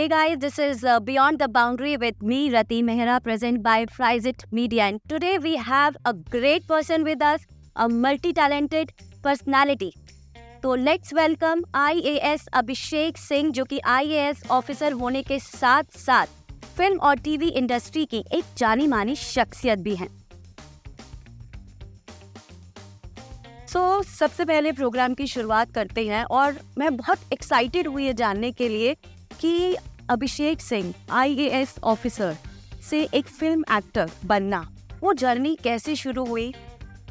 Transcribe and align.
Hey 0.00 0.08
guys, 0.08 0.38
this 0.38 0.58
is 0.58 0.82
uh, 0.82 0.98
Beyond 0.98 1.40
the 1.40 1.46
Boundary 1.46 1.98
with 1.98 2.22
me, 2.22 2.50
Rati 2.50 2.82
Mehra, 2.82 3.22
present 3.22 3.62
by 3.62 3.84
Fryzit 3.84 4.44
Media. 4.50 4.84
And 4.84 4.98
today 5.10 5.36
we 5.36 5.56
have 5.56 5.94
a 6.06 6.14
great 6.14 6.66
person 6.66 7.04
with 7.04 7.20
us, 7.20 7.42
a 7.76 7.86
multi 7.86 8.32
talented 8.32 8.94
personality. 9.22 9.90
तो 10.62 10.74
let's 10.76 11.12
welcome 11.14 11.64
IAS 11.74 12.46
Abhishek 12.52 13.18
Singh 13.18 13.50
जो 13.50 13.64
कि 13.64 13.80
IAS 13.88 14.42
officer 14.50 14.92
होने 15.02 15.22
के 15.22 15.38
साथ 15.40 15.98
साथ 15.98 16.26
film 16.78 16.98
और 17.00 17.18
TV 17.18 17.48
industry 17.60 18.06
की 18.06 18.24
एक 18.32 18.56
जानी 18.56 18.86
मानी 18.86 19.16
शख्सियत 19.16 19.78
भी 19.78 19.94
हैं 19.96 20.08
सो 23.66 23.78
so, 23.78 24.08
सबसे 24.08 24.44
पहले 24.44 24.72
प्रोग्राम 24.72 25.14
की 25.14 25.26
शुरुआत 25.26 25.74
करते 25.74 26.08
हैं 26.08 26.24
और 26.24 26.60
मैं 26.78 26.96
बहुत 26.96 27.32
एक्साइटेड 27.32 27.88
हुई 27.88 28.06
है 28.06 28.14
जानने 28.14 28.52
के 28.52 28.68
लिए 28.68 28.96
कि 29.40 29.76
अभिषेक 30.10 30.60
सिंह 30.60 30.94
आईएएस 31.10 31.74
ऑफिसर 31.84 32.36
से 32.90 33.02
एक 33.04 33.26
फ़िल्म 33.26 33.64
एक्टर 33.72 34.10
बनना। 34.24 34.68
वो 35.00 35.12
जर्नी 35.14 35.56
कैसे 35.64 35.96
शुरू 35.96 36.24
हुई? 36.24 36.52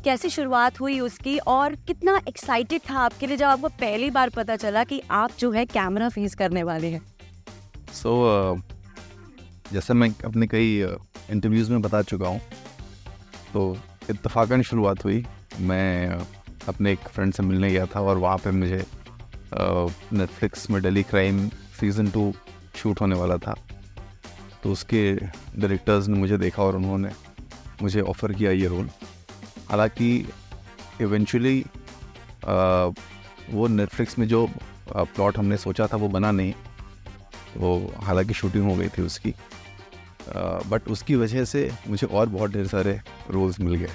कैसे 0.04 0.30
शुरुआत 0.30 0.80
हुई 0.80 1.00
उसकी? 1.00 1.38
और 1.38 1.76
कितना 1.76 2.20
एक्साइटेड 2.28 2.82
था 2.90 2.98
आपके 3.00 3.28
लिए 3.28 3.38
जब 3.38 3.46
आपको 3.46 3.70
पहली 3.70 4.10
बार 4.10 4.30
पता 4.30 4.56
चला 4.56 4.84
कि 4.84 5.02
आप 5.12 5.32
जो 5.40 5.52
है 5.52 5.66
कैमरा 5.66 6.10
फेस 6.10 6.36
करने 6.36 6.64
वाले 6.64 6.88
हैं? 6.88 7.02
सो 7.94 8.12
so, 8.54 8.60
uh, 8.60 9.74
जैसे 9.74 9.94
मैं 9.94 10.10
अपने 10.26 10.48
कई 10.48 10.76
इंटरव्यूज़ 11.30 11.66
uh, 11.66 11.72
में 11.72 11.82
बता 11.82 12.02
चुका 12.02 12.28
हूँ 12.28 12.42
तो 13.54 13.78
इतफाक़न 14.10 14.62
शुरुआत 14.62 15.04
हुई। 15.06 15.26
मैं 15.60 16.20
uh, 16.20 16.26
अपने 16.70 16.92
एक 16.92 17.00
फ्रेंड 17.00 17.34
से 17.34 17.44
मिलने 17.44 17.70
गया 17.70 17.86
था 17.86 18.02
और 18.02 18.18
वहाँ 18.18 18.38
पे 18.38 18.52
मुझे 18.52 18.86
नेटफ्लिक्स 20.14 20.66
uh, 20.66 20.70
में 20.72 20.82
Delhi 20.82 21.04
crime 21.04 21.50
season 21.80 22.10
two 22.12 22.32
shoot 22.76 23.02
होने 23.02 23.16
वाला 23.16 23.38
था। 23.38 23.56
तो 24.64 24.72
उसके 24.72 25.14
डायरेक्टर्स 25.16 26.08
ने 26.08 26.20
मुझे 26.20 26.38
देखा 26.38 26.64
और 26.64 26.76
उन्होंने 26.76 27.12
मुझे 27.82 28.02
ऑफ़र 28.04 28.34
किया 28.34 28.52
ये 28.52 28.68
रोल 28.68 28.90
हालाँकि 29.70 30.10
इवेंचुअली 31.02 31.60
वो 33.52 33.68
नेटफ्लिक्स 33.68 34.18
में 34.20 34.28
जो 34.28 34.48
प्लॉट 34.90 35.38
हमने 35.38 35.58
सोचा 35.58 35.88
था 35.88 35.98
वो 35.98 36.08
बना 36.10 36.32
नहीं। 36.32 36.54
वो 37.58 37.94
हालाँकि 38.04 38.34
शूटिंग 38.34 38.70
हो 38.70 38.76
गई 38.76 38.88
थी 38.88 39.02
उसकी। 39.02 39.34
बट 40.70 40.88
उसकी 40.88 41.16
वजह 41.16 41.46
से 41.46 41.72
मुझे 41.88 42.08
और 42.08 42.30
बहुत 42.30 42.52
ढेर 42.52 42.68
सारे 42.68 43.00
रोल्स 43.32 43.60
मिल 43.60 43.76
गए। 43.76 43.90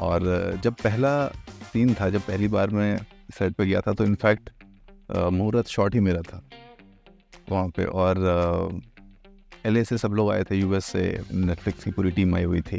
और 0.00 0.60
जब 0.64 0.74
पहला 0.74 1.26
सीन 1.72 1.94
था, 1.94 2.08
जब 2.10 2.20
पहली 2.20 2.48
बार 2.48 2.70
मैं 2.70 2.98
सेट 3.38 3.54
पे 3.54 3.66
गया 3.66 3.80
था 3.80 3.92
तो 3.92 4.04
इनफैक्ट 4.04 4.50
मुहूर्त 5.12 5.68
शॉट 5.68 5.94
ही 5.94 6.00
मेरा 6.00 6.22
था। 6.22 6.42
वहाँ 7.50 7.68
पे 7.68 7.84
और 7.84 8.80
एल 9.66 9.82
से 9.84 9.98
सब 9.98 10.12
लोग 10.12 10.30
आए 10.32 10.44
थे 10.44 10.56
यूएस 10.56 10.84
से 10.84 11.02
नेटफ्लिक्स 11.32 11.84
की 11.84 11.90
पूरी 11.90 12.10
टीम 12.10 12.34
आई 12.36 12.44
हुई 12.44 12.60
थी। 12.62 12.78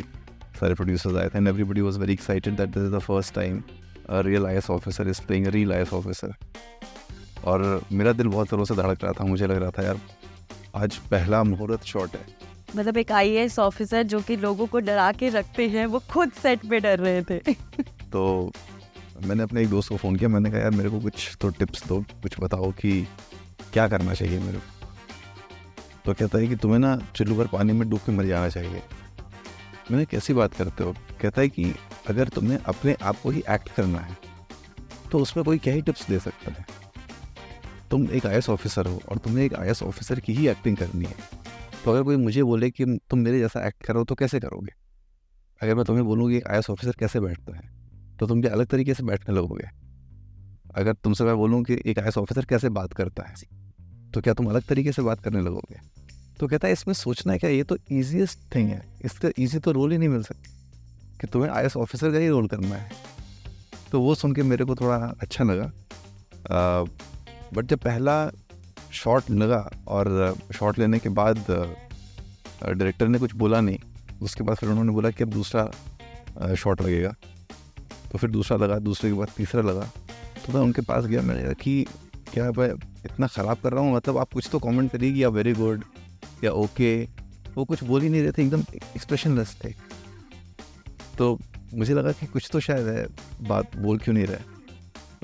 सारे 0.59 0.73
प्रोड्यूसर्स 0.73 1.15
आए 1.15 1.29
थे 1.29 1.37
and 1.37 1.47
everybody 1.47 1.81
was 1.81 1.97
very 1.97 2.13
excited 2.13 2.57
that 2.57 2.69
this 2.69 2.83
is 2.83 2.95
the 2.95 2.99
first 2.99 3.33
time 3.35 3.61
real 4.09 4.45
I 4.45 4.59
officer 4.69 5.07
is 5.09 5.21
playing 5.21 5.47
real 5.47 5.73
I 5.73 5.83
officer 5.93 6.33
और 7.43 7.81
मेरा 7.91 8.11
दिल 8.11 8.27
बहुत 8.27 8.49
ज़ोरों 8.49 8.65
से 8.65 8.75
धड़क 8.75 9.03
रहा 9.03 9.11
था 9.11 9.25
मुझे 9.25 9.47
लग 9.47 9.57
रहा 9.57 9.71
था 9.71 9.83
यार 9.83 9.99
आज 10.75 10.97
पहला 11.11 11.43
मुहूर्त 11.43 11.83
शॉट 11.83 12.15
है। 12.15 12.25
मतलब 12.75 12.97
एक 12.97 13.11
आई 13.11 13.47
ऑफिसर 13.59 14.03
जो 14.03 14.19
कि 14.19 14.35
लोगों 14.37 14.67
को 14.67 14.79
डरा 14.79 15.11
के 15.11 15.29
रखते 15.29 15.67
हैं 15.69 15.85
वो 15.85 15.99
खुद 16.11 16.31
सेट 16.31 16.65
पे 16.69 16.79
डर 16.79 16.99
रहे 16.99 17.21
थे। 17.21 17.53
तो 18.11 18.51
मैंने 19.21 19.43
अपने 19.43 19.61
एक 19.61 19.69
दोस्त 19.69 19.89
को 19.89 19.97
फ़ोन 19.97 20.15
किया, 20.15 20.29
मैंने 20.29 20.51
कहा, 20.51 20.59
यार, 20.59 20.71
मेरे 20.71 20.89
को 20.89 20.99
कुछ 20.99 21.37
तो 21.41 21.49
टिप्स 21.49 21.87
दो, 21.87 22.01
कुछ 22.01 22.39
बताओ 22.39 22.71
कि 22.71 23.07
क्या 23.73 23.87
करना 23.87 24.13
चाहिए 24.13 24.39
मेरे 24.39 24.57
को? 24.57 24.87
तो 26.05 26.13
कहता 26.13 26.37
है 26.37 26.47
कि, 26.47 26.55
तुम्हें 26.55 26.79
ना 26.79 27.07
चुल्लू 27.15 27.35
पर 27.35 27.47
पानी 27.47 27.73
में 27.73 27.89
डूब 27.89 27.99
के 27.99 28.11
मर 28.11 28.25
जाना 28.25 28.49
चाहिए। 28.49 28.81
मैंने, 29.91 30.05
कैसी 30.05 30.33
बात 30.33 30.53
करते 30.53 30.83
हो? 30.83 30.95
कहता 31.21 31.41
है 31.41 31.49
कि, 31.49 31.75
अगर 32.07 32.27
तुम्हें 32.27 32.57
अपने 32.57 32.93
आप 33.03 33.15
को 33.23 33.29
ही 33.29 33.43
एक्ट 33.49 33.69
करना 33.69 33.99
है 33.99 34.17
तो 35.11 35.19
उसमें 35.19 35.45
कोई 35.45 35.57
क्या 35.57 35.73
ही 35.73 35.81
टिप्स 35.81 36.07
दे 36.07 36.19
सकता 36.19 36.51
है? 36.51 36.65
तुम 37.91 38.09
एक 38.11 38.25
आई 38.25 38.39
ऑफिसर 38.49 38.85
हो 38.85 39.01
और 39.09 39.17
तुम्हें 39.17 39.45
एक 39.45 39.53
आई 39.53 39.69
ऑफिसर 39.69 40.19
की 40.19 40.33
ही 40.33 40.47
एक्टिंग 40.47 40.77
करनी 40.77 41.05
है। 41.05 41.15
तो 41.85 41.91
अगर 41.91 42.03
कोई 42.03 42.15
मुझे 42.15 42.43
बोले 42.43 42.71
कि 42.71 42.85
तुम 42.85 43.19
मेरे 43.19 43.39
जैसा 43.39 43.67
एक्ट 43.67 43.83
करो 43.83 44.03
तो 44.03 44.15
कैसे 44.15 44.39
करोगे? 44.39 44.73
अगर 45.61 45.75
मैं 45.75 45.85
तुम्हें 45.85 46.05
बोलूँ 46.05 46.29
कि 46.29 46.37
एक 46.37 46.47
आई 46.47 46.57
ऑफिसर 46.57 46.91
कैसे 46.91 47.19
बैठता 47.19 47.55
है? 47.57 47.82
तो 48.19 48.27
तुम 48.27 48.41
भी 48.41 48.47
अलग 48.47 48.67
तरीके 48.67 48.93
से 48.93 49.03
बैठने 49.03 49.35
लगोगे? 49.35 49.67
अगर 50.75 50.93
तुमसे 50.93 51.23
मैं 51.23 51.35
बोलूँ 51.37 51.63
कि 51.63 51.77
एक 51.85 51.99
आई 51.99 52.09
ऑफिसर 52.17 52.45
कैसे 52.45 52.69
बात 52.71 52.93
करता 52.93 53.23
है 53.23 53.35
तो 54.13 54.21
क्या 54.21 54.33
तुम 54.33 54.47
अलग 54.47 54.63
तरीके 54.63 54.91
से 54.91 55.01
बात 55.01 55.23
करने 55.23 55.41
लगोगे? 55.41 55.79
तो 56.39 56.47
कहता 56.47 56.67
है 56.67 56.73
इसमें 56.73 56.93
सोचना 56.93 57.33
है 57.33 57.39
क्या 57.39 57.49
ये 57.49 57.63
तो 57.63 57.77
ईजिएस्ट 57.91 58.39
थिंग 58.55 58.69
है 58.69 58.81
इसका 59.05 59.29
ईजी 59.39 59.59
तो 59.59 59.71
रोल 59.71 59.91
ही 59.91 59.97
नहीं 59.97 60.09
मिल 60.09 60.23
सकता 60.23 61.17
कि 61.21 61.27
तुम्हें 61.27 61.49
आई 61.51 61.67
ऑफिसर 61.77 62.11
का 62.11 62.17
ही 62.17 62.27
रोल 62.29 62.47
करना 62.47 62.75
है। 62.75 62.91
तो 63.91 64.01
वो 64.01 64.15
सुन 64.15 64.33
के 64.33 64.43
मेरे 64.43 64.65
को 64.65 64.75
थोड़ा 64.75 64.95
अच्छा 65.21 65.43
लगा। 65.43 65.71
बट 67.53 67.65
जब 67.65 67.79
पहला 67.79 68.15
शॉट 68.93 69.29
लगा 69.31 69.69
और 69.87 70.35
शॉट 70.53 70.79
लेने 70.79 70.99
के 70.99 71.09
बाद 71.11 71.45
डायरेक्टर 71.49 73.07
ने 73.07 73.19
कुछ 73.19 73.35
बोला 73.35 73.61
नहीं 73.61 73.77
उसके 74.21 74.43
बाद 74.43 74.57
फिर 74.57 74.69
उन्होंने 74.69 74.91
बोला 74.91 75.09
कि 75.11 75.23
अब 75.23 75.29
दूसरा 75.31 76.55
शॉट 76.55 76.81
लगेगा। 76.81 77.13
तो 78.13 78.17
फिर 78.17 78.29
दूसरा 78.29 78.57
लगा, 78.57 78.77
दूसरे 78.79 79.09
के 79.09 79.17
बाद 79.17 79.29
तीसरा 79.37 79.61
लगा। 79.61 79.89
तो 80.45 80.53
मैं 80.53 80.61
उनके 80.61 80.81
पास 80.81 81.05
गया, 81.05 81.21
मैंने 81.21 81.43
कहा 81.43 81.53
कि 81.53 81.85
क्या 82.33 82.51
मैं 82.51 82.69
इतना 83.05 83.27
ख़राब 83.27 83.57
कर 83.63 83.73
रहा 83.73 83.83
हूँ? 83.83 83.95
मतलब 83.95 84.17
आप 84.17 84.33
कुछ 84.33 84.49
तो 84.51 84.59
कमेंट 84.59 84.91
करिए 84.91 85.13
या 85.13 85.29
वेरी 85.29 85.53
गुड 85.53 85.83
या 86.43 86.51
ओके 86.53 86.93
वो 87.55 87.65
कुछ 87.65 87.83
बोल 87.83 88.01
ही 88.01 88.09
नहीं 88.09 88.21
रहे 88.21 88.31
थे, 88.31 88.41
एकदम 88.43 88.63
एक्सप्रेशनलेस 88.71 89.55
थे। 89.63 89.73
तो 91.17 91.37
मुझे 91.73 91.93
लगा 91.93 92.11
कि 92.11 92.25
कुछ 92.27 92.49
तो 92.51 92.59
शायद 92.59 92.87
है, 92.87 93.05
बात 93.47 93.75
बोल 93.77 93.97
क्यों 93.97 94.15
नहीं 94.15 94.25
रहे। 94.25 94.51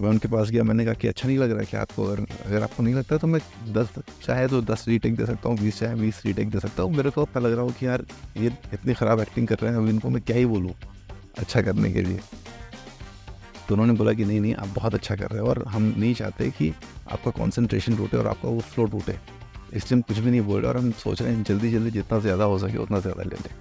मैं 0.02 0.10
उनके 0.10 0.28
पास 0.28 0.50
गया, 0.50 0.64
मैंने 0.64 0.86
कहा 0.86 0.94
कि 0.94 1.08
अच्छा 1.08 1.28
नहीं 1.28 1.38
लग 1.38 1.52
रहा 1.52 1.60
है 1.60 1.66
कि 1.66 1.78
आपको, 1.78 2.04
अगर 2.04 2.26
अगर 2.46 2.64
आपको 2.64 2.84
नहीं 2.84 2.96
लगता 2.96 3.18
तो 3.18 3.28
मैं 3.28 3.42
दस, 3.74 3.90
चाहे 4.24 4.48
तो 4.48 4.62
दस 4.64 4.86
रीटेक 4.88 5.16
दे 5.16 5.26
सकता 5.26 5.50
हूँ, 5.50 5.58
बीस, 5.58 5.80
चाहे 5.80 5.96
बीस 5.96 6.22
रीटेक 6.26 6.50
दे 6.50 6.60
सकता 6.60 6.84
हूँ। 6.84 6.94
मेरे 6.94 7.10
को 7.10 7.26
पता 7.26 7.40
लग 7.40 7.54
रहा 7.54 7.62
हो 7.62 7.74
कि 7.80 7.86
यार 7.86 8.06
ये 8.38 8.52
इतनी 8.74 8.94
ख़राब 8.94 9.20
एक्टिंग 9.20 9.48
कर 9.48 9.60
रहे 9.60 9.72
हैं, 9.72 9.80
अब 9.80 9.90
इनको 9.90 10.10
मैं 10.10 10.22
क्या 10.22 10.38
ही 10.38 10.46
बोलूँ 10.46 10.74
अच्छा 11.38 11.62
करने 11.62 11.92
के 11.94 12.02
लिए। 12.02 12.20
तो 13.70 13.76
उन्होंने 13.76 13.94
बोला 13.94 14.14
कि 14.14 14.26
नहीं 14.26 14.40
नहीं 14.42 14.54
आप 14.56 14.68
बहुत 14.76 14.94
अच्छा 14.96 15.16
कर 15.16 15.30
रहे 15.30 15.42
हो 15.42 15.48
और 15.48 15.64
हम 15.68 15.94
नहीं 15.98 16.14
चाहते 16.14 16.50
कि 16.52 16.74
आपका 17.12 17.32
कॉन्सेंट्रेशन 17.32 17.96
टूटे 17.98 18.18
और 18.18 18.28
आपका 18.28 18.50
वो 18.50 18.60
फ्लो 18.62 18.86
टूटे 18.86 19.18
इसलिए 19.74 19.96
हम 19.96 20.02
कुछ 20.02 20.18
भी 20.18 20.32
नहीं 20.32 20.42
बोल 20.42 20.62
रहे 20.62 20.70
और 20.70 20.78
हम 20.78 20.92
सोच 20.92 21.22
रहे 21.22 21.34
हैं 21.34 21.44
जल्दी 21.44 21.72
जल्दी 21.72 21.92
जितना 21.92 22.20
ज़्यादा 22.20 22.44
हो 22.44 22.58
सके 22.60 22.78
उतना 22.78 23.00
ज़्यादा 23.00 23.24
ले 23.24 23.36
लें। 23.36 23.54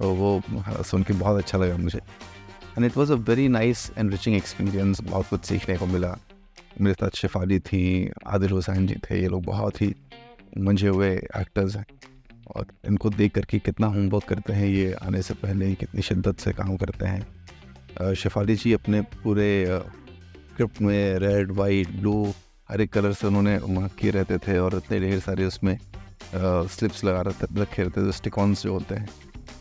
और 0.00 0.14
वो 0.16 0.38
हाँ, 0.38 0.82
सुन 0.82 1.02
के 1.02 1.14
बहुत 1.14 1.38
अच्छा 1.38 1.58
लगा 1.58 1.76
मुझे। 1.76 1.98
And 1.98 2.84
it 2.86 2.96
was 2.96 3.12
a 3.12 3.16
very 3.28 3.48
nice 3.48 3.90
and 3.98 4.10
enriching 4.10 4.36
experience 4.36 5.00
बहुत 5.00 5.28
कुछ 5.28 5.44
सीखने 5.44 5.76
को 5.76 5.86
मिला। 5.86 6.16
मेरे 6.80 6.94
साथ 6.94 7.16
शिफाली 7.16 7.58
थी 7.60 8.10
आदिल 8.26 8.50
हुसैन 8.50 8.86
जी 8.86 8.94
थे 9.04 9.20
ये 9.22 9.28
लोग 9.28 9.44
बहुत 9.44 9.80
ही 9.82 9.94
मंझे 10.58 10.88
हुए 10.88 11.10
एक्टर्स 11.14 11.76
हैं। 11.76 11.86
और 12.56 12.66
इनको 12.86 13.10
देख 13.10 13.34
करके 13.34 13.58
कितना 13.58 13.86
होमवर्क 13.86 14.24
करते 14.24 14.52
हैं 14.52 14.68
ये 14.68 14.92
आने 15.02 15.22
से 15.22 15.34
पहले 15.34 15.74
कितनी 15.74 16.02
शिद्दत 16.02 16.38
से 16.40 16.52
काम 16.52 16.76
करते 16.76 17.06
हैं। 17.06 17.26
शिफाली 18.16 18.54
जी 18.56 18.72
अपने 18.72 19.00
पूरे 19.14 19.48
स्क्रिप्ट 19.68 20.80
में 20.82 21.18
रेड 21.18 21.52
वाइट 21.52 21.90
ब्लू, 21.90 22.32
हर 22.68 22.80
एक 22.80 22.92
कलर 22.92 23.12
से 23.12 23.26
उन्होंने 23.26 23.58
किए 24.00 24.10
रहते 24.10 24.38
थे 24.38 24.58
और 24.58 24.76
इतने 24.76 24.98
ढेर 25.00 25.20
सारे 25.20 25.44
उसमें 25.46 25.78
स्लिप्स 26.34 27.04
लगा 27.04 27.20
रहते 27.20 27.46
रखे 27.60 27.82
रहते 27.82 28.06
थे 28.06 28.12
स्टिकॉन्स 28.12 28.62
जो 28.62 28.72
होते 28.72 28.94
हैं, 28.94 29.08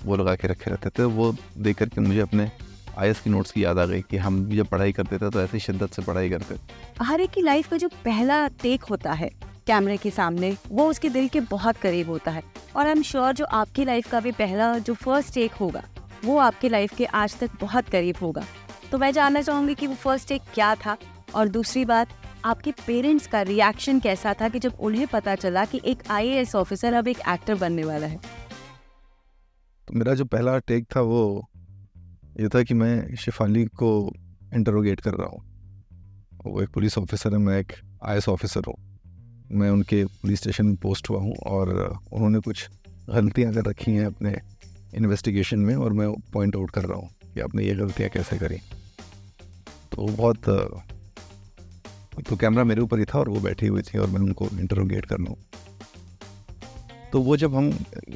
वो 0.05 0.15
लगा 0.15 0.35
के 0.35 0.47
रखे 0.47 0.71
रहते 0.71 0.89
थे। 0.89 1.03
वो 1.03 1.35
देख 1.57 1.77
करके 1.77 2.01
मुझे 2.01 2.19
अपने 2.19 2.49
आई 2.97 3.13
की 3.13 3.29
नोट्स 3.29 3.51
की 3.51 3.63
याद 3.63 3.79
आ 3.79 3.85
गई 3.85 4.01
कि 4.01 4.17
हम 4.17 4.45
जब 4.51 4.67
पढ़ाई 4.67 4.91
करते 4.91 5.17
थे 5.17 5.29
तो 5.29 5.41
ऐसी 5.41 5.59
शिद्दत 5.59 5.93
से 5.93 6.01
पढ़ाई 6.01 6.29
करते 6.29 6.55
हर 7.01 7.21
एक 7.21 7.31
की 7.31 7.41
लाइफ 7.41 7.69
का 7.69 7.77
जो 7.77 7.87
पहला 8.05 8.47
टेक 8.61 8.83
होता 8.83 9.13
है, 9.13 9.29
कैमरे 9.67 9.97
के 9.97 10.09
सामने, 10.11 10.55
वो 10.69 10.89
उसके 10.89 11.09
दिल 11.09 11.27
के 11.27 11.39
बहुत 11.41 11.77
करीब 11.77 12.09
होता 12.09 12.31
है। 12.31 12.43
और 12.75 12.85
आई 12.85 12.91
एम 12.91 13.01
श्योर 13.03 13.33
जो 13.33 13.45
आपकी 13.45 13.85
लाइफ 13.85 14.11
का 14.11 14.19
भी 14.19 14.31
पहला, 14.33 14.77
जो 14.77 14.93
फ़र्स्ट 14.95 15.33
टेक 15.33 15.53
होगा 15.53 15.83
वो 16.25 16.37
आपकी 16.37 16.69
लाइफ 16.69 16.95
के 16.95 17.05
आज 17.05 17.39
तक 17.39 17.49
बहुत 17.61 17.89
करीब 17.89 18.15
होगा। 18.21 18.43
तो 18.91 18.97
मैं 18.97 19.11
जानना 19.11 19.41
चाहूँगी 19.41 19.75
कि 19.75 19.87
वो 19.87 19.95
फ़र्स्ट 19.95 20.27
टेक 20.27 20.41
क्या 20.53 20.75
था? 20.75 20.97
और 21.35 21.47
दूसरी 21.47 21.85
बात, 21.85 22.07
आपके 22.45 22.71
पेरेंट्स 22.71 23.27
का 23.27 23.41
रिएक्शन 23.41 23.99
कैसा 23.99 24.33
था 24.33 24.49
कि 24.49 24.59
जब 24.59 24.73
उन्हें 24.79 25.07
पता 25.07 25.35
चला 25.35 25.65
कि 25.65 25.81
एक 25.85 26.03
आईएएस 26.11 26.55
ऑफिसर 26.55 26.93
अब 26.93 27.07
एक 27.07 27.17
एक्टर 27.29 27.55
बनने 27.55 27.83
वाला 27.83 28.07
है? 28.07 28.19
तो 29.87 29.93
मेरा 29.93 30.13
जो 30.13 30.25
पहला 30.25 30.57
टेक 30.57 30.87
था 30.95 31.01
वो 31.01 31.49
ये 32.39 32.47
था 32.47 32.63
कि 32.63 32.73
मैं 32.73 33.15
शिफाली 33.15 33.65
को 33.65 34.13
इंटरोगेट 34.53 35.01
कर 35.01 35.13
रहा 35.13 35.27
हूँ। 35.27 35.43
वो 36.45 36.61
एक 36.61 36.69
पुलिस 36.69 36.97
ऑफिसर 36.97 37.31
है, 37.31 37.37
मैं 37.37 37.59
एक 37.59 37.73
आई 38.03 38.19
ऑफिसर 38.29 38.61
हूँ। 38.67 38.75
मैं 39.51 39.69
उनके 39.69 40.05
पुलिस 40.05 40.39
स्टेशन 40.39 40.65
में 40.65 40.75
पोस्ट 40.75 41.09
हुआ 41.09 41.19
हूँ 41.19 41.35
और 41.35 41.99
उन्होंने 42.13 42.39
कुछ 42.39 42.69
गलतियाँ 43.09 43.53
कर 43.53 43.65
रखी 43.65 43.91
हैं 43.91 44.05
अपने 44.05 44.31
इन्वेस्टिगेशन 44.95 45.59
में 45.59 45.75
और 45.75 45.93
मैं 45.93 46.11
पॉइंट 46.33 46.55
आउट 46.55 46.71
कर 46.71 46.85
रहा 46.85 46.97
हूँ 46.97 47.09
कि 47.33 47.39
आपने 47.39 47.63
ये 47.63 47.75
गलतियाँ 47.75 48.09
कैसे 48.09 48.37
करी। 48.37 48.57
तो 49.91 50.05
बहुत 50.07 50.49
तो 52.27 52.35
कैमरा 52.35 52.63
मेरे 52.63 52.81
ऊपर 52.81 52.99
ही 52.99 53.05
था 53.05 53.19
और 53.19 53.29
वो 53.29 53.39
बैठी 53.39 53.67
हुई 53.67 53.81
थी 53.81 53.97
और 53.97 54.09
मैं 54.09 54.19
उनको 54.19 54.47
इंटरोगेट 54.53 55.05
कर 55.05 55.17
लूँ। 55.17 55.35
तो 57.11 57.21
वो 57.21 57.37
जब 57.37 57.55
हम, 57.55 57.71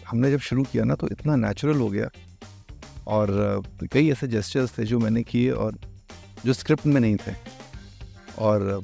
हमने 0.07 0.31
जब 0.31 0.39
शुरू 0.39 0.63
किया 0.63 0.83
ना 0.83 0.95
तो 0.95 1.07
इतना 1.11 1.35
नेचुरल 1.35 1.77
हो 1.77 1.89
गया 1.89 2.09
और 3.07 3.63
कई 3.91 4.09
ऐसे 4.11 4.27
जेस्चर्स 4.27 4.77
थे 4.77 4.83
जो 4.83 4.99
मैंने 4.99 5.23
किए 5.23 5.49
और 5.51 5.77
जो 6.45 6.53
स्क्रिप्ट 6.53 6.85
में 6.85 7.01
नहीं 7.01 7.15
थे। 7.17 7.33
और 8.39 8.83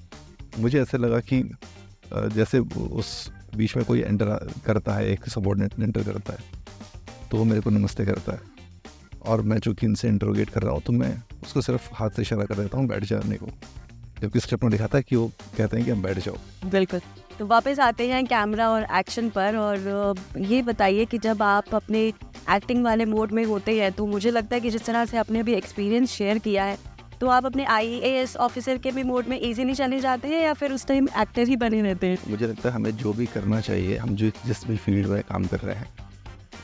मुझे 0.60 0.82
ऐसे 0.82 0.98
लगा 0.98 1.20
कि, 1.20 1.42
जैसे 2.14 2.60
उस 2.60 3.32
बीच 3.56 3.76
में 3.76 3.86
कोई 3.86 4.02
एंटर 4.02 4.28
करता 4.66 4.94
है, 4.94 5.08
एक 5.12 5.30
सबॉर्डिनेट 5.30 5.80
एंटर 5.80 6.04
करता 6.04 6.34
है 6.34 6.55
तो 7.36 7.40
वो 7.40 7.46
मेरे 7.46 7.62
को 7.62 7.70
नमस्ते 7.70 8.04
करता 8.06 8.34
है। 8.34 8.40
और 9.28 9.42
मैं 9.42 9.58
चूँकि 9.60 9.86
इनसे 9.86 10.08
इंटरोगेट 10.08 10.50
कर 10.50 10.62
रहा 10.62 10.74
हूँ 10.74 10.82
तो 10.82 10.94
मैं 10.94 11.10
उसको 11.44 11.62
सिर्फ़ 11.62 11.90
हाथ 11.94 12.10
से 12.10 12.22
इशारा 12.22 12.44
कर 12.46 12.56
देता 12.56 12.78
हूँ 12.78 12.88
बैठ 12.88 13.04
जाने 13.04 13.38
को। 13.38 13.48
जबकि 14.22 14.40
स्क्रिप्ट 14.40 14.64
में 14.64 14.72
लिखा 14.72 14.88
था 14.88 15.02
कि 15.02 15.16
वो 15.16 15.28
कहते 15.58 15.78
हैं 15.78 15.86
कि 15.86 15.92
हम 15.92 16.02
बैठ 16.02 16.20
जाओ। 16.20 16.70
बिल्कुल। 16.72 17.02
तो 17.40 17.46
वापस 17.46 17.80
आते 17.80 18.08
हैं 18.10 18.26
कैमरा 18.26 18.70
और 18.70 18.86
एक्शन 19.00 19.30
पर 19.30 19.56
और 19.58 20.16
ये 20.46 20.62
बताइए 20.62 21.06
कि 21.06 21.18
जब 21.18 21.42
आप 21.44 21.76
अपने 21.76 22.06
एक्टिंग 22.52 22.84
वाले 22.84 23.06
मोड 23.06 23.32
में 23.32 23.44
होते 23.46 23.80
हैं 23.80 23.92
तो 23.92 24.06
मुझे 24.06 24.32
लगता 24.32 24.56
है 24.56 24.62
कि 24.62 24.70
जिस 24.70 24.86
तरह 24.86 25.06
से 25.06 25.18
आपने 25.18 25.40
अभी 25.40 25.54
एक्सपीरियंस 25.54 26.12
शेयर 26.12 26.38
किया 26.40 26.64
है 26.64 26.78
तो 27.22 27.28
आप 27.30 27.46
अपने 27.46 27.66
आईएएस 27.72 28.36
ऑफिसर 28.38 28.78
के 28.78 28.92
भी 28.92 29.04
मोड 29.04 29.28
में 29.28 29.40
इजीली 29.40 29.74
चले 29.76 30.00
जाते 30.00 30.28
हैं 30.28 30.42
या 30.44 30.54
फिर 30.54 30.72
उस 30.72 30.88
टाइम 30.88 31.08
एक्टर 31.20 31.48
ही 31.48 31.56
बने 31.58 31.82
रहते 31.82 32.08
हैं? 32.08 32.18
मुझे 32.30 32.48
लगता 32.48 32.70
है 32.70 32.76
हमें 32.76 32.92
जो 32.98 33.14
भी 33.14 33.26
करना 33.26 33.62
चाहिए 33.62 33.98
हम 33.98 34.16
जो 34.16 34.30
जिस 34.46 34.66
भी 34.68 34.78
फ़ील्ड 34.78 35.08
में 35.08 35.22
काम 35.24 35.46
कर 35.46 35.60
रहे 35.60 35.76
हैं 35.76 35.94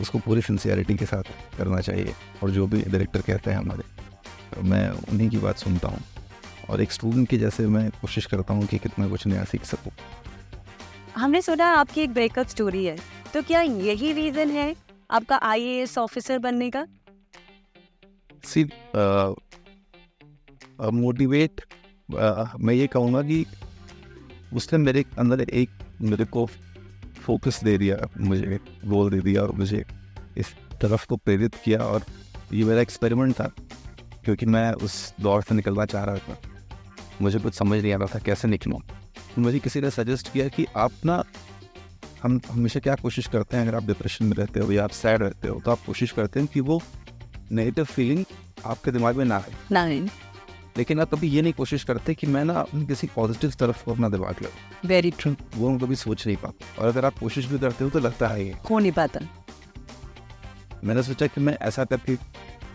उसको 0.01 0.19
पूरी 0.19 0.41
सिंसियरिटी 0.41 0.95
के 0.95 1.05
साथ 1.05 1.23
करना 1.57 1.81
चाहिए 1.81 2.13
और 2.43 2.51
जो 2.51 2.67
भी 2.67 2.81
डायरेक्टर 2.81 3.21
कहते 3.21 3.51
हैं 3.51 3.57
हमारे 3.57 3.83
तो 4.53 4.61
मैं 4.63 4.89
उन्हीं 4.89 5.29
की 5.29 5.37
बात 5.37 5.57
सुनता 5.57 5.87
हूँ। 5.87 6.01
और 6.69 6.81
एक 6.81 6.91
स्टूडेंट 6.91 7.27
की 7.29 7.37
जैसे 7.37 7.65
मैं 7.67 7.89
कोशिश 7.91 8.25
करता 8.25 8.53
हूँ 8.53 8.65
कि 8.67 8.77
कितना 8.77 9.07
कुछ 9.07 9.27
नया 9.27 9.43
सीख 9.43 9.63
सकूँ। 9.65 9.91
हमने 11.15 11.41
सुना 11.41 11.65
आपकी 11.75 12.01
एक 12.01 12.13
ब्रेकअप 12.13 12.47
स्टोरी 12.47 12.85
है 12.85 12.97
तो 13.33 13.41
क्या 13.41 13.61
यही 13.61 14.11
रीजन 14.13 14.49
है 14.51 14.75
आपका 15.09 15.37
आईएएस 15.43 15.97
ऑफिसर 15.97 16.39
बनने 16.39 16.69
का? 16.69 16.85
सी 18.43 18.63
मोटिवेट 20.93 21.61
मैं 22.09 22.73
ये 22.73 22.87
कहूँगा 22.87 23.21
कि 23.21 23.45
उसने 24.53 24.79
मेरे 24.79 25.03
अंदर 25.19 25.41
एक 25.41 25.69
मेरे 26.01 26.25
को 26.25 26.45
फोकस 27.21 27.63
दे 27.63 27.77
दिया 27.77 27.97
मुझे 28.19 28.59
गोल 28.85 29.09
दे 29.09 29.19
दिया 29.19 29.41
और 29.41 29.51
मुझे 29.53 29.83
इस 30.37 30.53
तरफ़ 30.81 31.05
को 31.07 31.15
प्रेरित 31.17 31.55
किया 31.55 31.79
और 31.79 32.05
ये 32.53 32.63
मेरा 32.63 32.81
एक्सपेरिमेंट 32.81 33.33
था, 33.35 33.51
क्योंकि 34.25 34.45
मैं 34.45 34.71
उस 34.79 35.13
दौर 35.21 35.41
से 35.41 35.55
निकलना 35.55 35.85
चाह 35.85 36.03
रहा 36.05 36.17
था। 36.17 36.37
मुझे 37.21 37.39
कुछ 37.39 37.53
समझ 37.53 37.81
नहीं 37.81 37.93
आ 37.93 37.97
रहा 37.97 38.15
था 38.15 38.19
कैसे 38.19 38.47
निकलूँ। 38.47 38.79
मुझे 39.39 39.59
किसी 39.59 39.81
ने 39.81 39.89
सजेस्ट 39.91 40.31
किया 40.33 40.47
कि 40.47 40.65
आप 40.77 40.91
ना, 41.05 41.23
हम 42.23 42.39
हमेशा 42.49 42.79
क्या 42.79 42.95
कोशिश 42.95 43.27
करते 43.27 43.57
हैं, 43.57 43.67
अगर 43.67 43.75
आप 43.75 43.85
डिप्रेशन 43.85 44.25
में 44.25 44.35
रहते 44.37 44.59
हो 44.59 44.71
या 44.71 44.83
आप 44.83 44.91
सैड 44.91 45.21
रहते 45.21 45.47
हो 45.47 45.59
तो 45.59 45.71
आप 45.71 45.85
कोशिश 45.85 46.11
करते 46.11 46.39
हैं 46.39 46.49
कि 46.53 46.59
वो 46.61 46.81
नेगेटिव 47.51 47.85
फीलिंग 47.85 48.23
आपके 48.65 48.91
दिमाग 48.91 49.15
में 49.15 49.25
ना 49.25 49.35
आए। 49.35 49.53
नहीं 49.71 50.07
लेकिन 50.77 50.99
आप 50.99 51.09
कभी 51.13 51.27
ये 51.27 51.41
नहीं 51.41 51.53
कोशिश 51.53 51.83
करते 51.83 52.13
कि 52.13 52.27
मैं 52.27 52.45
ना 52.45 52.53
अपनी 52.53 52.85
किसी 52.85 53.07
पॉजिटिव 53.15 53.51
तरफ़ 53.59 53.83
को 53.85 53.91
अपना 53.93 54.09
दिमाग 54.09 54.35
लगाऊँ। 54.41 54.89
वेरी 54.89 55.11
ट्रू 55.11 55.35
वो 55.55 55.69
हम 55.69 55.79
कभी 55.79 55.95
सोच 55.95 56.27
नहीं 56.27 56.37
पाते। 56.37 56.81
और 56.81 56.87
अगर 56.87 57.05
आप 57.05 57.19
कोशिश 57.19 57.45
भी 57.45 57.59
करते 57.59 57.83
हो 57.83 57.89
तो 57.89 57.99
लगता 57.99 58.27
है 58.27 58.45
ये। 58.45 58.55
हो 58.69 58.79
नहीं 58.79 58.91
पाता 58.91 59.19
मैंने 60.83 61.03
सोचा 61.03 61.27
कि 61.27 61.41
मैं 61.41 61.57
ऐसा 61.61 61.85
करके 61.85 62.15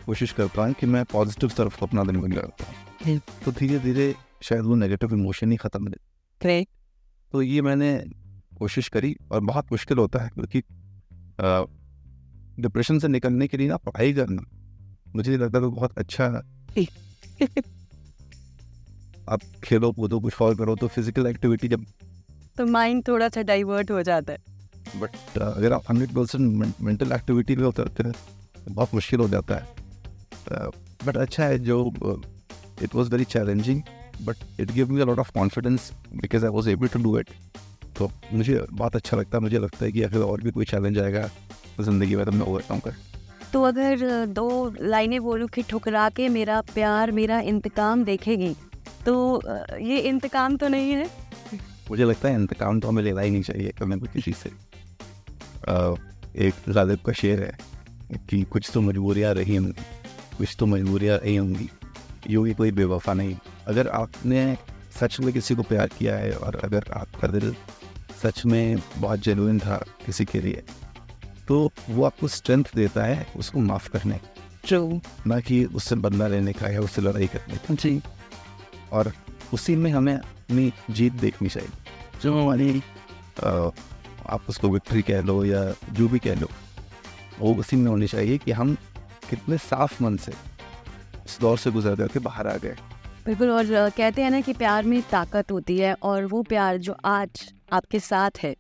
कोशिश 0.07 0.33
करता 0.33 0.65
हूँ 0.65 0.73
कि 0.73 0.87
मैं 0.87 1.05
पॉजिटिव 1.05 1.51
तरफ़ 1.57 1.79
को 1.79 1.87
अपना 1.87 2.05
दिमाग 2.05 2.33
लगाता 2.33 2.65
हूँ 2.65 3.21
तो 3.45 3.53
धीरे 3.53 3.79
धीरे 3.79 4.15
शायद 4.43 4.63
वो 4.63 4.75
नेगेटिव 4.75 5.15
इमोशन 5.15 5.51
ही 5.51 5.57
खत्म 5.57 5.89
हो 5.89 6.65
तो 7.33 7.43
ये 7.43 7.63
मैंने 7.63 8.05
कोशिश 8.59 8.89
करी 8.89 9.17
और 9.33 9.41
बहुत 9.41 9.73
मुश्किल 9.73 9.99
होता 9.99 10.23
है 10.23 10.29
क्योंकि 10.29 10.63
डिप्रेशन 12.63 12.99
से 12.99 13.09
निकलने 13.09 13.47
के 13.49 13.57
लिए 13.57 13.69
ना 13.69 13.77
पढ़ाई 13.77 14.13
करना 14.13 14.43
मुझे 15.17 15.37
लगता 15.37 15.59
है 15.59 15.65
बहुत 15.65 15.99
अच्छा 15.99 16.25
है। 16.79 16.87
आप 19.29 19.41
खेलो 19.65 19.91
कूदो 19.93 20.19
कुछ 20.21 20.41
और 20.43 20.55
करो 20.55 20.75
तो 20.77 20.89
फ़िज़िकल 20.89 21.27
एक्टिविटी 21.27 21.69
जब 21.69 21.85
तो 22.59 22.67
माइंड 22.67 23.07
थोड़ा 23.09 23.29
सा 23.29 23.43
डाइवर्ट 23.43 23.91
हो 23.91 24.03
जाता 24.03 24.33
है। 24.33 25.01
बट 25.01 25.39
अगर 25.39 25.73
आप 25.73 25.85
हंड्रेड 25.91 26.15
परसेंट 26.15 26.75
मेंटल 26.81 27.13
एक्टिविटी 27.13 27.57
में 27.57 27.65
उतरते 27.65 28.03
हैं 28.03 28.13
तो 28.13 28.75
बहुत 28.75 28.95
मुश्किल 28.95 29.21
हो 29.21 29.29
जाता 29.29 29.55
है। 29.55 30.69
बट 31.07 31.17
अच्छा 31.17 31.45
है 31.45 31.59
जो 31.59 31.79
it 32.83 32.95
was 32.95 33.11
very 33.11 33.25
challenging 33.27 33.83
but 34.23 34.37
it 34.61 34.73
give 34.73 34.93
me 34.93 35.05
lot 35.05 35.19
of 35.19 35.33
confidence 35.33 35.91
because 36.15 36.45
I 36.45 36.51
was 36.51 36.69
able 36.71 36.89
to 36.89 37.03
do 37.03 37.19
it 37.19 37.31
तो 37.99 38.11
मुझे 38.33 38.61
बहुत 38.73 38.97
अच्छा 38.97 39.17
लगता 39.17 39.37
है 39.39 39.43
मुझे 39.43 39.59
लगता 39.59 39.85
है 39.85 39.91
कि 39.93 40.03
अगर 40.03 40.23
और 40.23 40.41
भी 40.41 40.51
कोई 40.51 40.65
चैलेंज 40.65 40.99
आएगा 40.99 41.27
तो 41.77 41.85
ज़िंदगी 41.85 42.17
में 42.17 42.25
तो 42.25 42.33
मैं 42.33 42.47
ओवरकम 42.47 42.79
कर 42.79 42.95
तो 43.53 43.63
अगर 43.63 44.25
दो 44.27 44.49
लाइनें 44.81 45.21
बोलूँ 45.23 45.49
कि 45.49 45.63
ठुकरा 45.63 46.09
के 46.11 46.29
मेरा 46.29 46.61
प्यार 46.75 47.11
मेरा 47.13 47.41
इंतकाम 47.51 48.05
देखेगी 48.05 48.55
तो 49.07 49.41
ये 49.81 49.99
इंतकाम 50.01 50.57
तो 50.57 50.69
नहीं 50.69 50.91
है? 50.91 51.09
मुझे 51.91 52.05
लगता 52.05 52.29
है 52.29 52.35
इंतकाम 52.35 52.81
तो 52.81 52.89
हमें 52.89 53.03
लेना 53.03 53.21
ही 53.21 53.31
नहीं 53.31 53.43
चाहिए 53.43 53.73
कभी 53.79 53.97
भी 53.97 54.09
किसी 54.15 54.33
से। 54.33 54.51
एक 56.39 56.55
गालिब 56.69 56.99
का 56.99 57.13
शेर 57.13 57.43
है 57.43 58.19
कि 58.31 58.43
कुछ 58.43 58.71
तो 58.75 58.81
मजबूरियाँ 58.81 59.33
रही 59.35 59.57
होंगी 59.57 59.85
कुछ 60.39 60.57
तो 60.59 60.67
मजबूरियाँ 60.67 61.19
रही 61.19 61.37
होंगी 61.37 61.69
यूँ 62.31 62.47
ही 62.47 62.55
कोई 62.55 62.71
बेवफा 62.73 63.13
नहीं। 63.13 63.37
अगर 63.67 63.89
आपने 63.89 64.57
सच 65.01 65.21
में 65.21 65.33
किसी 65.33 65.55
को 65.55 65.63
प्यार 65.63 65.89
किया 65.89 66.17
है 66.17 66.33
और 66.33 66.57
अगर 66.65 66.85
आपका 66.95 67.29
दिल 67.29 67.55
सच 68.23 68.45
में 68.47 68.79
बहुत 68.97 69.21
जेनुइन 69.21 69.59
था 69.61 69.77
किसी 70.07 70.25
के 70.25 70.41
लिए 70.41 70.63
तो 71.49 71.71
वो 71.91 72.05
आपको 72.05 72.29
स्ट्रेंथ 72.29 72.65
देता 72.75 73.05
है 73.05 73.27
उसको 73.37 73.61
माफ़ 73.61 73.89
करने। 73.91 74.21
का 74.65 75.01
ना 75.27 75.39
कि 75.41 75.65
उससे 75.65 75.95
बदला 75.97 76.27
लेने 76.27 76.53
का 76.53 76.69
या 76.69 76.81
उससे 76.81 77.03
लड़ाई 77.03 77.27
करने 77.27 77.57
का। 77.57 77.75
जी। 77.75 78.01
और 78.93 79.13
उसी 79.55 79.77
में 79.77 79.91
हमें 79.91 80.15
अपनी 80.15 80.73
जीत 80.91 81.13
देखनी 81.13 81.49
चाहिए। 81.49 81.69
जो 82.23 82.33
हमारी 82.35 82.83
आप 83.41 84.43
उसको 84.49 84.69
विक्ट्री 84.69 85.03
कह 85.03 85.21
लो 85.23 85.45
या 85.45 85.63
जो 85.93 86.09
भी 86.09 86.19
कह 86.19 86.35
लो 86.35 86.49
वो 87.39 87.55
उसी 87.55 87.77
में 87.77 87.91
होनी 87.91 88.07
चाहिए 88.07 88.39
कि 88.39 88.53
हम 88.53 88.75
कितने 89.31 89.59
साफ़ 89.59 90.03
मन 90.03 90.17
से 90.17 90.33
इस 91.27 91.39
दौर 91.41 91.59
से 91.59 91.71
गुजर 91.71 91.97
करके 91.97 92.19
बाहर 92.19 92.47
आ 92.47 92.57
गए। 92.57 92.77
बिल्कुल 93.27 93.51
और 93.51 93.91
कहते 93.91 94.23
हैं 94.23 94.31
ना 94.31 94.41
कि 94.41 94.53
प्यार 94.53 94.85
में 94.85 95.01
ताकत 95.03 95.53
होती 95.53 95.79
है 95.79 95.95
और 96.03 96.27
वो 96.27 96.43
प्यार 96.43 96.77
जो 96.79 96.97
आज 97.05 97.53
आपके 97.73 98.01
साथ 98.01 98.31
है 98.43 98.55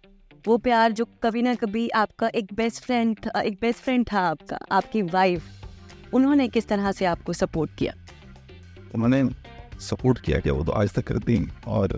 वो 0.46 0.56
प्यार 0.58 0.92
जो 0.92 1.04
कभी 1.22 1.42
ना 1.42 1.54
कभी 1.54 1.88
आपका 1.88 2.28
एक 2.34 2.52
बेस्ट 2.54 2.84
फ्रेंड 2.84 3.30
एक 3.36 3.58
बेस्ट 3.60 3.80
फ्रेंड 3.80 4.06
था 4.12 4.20
आपका 4.20 4.58
आपकी 4.72 5.02
वाइफ 5.02 6.14
उन्होंने 6.14 6.48
किस 6.48 6.68
तरह 6.68 6.92
से 6.92 7.04
आपको 7.04 7.32
सपोर्ट 7.32 7.70
किया? 7.78 7.94
उन्होंने 8.94 9.22
सपोर्ट 9.80 10.18
किया 10.20 10.38
गया 10.38 10.52
वो 10.52 10.64
तो 10.64 10.72
आज 10.72 10.92
तक 10.92 11.04
करती 11.06 11.36
हैं 11.36 11.62
और 11.66 11.92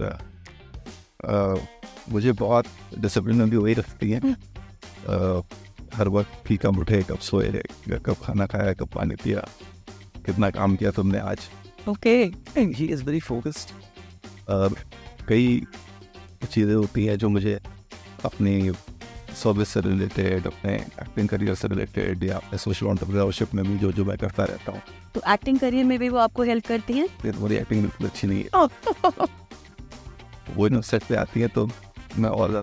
अ, 1.24 1.54
मुझे 2.12 2.32
बहुत 2.32 2.64
डिसिप्लिन 2.98 3.36
में 3.36 3.50
भी 3.50 3.56
वही 3.56 3.74
रखती 3.74 4.10
हैं। 4.10 4.34
अ, 5.08 5.42
हर 5.94 6.08
वक्त 6.08 6.46
की 6.46 6.56
कब 6.56 6.78
उठे 6.78 7.02
कब 7.02 7.18
सोए 7.18 7.62
कब 7.90 8.16
खाना 8.22 8.46
खाया 8.46 8.72
कब 8.72 8.88
पानी 8.88 9.14
पिया 9.14 9.40
कितना 10.26 10.50
काम 10.50 10.76
किया 10.76 10.90
तुमने 10.90 11.18
आज। 11.18 11.38
Okay. 11.88 12.16
He 12.58 12.86
is 12.86 13.04
very 13.04 13.20
focused 13.20 13.70
कई 15.28 15.62
चीज़ें 16.52 16.74
होती 16.74 17.04
हैं 17.06 17.16
जो 17.18 17.28
मुझे 17.28 17.58
अपनी 18.24 18.70
सर्विस 19.34 19.68
से 19.68 19.80
रिलेटेड 19.80 20.46
अपने 20.46 20.74
एक्टिंग 20.74 21.28
करियर 21.28 21.54
से 21.54 21.68
रिलेटेड 21.68 22.24
या 22.24 22.36
अपने 22.36 22.58
सोशल 22.58 22.86
ऑन्टरप्रेन्योरशिप 22.86 23.54
में 23.54 23.64
भी 23.66 23.78
जो 23.78 23.92
जो 23.92 24.04
मैं 24.04 24.16
करता 24.18 24.44
रहता 24.44 24.72
हूँ। 24.72 24.80
तो 25.14 25.20
एक्टिंग 25.32 25.58
करियर 25.58 25.84
में 25.84 25.98
भी 25.98 26.08
वो 26.08 26.18
आपको 26.18 26.42
हेल्प 26.42 26.66
करती 26.66 26.92
हैं? 26.92 27.06
फिर 27.22 27.36
मेरी 27.36 27.56
एक्टिंग 27.56 27.80
बिल्कुल 27.82 28.06
अच्छी 28.06 28.26
नहीं 28.26 28.44
है। 28.44 29.28
वो 30.56 30.66
इन 30.66 30.80
सेट 30.80 31.02
पे 31.02 31.16
आती 31.16 31.40
है 31.40 31.48
तो 31.48 31.68
मैं 32.18 32.30
और 32.30 32.62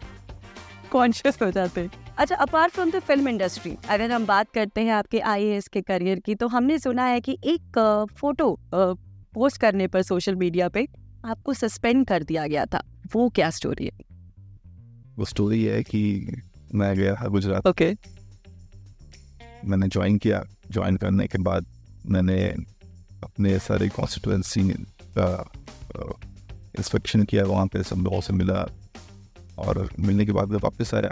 कॉन्शियस 0.91 1.37
हो 1.41 1.49
जाते 1.51 1.81
हैं। 1.81 1.91
अच्छा 2.17 2.35
apart 2.35 2.73
from 2.73 2.91
the 2.91 2.99
film 2.99 3.27
industry 3.27 3.75
अगर 3.89 4.11
हम 4.11 4.25
बात 4.25 4.51
करते 4.51 4.81
हैं 4.81 4.91
आपके 4.93 5.19
आईएएस 5.19 5.67
के 5.67 5.81
करियर 5.81 6.19
की 6.19 6.35
तो 6.35 6.47
हमने 6.47 6.79
सुना 6.79 7.05
है 7.05 7.21
कि 7.21 7.37
एक 7.43 8.07
फ़ोटो 8.19 8.57
पोस्ट 8.73 9.61
करने 9.61 9.87
पर 9.87 10.01
सोशल 10.01 10.35
मीडिया 10.35 10.69
पे 10.69 10.87
आपको 11.25 11.53
सस्पेंड 11.53 12.05
कर 12.07 12.23
दिया 12.23 12.47
गया 12.47 12.65
था। 12.65 12.81
वो 13.13 13.29
क्या 13.29 13.49
स्टोरी 13.49 13.85
है? 13.85 13.91
वो 15.17 15.25
स्टोरी 15.25 15.63
है 15.63 15.83
कि 15.83 16.41
मैं 16.75 16.95
गया 16.95 17.15
था 17.15 17.27
गुजरात। 17.27 17.67
ओके। 17.67 17.95
मैंने 19.65 19.87
ज्वाइन 19.87 20.17
किया। 20.17 20.43
ज्वाइन 20.71 20.97
करने 20.97 21.27
के 21.27 21.37
बाद 21.37 21.65
मैंने 22.05 22.55
अपने 23.23 23.59
सारे 23.59 23.89
कॉन्स्टिट्यूंसी 23.89 24.69
का 25.17 25.51
इंस्पेक्शन 26.79 27.23
किया। 27.23 27.43
वहाँ 27.45 27.67
पे 27.67 27.83
सब 27.83 27.95
लोगों 27.95 28.21
से 28.21 28.33
मिला 28.33 28.67
और 29.57 29.89
मिलने 29.99 30.25
के 30.25 30.31
बाद 30.31 30.47
मैं 30.47 30.57
वापस 30.57 30.93
आया। 30.93 31.11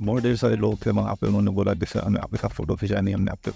बहुत 0.00 0.22
ढेर 0.22 0.36
सारे 0.36 0.56
लोग 0.56 0.86
थे 0.86 0.90
वहाँ 0.90 1.14
पे। 1.14 1.26
उन्होंने 1.26 1.50
बोला 1.50 1.74
कि 1.74 1.86
सर 1.86 2.00
हमें 2.00 2.20
आपके 2.20 2.36
साथ 2.36 2.48
फ़ोटो 2.48 2.76
खिंचानी 2.76 3.12
हमने 3.12 3.30
आपके 3.30 3.50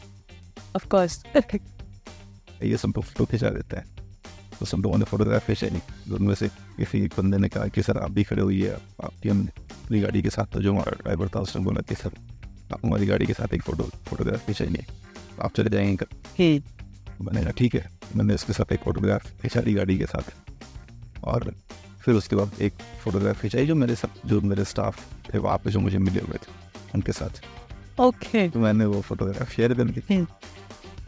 ऑफ़ 0.76 0.88
कोर्स 0.88 1.24
ये 2.62 2.76
सब 2.76 2.92
तो 2.92 3.00
फ़ोटो 3.00 3.24
खिंचा 3.24 3.50
देते 3.50 3.76
हैं। 3.76 3.84
तो 4.60 4.66
सब 4.66 4.78
लोगों 4.78 4.98
ने 4.98 5.04
फोटोग्राफ 5.04 5.46
खींचा 5.46 5.66
नहीं 5.66 6.14
उनमें 6.14 6.34
से 6.34 6.48
किसी 6.48 7.02
एक 7.02 7.14
बंदे 7.18 7.38
ने 7.38 7.48
कहा 7.48 7.66
कि 7.66 7.82
सर 7.82 7.98
आप 7.98 8.10
भी 8.10 8.24
खड़े 8.24 8.42
हुई 8.42 8.62
है 8.62 8.74
आपकी 8.74 9.28
हमने 9.28 9.63
अपनी 9.84 10.00
गाड़ी 10.00 10.22
के 10.22 10.30
साथ 10.30 10.44
तो 10.44 10.62
जो 10.62 10.72
हमारा 10.72 10.90
ड्राइवर 10.90 11.28
था 11.28 11.40
उसने 11.40 11.62
बोला 11.62 11.80
कि 11.80 11.94
सर 11.94 12.10
आप 12.72 12.86
हमारी 12.86 13.06
गाड़ी 13.06 13.26
के 13.26 13.32
साथ 13.32 13.54
एक 13.54 13.62
फ़ोटो 13.62 13.82
फोटोग्राफ 13.82 14.50
नहीं 14.50 14.84
आप 15.42 15.52
चले 15.54 15.70
जाएँगे 15.70 15.96
कर 15.96 16.06
मैंने 17.20 17.42
कहा 17.42 17.50
ठीक 17.50 17.74
है 17.74 17.90
मैंने 18.16 18.34
उसके 18.34 18.52
साथ 18.52 18.72
एक 18.72 18.80
फ़ोटोग्राफ 18.80 19.42
खींचा 19.42 19.60
ली 19.60 19.74
गाड़ी 19.74 19.98
के 19.98 20.06
साथ 20.06 20.34
और 21.24 21.54
फिर 22.00 22.14
उसके 22.14 22.36
बाद 22.36 22.52
एक 22.60 22.72
फ़ोटोग्राफ 22.72 23.40
खिंचाई 23.40 23.66
जो 23.66 23.74
मेरे 23.74 23.94
साथ 23.94 24.28
जो 24.28 24.40
मेरे 24.40 24.64
स्टाफ 24.64 25.06
थे 25.34 25.38
वहाँ 25.38 25.58
पे 25.58 25.70
जो 25.70 25.80
मुझे 25.80 25.98
मिले 25.98 26.20
हुए 26.20 26.36
थे 26.36 26.52
उनके 26.94 27.12
साथ 27.12 27.44
ओके 28.00 28.48
तो 28.48 28.60
मैंने 28.60 28.84
वो 28.84 29.00
फोटोग्राफ 29.00 29.50
शेयर 29.50 29.74
कर 29.74 29.84
दी 29.84 30.22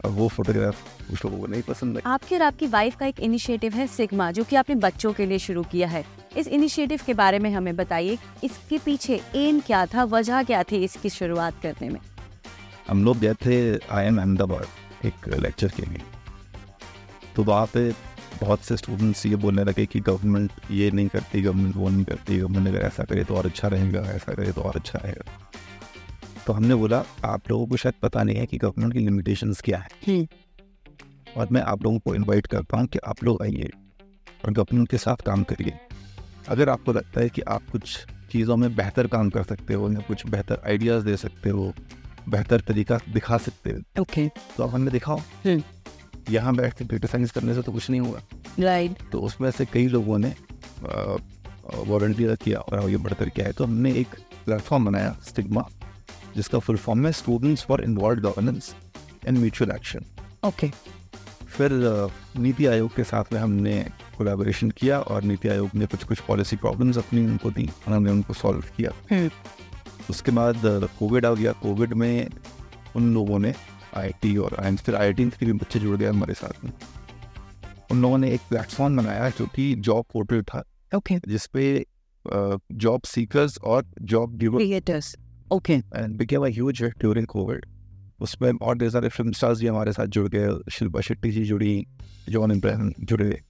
और 0.05 0.11
वो 0.11 0.27
फोटोग्राफ 0.27 0.75
कुछ 1.09 1.25
लोगों 1.25 1.39
को 1.39 1.47
नहीं 1.47 1.61
पसंद 1.61 1.97
आई 1.97 2.01
आपके 2.05 2.35
और 2.35 2.41
आपकी 2.41 2.67
वाइफ 2.67 2.95
का 2.95 3.05
एक 3.05 3.19
इनिशिएटिव 3.19 3.73
है 3.73 3.87
सिग्मा 3.87 4.31
जो 4.31 4.43
कि 4.43 4.55
आपने 4.55 4.75
बच्चों 4.75 5.13
के 5.13 5.25
लिए 5.25 5.39
शुरू 5.39 5.63
किया 5.63 5.87
है। 5.87 6.26
इस 6.37 6.47
इनिशिएटिव 6.47 7.01
के 7.05 7.13
बारे 7.13 7.39
में 7.39 7.49
हमें 7.51 7.75
बताइए 7.75 8.17
इसके 8.43 8.77
पीछे 8.77 9.19
एम 9.35 9.59
क्या 9.59 9.85
था 9.85 10.03
वजह 10.05 10.43
क्या 10.43 10.63
थी 10.63 10.83
इसकी 10.83 11.09
शुरुआत 11.09 11.61
करने 11.63 11.89
में? 11.89 11.99
हम 12.87 13.03
लोग 13.05 13.17
गए 13.19 13.33
थे 13.45 13.55
आई 13.91 14.05
एम 14.05 14.17
अहमदाबाद 14.17 15.05
एक 15.05 15.27
लेक्चर 15.39 15.67
के 15.67 15.85
लिए। 15.85 16.01
तो 17.35 17.43
वहाँ 17.43 17.65
पे 17.73 17.91
बहुत 18.41 18.61
से 18.61 18.77
स्टूडेंट्स 18.77 19.25
ये 19.25 19.35
बोलने 19.35 19.63
लगे 19.63 19.85
कि 19.85 19.99
गवर्नमेंट 19.99 20.51
ये 20.71 20.89
नहीं 20.91 21.07
करती 21.07 21.41
गवर्नमेंट 21.41 21.75
वो 21.75 21.89
नहीं 21.89 22.03
करती 22.05 22.37
गवर्नमेंट 22.37 22.67
अगर 22.67 22.85
ऐसा 22.87 23.03
करे 23.03 23.23
तो 23.23 23.35
और 23.35 23.45
अच्छा 23.45 23.67
रहेगा 23.67 24.01
ऐसा 24.11 24.33
करे 24.33 24.51
तो 24.51 24.61
और 24.61 24.75
अच्छा 24.75 24.99
रहेगा। 24.99 25.23
तो 26.47 26.53
हमने 26.53 26.75
बोला 26.75 27.03
आप 27.25 27.49
लोगों 27.51 27.65
को 27.67 27.77
शायद 27.77 27.95
पता 28.01 28.23
नहीं 28.23 28.37
है 28.37 28.45
कि 28.45 28.57
गवर्नमेंट 28.57 28.93
की 28.93 28.99
लिमिटेशन 28.99 29.53
क्या 29.63 29.77
है। 29.77 29.89
हम्म। 30.07 30.27
और 31.37 31.47
मैं 31.51 31.61
आप 31.61 31.83
लोगों 31.83 31.99
को 31.99 32.15
इन्वाइट 32.15 32.47
करता 32.47 32.77
हूँ 32.77 32.87
कि 32.87 32.99
आप 33.05 33.23
लोग 33.23 33.41
आइए 33.43 33.69
और 34.45 34.51
गवर्नमेंट 34.53 34.89
के 34.89 34.97
साथ 34.97 35.25
काम 35.25 35.43
करिए। 35.43 35.73
अगर 36.49 36.69
आपको 36.69 36.93
लगता 36.93 37.21
है 37.21 37.29
कि 37.29 37.41
आप 37.47 37.69
कुछ 37.71 37.97
चीज़ों 38.31 38.57
में 38.57 38.75
बेहतर 38.75 39.07
काम 39.07 39.29
कर 39.29 39.43
सकते 39.43 39.73
हो 39.73 39.91
या 39.91 39.99
कुछ 40.07 40.25
बेहतर 40.27 40.61
आइडियाज़ 40.65 41.05
दे 41.05 41.15
सकते 41.17 41.49
हो 41.49 41.73
बेहतर 42.29 42.61
तरीका 42.61 42.99
दिखा 43.09 43.37
सकते 43.37 43.69
हो 43.69 44.01
ओके 44.01 44.27
okay. 44.27 44.57
तो 44.57 44.63
आप 44.63 44.73
हमें 44.73 44.91
दिखाओ 44.91 45.17
हम्म। 45.45 45.61
यहाँ 46.29 46.55
बैठ 46.55 46.73
के 46.73 46.85
क्रिटिसाइज 46.85 47.31
करने 47.31 47.53
से 47.53 47.61
तो 47.61 47.71
कुछ 47.71 47.89
नहीं 47.89 48.01
हुआ 48.01 48.21
राइट 48.59 48.91
right. 48.91 49.11
तो 49.11 49.19
उसमें 49.21 49.49
से 49.51 49.65
कई 49.65 49.87
लोगों 49.87 50.17
ने 50.17 50.33
वॉल्टियर 51.67 52.35
किया 52.35 52.59
और 52.59 52.79
आगे 52.79 52.97
बढ़कर 52.97 53.29
किया 53.29 53.45
है 53.45 53.53
तो 53.53 53.63
हमने 53.63 53.91
एक 53.93 54.15
प्लेटफॉर्म 54.45 54.85
बनाया 54.85 55.15
स्टिग्मा 55.23 55.67
जिसका 56.35 56.59
फुल 56.59 56.77
फॉर्म 56.77 57.05
है 57.05 57.11
students 57.13 57.63
for 57.65 57.83
involve 57.83 58.21
governance 58.21 58.73
and 59.27 59.37
mutual 59.37 59.71
action 59.71 60.05
okay 60.45 60.69
फिर 61.47 61.71
नीति 62.37 62.65
आयोग 62.65 62.95
के 62.95 63.03
साथ 63.03 63.33
में 63.33 63.39
हमने 63.39 63.79
कोलैबोरेशन 64.17 64.69
किया 64.71 64.99
और 64.99 65.23
नीति 65.23 65.47
आयोग 65.47 65.69
ने 65.75 65.85
कुछ 65.85 66.03
कुछ 66.03 66.19
पॉलिसी 66.19 66.55
प्रॉब्लम्स 66.55 66.97
अपनी 66.97 67.25
उनको 67.25 67.51
दी 67.51 67.69
और 67.87 67.93
हमने 67.93 68.11
उनको 68.11 68.33
सॉल्व 68.33 68.63
किया। 68.77 68.91
हम्म। 69.11 69.29
उसके 70.09 70.31
बाद 70.31 70.61
कोविड 70.99 71.25
आ 71.25 71.33
गया। 71.33 71.51
कोविड 71.51 71.93
में 71.93 72.29
उन 72.95 73.13
लोगों 73.13 73.39
ने 73.39 73.53
आईटी 73.95 74.37
और 74.37 74.55
IIMs 74.59 74.81
फिर 74.81 74.95
आई 74.95 75.13
के 75.13 75.45
भी 75.45 75.53
बच्चे 75.53 75.79
जुड़ 75.79 75.97
गए 75.97 76.07
हमारे 76.07 76.33
साथ 76.33 76.65
में। 76.65 76.71
उन 77.91 78.01
लोगों 78.01 78.17
ने 78.17 78.31
एक 78.31 78.41
प्लेटफॉर्म 78.49 78.97
बनाया 78.97 79.29
जो 79.29 79.45
कि 79.45 79.75
जॉब 79.75 80.05
पोर्टल 80.13 80.41
था। 80.41 80.63
Okay 80.95 81.15
okay. 81.15 81.29
जिसपे 81.29 81.85
जॉब 82.73 83.01
सीकर्स 83.05 83.57
और 83.57 83.85
job 84.01 84.39
creators 84.39 85.15
okay 85.51 85.73
and 85.73 86.17
became 86.17 86.45
a 86.45 86.49
huge 86.49 86.83
hit 86.83 86.99
during 86.99 87.27
COVID 87.27 87.65
उसमें 88.19 88.51
और 88.61 88.77
ढेर 88.77 88.89
सारे 88.89 89.09
फ़िल्म 89.09 89.31
स्टार्स 89.31 89.59
भी 89.59 89.67
हमारे 89.67 89.91
साथ 89.91 90.05
जुड़ 90.05 90.27
गए। 90.27 90.49
शिल्पा 90.71 91.01
शेट्टी 91.01 91.31
जी 91.31 91.43
जुड़ी 91.43 91.85
जॉन 92.29 92.51
इब्राहिम 92.51 92.93
जुड़े। 92.99 93.41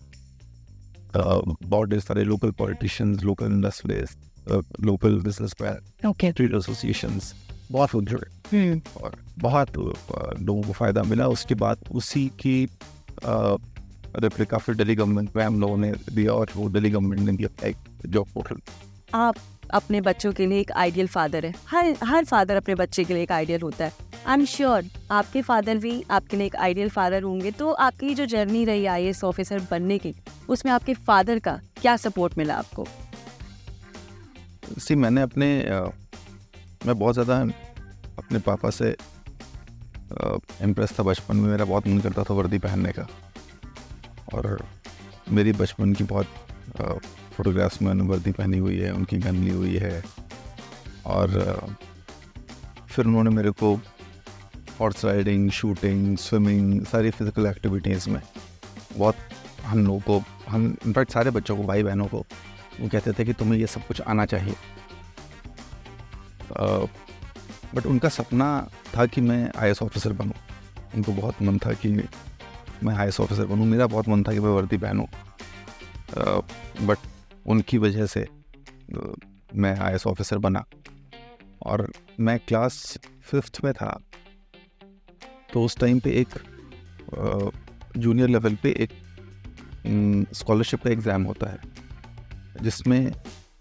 अ, 1.15 1.41
बहुत 1.63 1.89
ढेर 1.89 1.99
सारे 1.99 2.23
local 2.23 2.51
politician 2.51 3.15
local 3.23 3.45
industries 3.45 4.15
local 4.85 5.19
business 5.21 5.53
man 5.61 6.07
okay 6.09 6.31
trade 6.31 6.55
association 6.55 7.19
बहुत 7.71 7.95
लोग 7.95 8.25
हम्म। 8.53 8.81
और 9.03 9.15
बहुत 9.39 9.77
लोगों 9.77 10.61
को 10.63 10.71
फ़ायदा 10.73 11.03
मिला। 11.03 11.27
उसके 11.27 11.55
बाद 11.55 11.77
उसी 11.91 12.27
की 12.39 12.67
रेप्लिका 13.25 14.57
फिर 14.57 14.75
दिल्ली 14.75 14.95
गवर्नमेंट 14.95 15.35
में 15.35 15.43
हम 15.43 15.59
लोगों 15.61 15.77
ने 15.77 15.91
दिया 16.13 16.33
और 16.33 16.51
वो 16.55 16.69
दिल्ली 16.69 16.89
गवर्नमेंट 16.89 17.21
ने 17.21 17.31
दिया 17.37 17.67
एक 17.67 17.77
जॉब 18.05 18.27
पोर्टल 18.33 18.59
आप 19.13 19.35
अपने 19.71 20.01
बच्चों 20.01 20.31
के 20.33 20.45
लिए 20.45 20.59
एक 20.59 20.71
आइडियल 20.73 21.07
फादर 21.07 21.45
है। 21.45 21.53
हर 21.67 21.95
हर 22.03 22.25
फादर 22.25 22.55
अपने 22.55 22.75
बच्चे 22.75 23.03
के 23.03 23.13
लिए 23.13 23.23
एक 23.23 23.31
आइडियल 23.31 23.61
होता 23.61 23.85
है। 23.85 23.91
आई 24.27 24.33
एम 24.33 24.45
श्योर 24.45 24.85
आपके 25.11 25.41
फादर 25.41 25.77
भी 25.77 26.03
आपके 26.11 26.37
लिए 26.37 26.45
एक 26.47 26.55
आइडियल 26.57 26.89
फादर 26.89 27.23
होंगे 27.23 27.51
तो 27.51 27.71
आपकी 27.71 28.13
जो 28.15 28.25
जर्नी 28.27 28.63
रही 28.65 28.85
आई 28.87 29.05
एस 29.05 29.23
ऑफिसर 29.23 29.67
बनने 29.71 29.97
की 29.99 30.13
उसमें 30.49 30.71
आपके 30.73 30.93
फादर 31.07 31.39
का 31.39 31.59
क्या 31.81 31.95
सपोर्ट 31.97 32.37
मिला 32.37 32.55
आपको? 32.55 32.87
सी 34.77 34.95
मैंने 34.95 35.21
अपने 35.21 35.61
अ, 35.61 35.81
मैं 36.85 36.97
बहुत 36.99 37.13
ज़्यादा 37.13 37.39
अपने 38.17 38.39
पापा 38.41 38.69
से 38.71 38.95
इम्प्रेस 40.63 40.93
था 40.99 41.03
बचपन 41.03 41.37
में। 41.37 41.49
मेरा 41.49 41.65
बहुत 41.65 41.87
मन 41.87 41.99
करता 41.99 42.23
था 42.23 42.33
वर्दी 42.33 42.57
पहनने 42.59 42.91
का। 42.91 43.07
और 44.33 44.65
मेरी 45.29 45.51
बचपन 45.53 45.93
की 45.93 46.03
बहुत 46.03 46.27
फोटोग्राफ्स 47.37 47.81
में 47.81 47.87
मैंने 47.87 48.09
वर्दी 48.09 48.31
पहनी 48.31 48.57
हुई 48.57 48.77
है, 48.77 48.91
उनकी 48.93 49.17
गन 49.17 49.35
ली 49.35 49.51
हुई 49.51 49.75
है। 49.77 50.03
और, 51.05 51.69
फिर 52.89 53.05
उन्होंने 53.05 53.29
मेरे 53.29 53.51
को 53.51 53.75
हॉर्स 54.79 55.05
राइडिंग, 55.05 55.49
शूटिंग, 55.51 56.17
स्विमिंग, 56.17 56.85
सारी 56.85 57.09
फ़िज़िकल 57.09 57.45
एक्टिविटीज़ 57.45 58.09
में 58.09 58.21
बहुत 58.97 59.15
हम 59.65 59.85
लोगों 59.85 59.99
को, 59.99 60.23
हम, 60.49 60.65
इनफैक्ट 60.85 61.11
सारे 61.11 61.31
बच्चों 61.31 61.57
को 61.57 61.63
भाई 61.63 61.83
बहनों 61.83 62.05
को, 62.07 62.25
वो 62.79 62.89
कहते 62.89 63.13
थे 63.13 63.25
कि 63.25 63.33
तुम्हें 63.33 63.59
ये 63.59 63.67
सब 63.67 63.87
कुछ 63.87 64.01
आना 64.01 64.25
चाहिए। 64.25 64.55
बट 67.75 67.85
उनका 67.85 68.09
सपना 68.09 68.47
था 68.97 69.05
कि 69.05 69.21
मैं 69.21 69.51
आई 69.57 69.71
ऑफिसर 69.83 70.13
बनूँ। 70.13 70.33
उनको 70.95 71.11
बहुत 71.11 71.41
मन 71.41 71.57
था 71.57 71.73
कि 71.73 71.89
मैं 72.83 72.95
आई 72.95 73.09
ऑफिसर 73.19 73.45
बनूँ। 73.45 73.65
मेरा 73.65 73.87
बहुत 73.87 74.09
मन 74.09 74.23
था 74.23 74.33
कि 74.33 74.39
मैं 74.39 74.49
वर्दी 74.49 74.77
पहनूँ। 74.77 75.07
बट 76.87 76.97
उनकी 77.47 77.77
वजह 77.77 78.05
से 78.05 78.25
मैं 79.55 79.77
आई 79.79 79.97
ऑफिसर 80.07 80.37
बना। 80.39 80.63
और 81.61 81.87
मैं 82.19 82.37
क्लास 82.39 82.97
फिफ्थ 83.21 83.59
में 83.63 83.73
था। 83.73 83.99
तो 85.53 85.63
उस 85.63 85.77
टाइम 85.77 85.99
पे 85.99 86.11
एक 86.21 86.39
जूनियर 87.97 88.29
लेवल 88.29 88.55
पे 88.63 88.69
एक 88.79 88.91
स्कॉलरशिप 90.33 90.83
का 90.83 90.89
एग्ज़ाम 90.89 91.23
होता 91.23 91.49
है। 91.49 92.63
जिसमें 92.63 93.11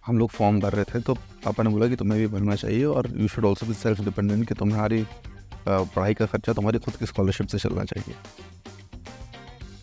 हम 0.06 0.18
लोग 0.18 0.30
फॉर्म 0.30 0.60
भर 0.60 0.72
रहे 0.72 0.84
थे 0.84 1.00
तो 1.00 1.14
पापा 1.44 1.62
ने 1.62 1.70
बोला 1.70 1.86
कि 1.88 1.96
तुम्हें 1.96 2.20
भी 2.20 2.26
भरना 2.28 2.54
चाहिए 2.56 2.84
और 2.86 3.10
you 3.16 3.28
should 3.28 3.44
also 3.44 3.66
be 3.66 3.74
self 3.74 4.00
dependent 4.00 4.46
कि 4.48 4.54
तुम्हारी 4.54 5.04
पढ़ाई 5.68 6.14
का 6.14 6.26
खर्चा 6.26 6.52
तुम्हारी 6.52 6.78
खुद 6.78 6.96
की 6.96 7.06
स्कॉलरशिप 7.06 7.46
से 7.46 7.58
चलना 7.58 7.84
चाहिए। 7.84 8.14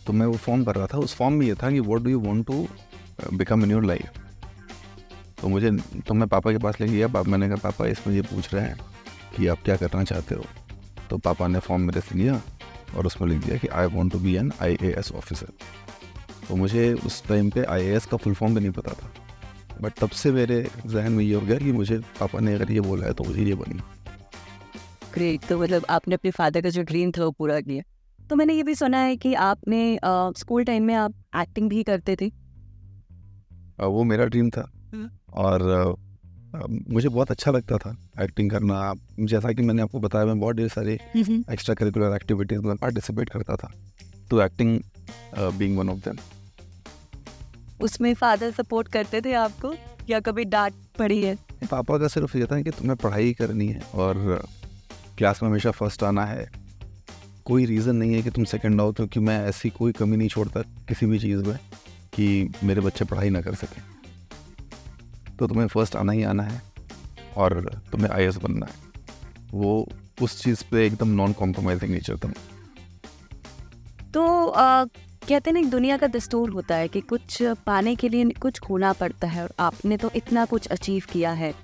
तो 0.06 0.12
मैं 0.12 0.26
वो 0.26 0.36
फॉर्म 0.36 0.64
भर 0.64 0.74
रहा 0.74 0.86
था। 0.86 0.98
उस 0.98 1.14
फॉर्म 1.16 1.34
में 1.34 1.46
ये 1.46 1.54
था 1.54 1.70
कि 1.70 1.80
what 1.80 2.02
do 2.02 2.10
you 2.10 2.20
want 2.20 2.46
to 2.46 2.66
become 3.32 3.64
in 3.64 3.70
your 3.70 3.84
life 3.84 4.20
तो 5.40 5.48
मुझे 5.48 5.70
तो 6.06 6.14
मैं 6.14 6.28
पापा 6.28 6.52
के 6.52 6.58
पास 6.58 6.80
ले 6.80 6.86
गया 6.88 7.08
पापा, 7.08 7.30
मैंने 7.30 7.48
कहा, 7.48 7.56
पापा 7.62 7.86
इसमें 7.86 8.14
ये 8.14 8.22
पूछ 8.24 8.52
रहे 8.54 8.64
हैं 8.64 8.76
कि 9.36 9.46
आप 9.46 9.62
क्या 9.64 9.76
करना 9.76 10.04
चाहते 10.04 10.34
हो? 10.34 10.44
तो 11.10 11.18
पापा 11.18 11.46
ने 11.48 11.58
फॉर्म 11.60 11.82
मेरे 11.82 12.00
से 12.00 12.18
लिया 12.18 12.40
और 12.96 13.06
उसमें 13.06 13.28
लिख 13.28 13.44
दिया 13.44 13.56
कि 13.56 13.68
I 13.70 13.86
want 13.88 14.12
to 14.12 14.18
be 14.18 14.34
an 14.36 14.52
I 14.62 14.76
A 14.82 14.94
S 14.98 15.12
officer 15.12 15.52
तो 16.48 16.56
मुझे 16.56 16.92
उस 17.06 17.22
टाइम 17.28 17.50
पे 17.50 17.64
आई 17.64 17.82
ए 17.82 17.94
एस 17.96 18.06
का 18.06 18.16
फुल 18.16 18.34
फॉर्म 18.34 18.54
भी 18.54 18.60
नहीं 18.60 18.70
पता 18.72 18.92
था। 18.92 19.10
बट 19.80 19.92
तब 19.98 20.10
से 20.12 20.32
मेरे 20.32 20.60
जहन 20.86 21.12
में 21.12 21.24
ये 21.24 21.34
हो 21.34 21.40
गया 21.40 21.58
कि 21.58 21.72
मुझे 21.72 21.98
पापा 22.20 22.40
ने 22.40 22.54
अगर 22.54 22.70
ये 22.72 22.80
बोला 22.80 23.06
है 23.06 23.12
तो 23.12 23.24
मुझे 23.24 23.44
ये 23.44 23.54
बनी। 23.54 23.80
ग्रेट 25.14 25.44
तो 25.48 25.58
मतलब 25.58 25.86
आपने 25.90 26.14
अपने 26.14 26.30
फादर 26.30 26.62
का 26.62 26.68
जो 26.68 26.82
ड्रीम 26.82 27.10
था 27.10 27.24
वो 27.24 27.30
पूरा 27.30 27.60
किया। 27.60 27.82
तो 28.18 28.36
मैंने 28.36 28.54
ये 28.54 28.62
भी 28.62 28.74
सुना 28.74 28.98
है 28.98 29.16
कि 29.16 29.34
आपने 29.42 29.98
स्कूल 30.38 30.64
टाइम 30.64 30.84
में 30.84 30.94
आप 30.94 31.14
एक्टिंग 31.36 31.68
भी 31.70 31.82
करते 31.82 32.16
थे। 32.20 32.30
वो 33.80 34.04
मेरा 34.04 34.24
ड्रीम 34.24 34.50
था। 34.50 34.70
हम्म। 34.92 35.10
और 35.34 35.96
मुझे 36.90 37.08
बहुत 37.08 37.30
अच्छा 37.30 37.50
लगता 37.50 37.76
था 37.78 37.96
एक्टिंग 38.22 38.50
करना। 38.50 38.94
जैसा 39.20 39.52
कि 39.52 39.62
मैंने 39.62 39.82
आपको 39.82 40.00
बताया 40.00 40.24
मैं 40.24 40.38
बहुत 40.40 40.56
ढेर 40.56 40.68
सारे 40.68 40.94
एक्स्ट्रा 41.16 41.74
करिकुलर 41.74 42.14
एक्टिविटीज़ 42.16 42.60
में 42.60 42.76
पार्टिसिपेट 42.76 43.30
करता 43.30 43.56
था। 43.56 43.72
तो 44.30 44.40
acting 44.42 44.80
being 45.38 45.78
one 45.78 45.88
of 45.88 45.98
them 45.98 46.16
उसमें 47.80 48.14
फादर 48.14 48.50
सपोर्ट 48.50 48.88
करते 48.88 49.20
थे 49.20 49.32
आपको? 49.32 49.74
या 50.08 50.20
कभी 50.20 50.44
डांट 50.44 50.72
पड़ी 50.98 51.22
है? 51.22 51.36
पापा 51.70 51.98
का 51.98 52.08
सिर्फ़ 52.08 52.36
ये 52.38 52.46
था 52.46 52.60
कि 52.62 52.70
तुम्हें 52.70 52.96
पढ़ाई 52.96 53.32
करनी 53.32 53.66
है 53.68 53.80
और 53.94 54.44
क्लास 55.18 55.42
में 55.42 55.50
हमेशा 55.50 55.70
फ़र्स्ट 55.70 56.02
आना 56.02 56.24
है। 56.24 56.50
कोई 57.44 57.64
रीज़न 57.64 57.96
नहीं 57.96 58.14
है 58.14 58.22
कि 58.22 58.30
तुम 58.30 58.44
सेकंड 58.44 58.80
आओ 58.80 58.92
क्योंकि 58.92 59.20
मैं 59.20 59.46
ऐसी 59.48 59.70
कोई 59.70 59.92
कमी 59.92 60.16
नहीं 60.16 60.28
छोड़ता 60.28 60.60
किसी 60.60 61.06
भी 61.06 61.18
चीज़ 61.18 61.44
में। 61.44 61.58
कि 62.14 62.52
मेरे 62.64 62.80
बच्चे 62.80 63.04
पढ़ाई 63.04 63.30
ना 63.30 63.40
कर 63.40 63.54
सकें। 63.54 63.82
तो 65.38 65.46
तुम्हें 65.46 65.66
फ़र्स्ट 65.66 65.96
आना 65.96 66.12
ही 66.12 66.22
आना 66.22 66.42
है 66.42 66.62
और 67.36 67.82
तुम्हें 67.92 68.10
आई 68.10 68.28
बनना 68.28 68.66
है। 68.66 68.72
वो 69.50 69.88
उस 70.22 70.42
चीज़ 70.42 70.64
पे 70.70 70.86
एकदम 70.86 71.08
नॉन 71.08 71.32
कॉम्प्रोमाइजिंग 71.32 71.92
नेचर 71.92 72.16
था। 72.16 72.32
तो 74.14 74.46
अ, 74.46 74.84
कहते 75.28 75.52
ना 75.52 75.62
दुनिया 75.62 75.96
का 75.96 76.06
दस्तूर 76.06 76.50
होता 76.50 76.74
है 76.74 76.88
कि 76.88 77.00
कुछ 77.00 77.42
पाने 77.42 77.96
के 77.96 78.08
लिए 78.08 78.24
कुछ 78.30 78.58
खोना 78.58 78.92
पड़ता 78.92 79.26
है 79.26 79.42
और 79.42 79.52
आपने 79.60 79.96
तो 79.96 80.10
इतना 80.16 80.44
कुछ 80.44 80.66
अचीव 80.66 81.02
किया 81.12 81.32
है। 81.32 81.54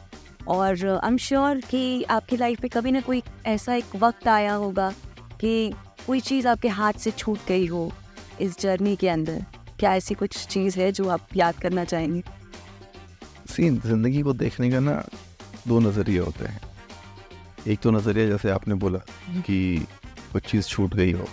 और 0.48 1.00
आई 1.04 1.08
एम 1.08 1.16
श्योर 1.16 1.60
कि 1.60 2.02
आपकी 2.02 2.36
लाइफ 2.36 2.60
में 2.60 2.70
कभी 2.70 2.90
ना 2.90 3.00
कोई 3.00 3.22
ऐसा 3.46 3.74
एक 3.74 3.96
वक्त 3.96 4.28
आया 4.28 4.54
होगा 4.54 4.94
कि 5.40 5.72
कोई 6.06 6.20
चीज़ 6.20 6.48
आपके 6.48 6.68
हाथ 6.68 6.92
से 6.92 7.10
छूट 7.10 7.38
गई 7.48 7.66
हो 7.66 7.92
इस 8.40 8.60
जर्नी 8.60 8.96
के 8.96 9.08
अंदर। 9.08 9.44
क्या 9.80 9.94
ऐसी 9.94 10.14
कुछ 10.14 10.46
चीज़ 10.46 10.80
है 10.80 10.92
जो 10.92 11.08
आप 11.08 11.28
याद 11.36 11.54
करना 11.54 11.84
चाहेंगे? 11.84 12.22
सीन 13.50 13.80
ज़िंदगी 13.80 14.22
को 14.22 14.32
देखने 14.32 14.70
का 14.70 14.80
ना 14.80 15.08
दो 15.68 15.80
नज़रिए 15.80 16.18
होते 16.18 16.44
हैं। 16.44 16.60
एक 17.68 17.80
तो 17.80 17.90
नज़रिया 17.90 18.28
जैसे 18.28 18.50
आपने 18.50 18.74
बोला 18.74 18.98
कि 19.40 19.86
कुछ 20.32 20.42
चीज़ 20.42 20.66
छूट 20.66 20.94
गई 20.94 21.12
हो। 21.12 21.24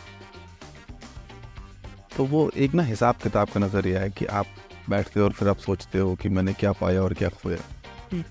तो 2.17 2.25
वो 2.25 2.51
एक 2.57 2.73
ना 2.73 2.83
हिसाब 2.83 3.15
किताब 3.15 3.47
का 3.47 3.59
नज़रिया 3.59 4.01
है 4.01 4.09
कि 4.09 4.25
आप 4.25 4.45
बैठते 4.89 5.19
हो 5.19 5.25
और 5.25 5.31
फिर 5.31 5.47
आप 5.47 5.57
सोचते 5.57 5.99
हो 5.99 6.15
कि 6.15 6.29
मैंने 6.29 6.53
क्या 6.53 6.71
पाया 6.71 7.03
और 7.03 7.13
क्या 7.13 7.29
खोया। 7.29 7.57
हम्म। 8.11 8.21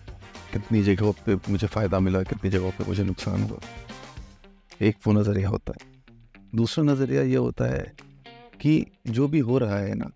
कितनी 0.52 0.82
जगहों 0.82 1.12
पे 1.12 1.34
मुझे 1.34 1.66
फ़ायदा 1.66 2.00
मिला 2.00 2.22
कितनी 2.22 2.50
जगहों 2.50 2.70
पे 2.70 2.84
मुझे 2.84 3.04
नुकसान 3.04 3.42
हुआ। 3.42 3.58
एक 4.82 4.96
वो 5.06 5.12
नज़रिया 5.12 5.48
होता 5.48 5.72
है। 5.72 5.94
दूसरा 6.54 6.84
नज़रिया 6.84 7.22
ये 7.22 7.36
होता 7.36 7.64
है 7.64 8.05
कि 8.60 8.84
जो 9.08 9.28
भी 9.28 9.38
हो 9.40 9.58
रहा 9.58 9.78
है 9.78 9.94
ना 9.94 10.10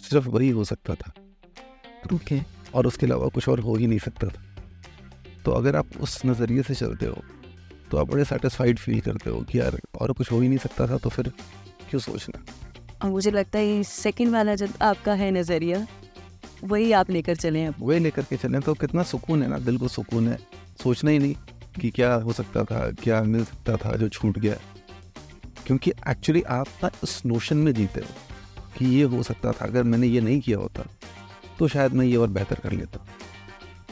सिर्फ़ 0.00 0.28
वही 0.28 0.48
हो 0.50 0.64
सकता 0.64 0.94
था। 0.94 1.12
ओके। 2.14 2.40
और 2.74 2.86
उसके 2.86 3.06
अलावा 3.06 3.28
कुछ 3.28 3.48
और 3.48 3.60
हो 3.60 3.74
ही 3.74 3.86
नहीं 3.86 3.98
सकता 3.98 4.28
था। 4.28 4.42
तो 5.44 5.52
अगर 5.52 5.76
आप 5.76 5.96
उस 6.00 6.20
नज़रिए 6.26 6.62
से 6.62 6.74
चलते 6.74 7.06
हो 7.06 7.22
तो 7.90 7.96
आप 7.96 8.06
बड़े 8.06 8.24
सेटिस्फाइड 8.24 8.78
फील 8.78 9.00
करते 9.00 9.30
हो 9.30 9.40
कि 9.42 9.58
यार 9.58 9.78
और 10.00 10.12
कुछ 10.12 10.30
हो 10.32 10.40
ही 10.40 10.48
नहीं 10.48 10.58
सकता 10.58 10.86
था 10.88 10.96
तो 10.96 11.10
फिर 11.10 11.28
क्यों 11.90 12.00
सोचना? 12.00 12.42
और 13.02 13.10
मुझे 13.10 13.30
लगता 13.30 13.58
है 13.58 13.82
सेकंड 13.82 14.32
वाला 14.32 14.54
जब 14.54 14.72
आपका 14.82 15.12
है 15.14 15.30
नज़रिया 15.30 15.86
वही 16.64 16.90
आप 16.92 17.10
लेकर 17.10 17.36
चले 17.36 17.64
अब। 17.64 17.74
वही 17.80 17.98
लेकर 17.98 18.22
के 18.22 18.36
चलें 18.36 18.60
तो 18.60 18.74
कितना 18.74 19.02
सुकून 19.02 19.42
है 19.42 19.48
ना 19.48 19.58
दिल 19.58 19.78
को 19.78 19.88
सुकून 19.88 20.28
है। 20.28 20.38
सोचना 20.82 21.10
ही 21.10 21.18
नहीं 21.18 21.34
कि 21.80 21.90
क्या 21.90 22.12
हो 22.14 22.32
सकता 22.32 22.64
था 22.64 22.90
क्या 23.02 23.22
मिल 23.24 23.44
सकता 23.44 23.76
था 23.76 23.96
जो 23.96 24.08
छूट 24.08 24.38
गया। 24.38 24.56
क्योंकि 25.68 25.90
एक्चुअली 26.08 26.42
आप 26.42 26.66
ना 26.82 26.90
उस 27.02 27.22
नोशन 27.26 27.56
में 27.56 27.72
जीते 27.74 28.00
हो 28.00 28.06
कि 28.78 28.86
ये 28.86 29.02
हो 29.04 29.22
सकता 29.22 29.52
था 29.52 29.64
अगर 29.64 29.82
मैंने 29.82 30.06
ये 30.06 30.20
नहीं 30.20 30.40
किया 30.40 30.58
होता 30.58 30.84
तो 31.58 31.68
शायद 31.68 31.92
मैं 31.92 32.06
ये 32.06 32.16
और 32.16 32.28
बेहतर 32.28 32.60
कर 32.60 32.72
लेता। 32.72 33.06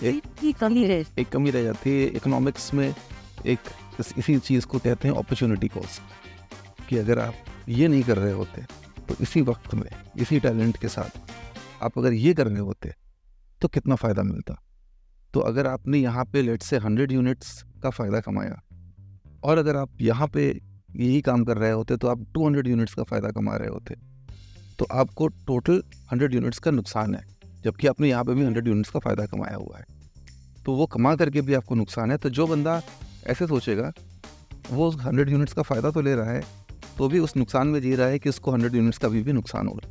एक 0.02 0.56
कमी 0.60 0.84
है 0.84 1.04
एक 1.18 1.28
कमी 1.28 1.50
रह 1.50 1.62
जाती 1.62 1.90
है 1.90 2.06
इकोनॉमिक्स 2.08 2.72
में 2.74 2.94
एक 3.46 3.58
इसी 4.18 4.38
चीज़ 4.38 4.66
को 4.66 4.78
कहते 4.78 5.08
हैं 5.08 5.14
अपॉर्चुनिटी 5.14 5.68
कॉस्ट 5.68 6.86
कि 6.88 6.96
अगर 6.96 7.18
आप 7.18 7.34
ये 7.68 7.88
नहीं 7.88 8.02
कर 8.02 8.18
रहे 8.18 8.32
होते 8.32 8.62
तो 9.08 9.16
इसी 9.20 9.40
वक्त 9.40 9.74
में 9.74 9.88
इसी 10.18 10.40
टैलेंट 10.40 10.76
के 10.76 10.88
साथ 10.88 11.20
आप 11.82 11.98
अगर 11.98 12.12
ये 12.12 12.34
कर 12.34 12.46
रहे 12.46 12.58
होते 12.58 12.92
तो 13.60 13.68
कितना 13.68 13.94
फ़ायदा 13.94 14.22
मिलता। 14.22 14.62
तो 15.34 15.40
अगर 15.40 15.66
आपने 15.66 15.98
यहाँ 15.98 16.24
पे 16.24 16.42
लेट 16.42 16.62
से 16.62 16.76
हंड्रेड 16.76 17.12
यूनिट्स 17.12 17.62
का 17.82 17.90
फ़ायदा 17.90 18.20
कमाया 18.20 18.62
और 19.44 19.58
अगर 19.58 19.76
आप 19.76 20.00
यहाँ 20.00 20.28
पे 20.28 20.65
यही 20.96 21.20
काम 21.20 21.44
कर 21.44 21.56
रहे 21.58 21.70
होते 21.70 21.96
तो 21.96 22.08
आप 22.08 22.26
टू 22.34 22.46
हंड्रेड 22.46 22.68
यूनिट्स 22.68 22.94
का 22.94 23.02
फ़ायदा 23.02 23.30
कमा 23.30 23.56
रहे 23.56 23.68
होते। 23.68 23.94
तो 24.78 24.86
आपको 24.92 25.26
टोटल 25.46 25.82
हंड्रेड 26.12 26.34
यूनिट्स 26.34 26.58
का 26.58 26.70
नुकसान 26.70 27.14
है 27.14 27.24
जबकि 27.64 27.86
आपने 27.86 28.08
यहाँ 28.08 28.24
पे 28.24 28.34
भी 28.34 28.44
हंड्रेड 28.44 28.68
यूनिट्स 28.68 28.90
का 28.90 29.00
फ़ायदा 29.00 29.26
कमाया 29.26 29.56
हुआ 29.56 29.78
है। 29.78 29.84
तो 30.64 30.72
वो 30.72 30.86
कमा 30.86 31.14
करके 31.16 31.40
भी 31.40 31.54
आपको 31.54 31.74
नुकसान 31.74 32.10
है 32.10 32.16
तो 32.16 32.30
जो 32.30 32.46
बंदा 32.46 32.80
ऐसे 33.26 33.46
सोचेगा 33.46 33.92
वो 34.70 34.90
हंड्रेड 35.00 35.30
यूनिट्स 35.30 35.52
का 35.52 35.62
फ़ायदा 35.62 35.90
तो 35.90 36.00
ले 36.00 36.14
रहा 36.14 36.30
है 36.30 36.42
तो 36.98 37.08
भी 37.08 37.18
उस 37.18 37.36
नुकसान 37.36 37.68
में 37.68 37.80
जी 37.80 37.94
रहा 37.94 38.06
है 38.06 38.18
कि 38.18 38.28
उसको 38.28 38.52
हंड्रेड 38.52 38.74
यूनिट्स 38.74 38.98
का 38.98 39.08
भी, 39.08 39.22
भी 39.22 39.32
नुकसान 39.32 39.68
होगा 39.68 39.88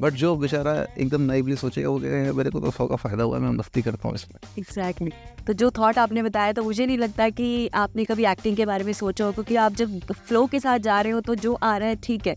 बट 0.00 0.12
जो 0.12 0.34
बेचारा 0.36 0.72
एकदम 0.98 1.22
नाइवली 1.22 1.56
सोचेगा 1.56 1.88
वो 1.88 1.98
कहेगा 2.00 2.32
मेरे 2.32 2.50
को 2.50 2.60
तो 2.60 2.70
सौ 2.70 2.86
का 2.86 2.96
फ़ायदा 2.96 3.24
हुआ 3.24 3.38
मैं 3.38 3.50
मस्ती 3.52 3.82
करता 3.82 4.08
हूँ 4.08 4.14
इसमें. 4.14 4.38
Exactly 4.58 5.10
exactly. 5.10 5.46
तो 5.46 5.52
जो 5.52 5.70
थॉट 5.70 5.98
आपने 5.98 6.22
बताया 6.22 6.52
तो 6.52 6.62
मुझे 6.62 6.86
नहीं 6.86 6.98
लगता 6.98 7.28
कि 7.30 7.68
आपने 7.74 8.04
कभी 8.04 8.24
एक्टिंग 8.26 8.56
के 8.56 8.66
बारे 8.66 8.84
में 8.84 8.92
सोचा 8.92 9.24
हो 9.24 9.32
क्योंकि 9.32 9.56
आप 9.56 9.74
जब 9.74 9.98
फ्लो 10.12 10.46
के 10.46 10.60
साथ 10.60 10.78
जा 10.78 11.00
रहे 11.00 11.12
हो 11.12 11.20
तो 11.20 11.34
जो 11.34 11.54
आ 11.54 11.76
रहा 11.76 11.88
है 11.88 11.96
ठीक 12.02 12.26
है। 12.26 12.36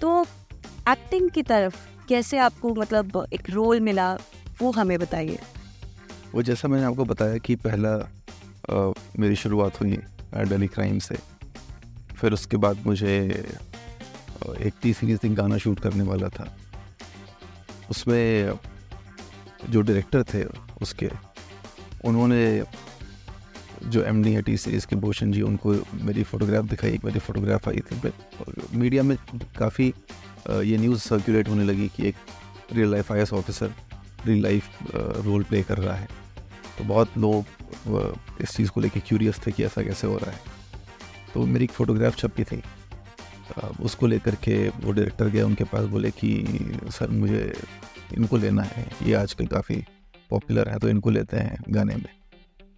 तो 0.00 0.20
एक्टिंग 0.88 1.30
की 1.30 1.42
तरफ़ 1.42 1.76
कैसे 2.08 2.38
आपको 2.38 2.74
मतलब 2.74 3.26
एक 3.32 3.50
रोल 3.50 3.80
मिला 3.80 4.12
वो 4.62 4.70
हमें 4.70 4.98
बताइए। 4.98 5.38
वो 6.34 6.42
जैसा 6.42 6.68
मैंने 6.68 6.84
आपको 6.86 7.04
बताया 7.04 7.38
कि 7.38 7.56
पहला 7.58 7.94
आ, 8.70 8.92
मेरी 9.18 9.36
शुरुआत 9.36 9.80
हुई 9.80 9.96
डेली 10.48 10.66
क्राइम 10.68 10.98
से। 10.98 11.16
फिर 12.16 12.32
उसके 12.32 12.56
बाद 12.56 12.82
मुझे 12.86 13.14
एक 14.60 14.74
टी 14.82 14.92
सीरीज़ 14.92 15.26
एक 15.26 15.34
गाना 15.34 15.58
शूट 15.58 15.80
करने 15.80 16.04
वाला 16.04 16.28
था। 16.28 16.44
उसमें 17.92 18.58
जो 19.70 19.80
डायरेक्टर 19.82 20.22
थे 20.24 20.44
उसके, 20.82 21.10
उन्होंने 22.04 22.42
जो 23.84 24.02
एम 24.04 24.22
डी 24.22 24.40
टी 24.42 24.56
सीरीज़ 24.56 24.86
के 24.86 24.96
भूषण 24.96 25.32
जी, 25.32 25.42
उनको 25.42 25.74
मेरी 26.02 26.22
फ़ोटोग्राफ 26.24 26.64
दिखाई, 26.64 26.90
एक 26.90 27.04
मेरी 27.04 27.18
फ़ोटोग्राफ 27.20 27.68
आई 27.68 27.80
थी। 27.80 28.12
मीडिया 28.74 29.02
में 29.02 29.16
काफ़ी 29.58 29.86
ये 30.48 30.76
न्यूज़ 30.78 31.00
सर्कुलेट 31.00 31.48
होने 31.48 31.64
लगी 31.64 31.88
कि 31.96 32.08
एक 32.08 32.16
real 32.72 32.90
life 32.90 33.12
I 33.12 33.22
officer 33.34 33.72
real 34.26 34.42
life 34.42 34.94
role 35.24 35.42
play 35.44 35.62
कर 35.62 35.78
रहा 35.78 35.96
है। 35.96 36.08
तो 36.78 36.84
बहुत 36.84 37.18
लोग 37.18 37.44
इस 38.40 38.56
चीज़ 38.56 38.70
को 38.70 38.80
लेके 38.80 39.00
क्यूरियस 39.00 39.40
थे 39.46 39.52
कि 39.52 39.64
ऐसा 39.64 39.82
कैसे 39.82 40.06
हो 40.06 40.16
रहा 40.16 40.30
है। 40.30 40.40
तो 41.34 41.46
मेरी 41.46 41.64
एक 41.64 41.70
फ़ोटोग्राफ 41.72 42.16
छपी 42.18 42.44
थी। 42.44 42.62
उसको 43.80 44.06
लेकर 44.06 44.34
के 44.34 44.56
वो 44.68 44.92
डायरेक्टर 44.92 45.28
गया 45.28 45.46
उनके 45.46 45.64
पास 45.64 45.84
बोले 45.84 46.10
कि, 46.10 46.44
सर, 46.90 47.08
मुझे 47.08 47.52
इनको 48.14 48.36
लेना 48.36 48.62
है। 48.62 48.86
ये 49.02 49.14
आजकल 49.14 49.46
काफ़ी 49.46 49.84
पॉपुलर 50.30 50.68
है 50.68 50.78
तो 50.78 50.88
इनको 50.88 51.10
लेते 51.10 51.36
हैं 51.36 51.58
गाने 51.68 51.94
में। 51.94 52.08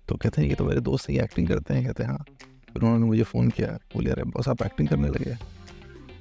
तो 0.08 0.16
कहते 0.16 0.42
हैं, 0.42 0.48
ये 0.48 0.54
तो 0.54 0.64
मेरे 0.64 0.80
दोस्त 0.80 1.10
ही 1.10 1.18
एक्टिंग 1.18 1.48
करते 1.48 1.74
हैं। 1.74 1.84
कहते 1.86 2.02
हैं 2.02 2.10
हाँ। 2.10 2.24
फिर 2.72 2.82
उन्होंने 2.82 3.06
मुझे 3.06 3.22
फ़ोन 3.22 3.50
किया, 3.50 3.68
बोले, 3.94 4.10
अरे, 4.10 4.22
बस 4.24 4.48
आप 4.48 4.62
एक्टिंग 4.62 4.88
करने 4.88 5.08
लगे 5.08 5.34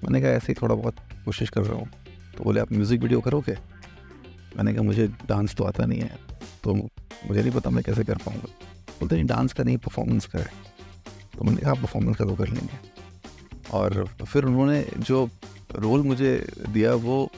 मैंने 0.04 0.22
कहा, 0.22 0.30
ऐसे 0.30 0.52
ही 0.52 0.62
थोड़ा 0.62 0.76
बहुत 0.76 0.96
कोशिश 1.26 1.50
कर 1.50 1.62
रहा 1.62 1.80
हूँ। 1.80 1.88
तो 2.38 2.44
बोले, 2.44 2.60
आप 2.60 2.72
म्यूज़िक 2.72 3.02
वीडियो 3.02 3.22
करोगे? 3.22 3.58
मैंने 4.58 4.74
कहा, 4.74 4.84
मुझे 4.84 5.08
डांस 5.08 5.56
तो 5.56 5.64
आता 5.64 5.86
नहीं 5.86 6.00
है 6.00 6.18
तो 6.64 6.74
मुझे 6.74 7.42
नहीं 7.42 7.52
पता 7.52 7.70
मैं 7.70 7.84
कैसे 7.84 8.04
कर 8.04 8.18
पाऊँगा। 8.18 8.48
बोलते 9.00 9.16
नहीं 9.16 9.26
डांस 9.26 9.54
का 9.54 9.64
नहीं 9.64 9.78
परफॉर्मेंस 9.78 10.26
का 10.26 10.40
है। 10.40 10.52
तो 11.38 11.44
मैंने 11.44 11.62
कहा, 11.62 11.72
आप 11.72 11.78
परफॉर्मेंस 11.78 12.18
का 12.18 12.26
तो 12.26 12.36
कर 12.36 12.48
लेंगे। 12.48 13.03
और 13.74 14.06
फिर 14.26 14.46
उन्होंने 14.46 14.86
जो 15.00 15.30
रोल 15.76 16.02
मुझे 16.02 16.32
दिया, 16.70 16.94
वो 16.94 17.30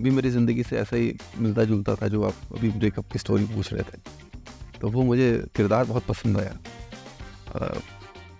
भी 0.00 0.10
मेरी 0.10 0.30
ज़िंदगी 0.30 0.62
से 0.62 0.76
ऐसा 0.76 0.96
ही 0.96 1.14
मिलता 1.38 1.64
जुलता 1.64 1.94
था 1.94 2.08
जो 2.08 2.22
आप 2.22 2.34
अभी 2.56 2.70
ब्रेकअप 2.70 3.10
की 3.12 3.18
स्टोरी 3.18 3.44
पूछ 3.44 3.72
रहे 3.72 3.82
थे। 3.82 3.98
तो 4.80 4.88
वो 4.88 5.02
मुझे 5.02 5.44
किरदार 5.56 5.84
बहुत 5.84 6.04
पसंद 6.04 6.38
आया। 6.38 6.56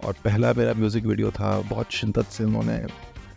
और 0.04 0.14
पहला 0.24 0.52
मेरा 0.52 0.74
म्यूज़िक 0.74 1.04
वीडियो 1.04 1.30
था, 1.30 1.60
बहुत 1.60 1.92
शिद्दत 1.92 2.26
से 2.26 2.44
उन्होंने 2.44 2.82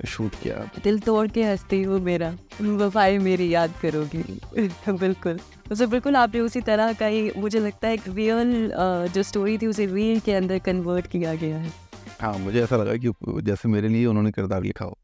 शूट 0.08 0.36
किया। 0.44 0.56
दिल 0.84 1.00
तोड़ 1.00 1.28
के 1.28 1.44
हंसती 1.44 1.82
हूँ 1.84 2.00
मेरा 2.00 2.34
वफाई 2.62 3.18
मेरी 3.18 3.54
याद 3.54 3.74
करोगी। 3.82 4.24
बिल्कुल। 4.90 5.40
उसे 5.72 5.88
बिल्कुल 5.88 6.16
आपने 6.16 6.40
उसी 6.42 6.62
तरह 6.62 6.94
का 6.94 7.06
ही, 7.06 7.32
मुझे 7.38 7.60
लगता 7.60 7.88
है 7.88 7.94
एक 7.94 8.08
रियल 8.08 8.72
जो 9.14 9.24
स्टोरी 9.24 9.58
थी, 9.58 9.68
उसे 9.68 9.86
रील 9.86 10.20
के 10.20 10.34
अंदर 10.34 10.60
कन्वर्ट 10.60 11.08
किया 11.08 11.34
गया 11.36 11.58
है। 11.58 11.85
हाँ 12.22 12.38
मुझे 12.38 12.64
ऐसा 12.64 12.76
लगा 12.78 12.96
कि 12.96 13.12
जैसे 13.42 13.70
मेरे 13.70 13.88
लिए 13.88 14.06
उन्होंने 14.06 14.32
किरदार 14.32 14.64
लिखा 14.64 14.86
हो। 14.86 14.98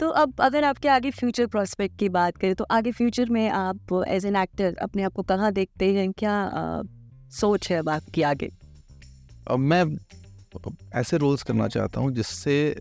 तो 0.00 0.08
अब 0.08 0.40
अगर 0.40 0.64
आपके 0.64 0.88
आगे 0.88 1.10
फ्यूचर 1.10 1.46
प्रोस्पेक्ट 1.46 1.98
की 1.98 2.08
बात 2.08 2.36
करें 2.36 2.54
तो 2.54 2.64
आगे 2.70 2.92
फ्यूचर 2.92 3.28
में 3.28 3.48
आप 3.48 4.04
एज 4.08 4.26
एन 4.26 4.36
एक्टर 4.36 4.74
अपने 4.74 5.02
आप 5.02 5.12
को 5.12 5.22
कहाँ 5.22 5.52
देखते 5.52 5.94
हैं? 5.94 6.12
क्या 6.12 6.32
आ, 6.32 6.82
सोच 7.30 7.70
है 7.70 7.78
अब 7.78 7.88
आपकी 7.88 8.22
आगे? 8.22 8.50
अब 9.48 9.58
मैं 9.58 9.84
ऐसे 10.94 11.16
रोल्स 11.16 11.42
करना 11.42 11.68
चाहता 11.68 12.00
हूँ 12.00 12.10
जिससे 12.12 12.80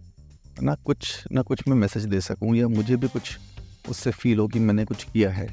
ना 0.61 0.75
कुछ 0.75 1.23
ना 1.31 1.41
कुछ 1.41 1.67
मैं 1.67 1.75
मैसेज 1.75 2.05
दे 2.05 2.21
सकूँ 2.21 2.55
या 2.55 2.67
मुझे 2.67 2.95
भी 2.95 3.07
कुछ 3.07 3.37
उससे 3.89 4.11
फील 4.11 4.39
हो 4.39 4.47
कि 4.47 4.59
मैंने 4.59 4.85
कुछ 4.85 5.03
किया 5.03 5.29
है। 5.31 5.47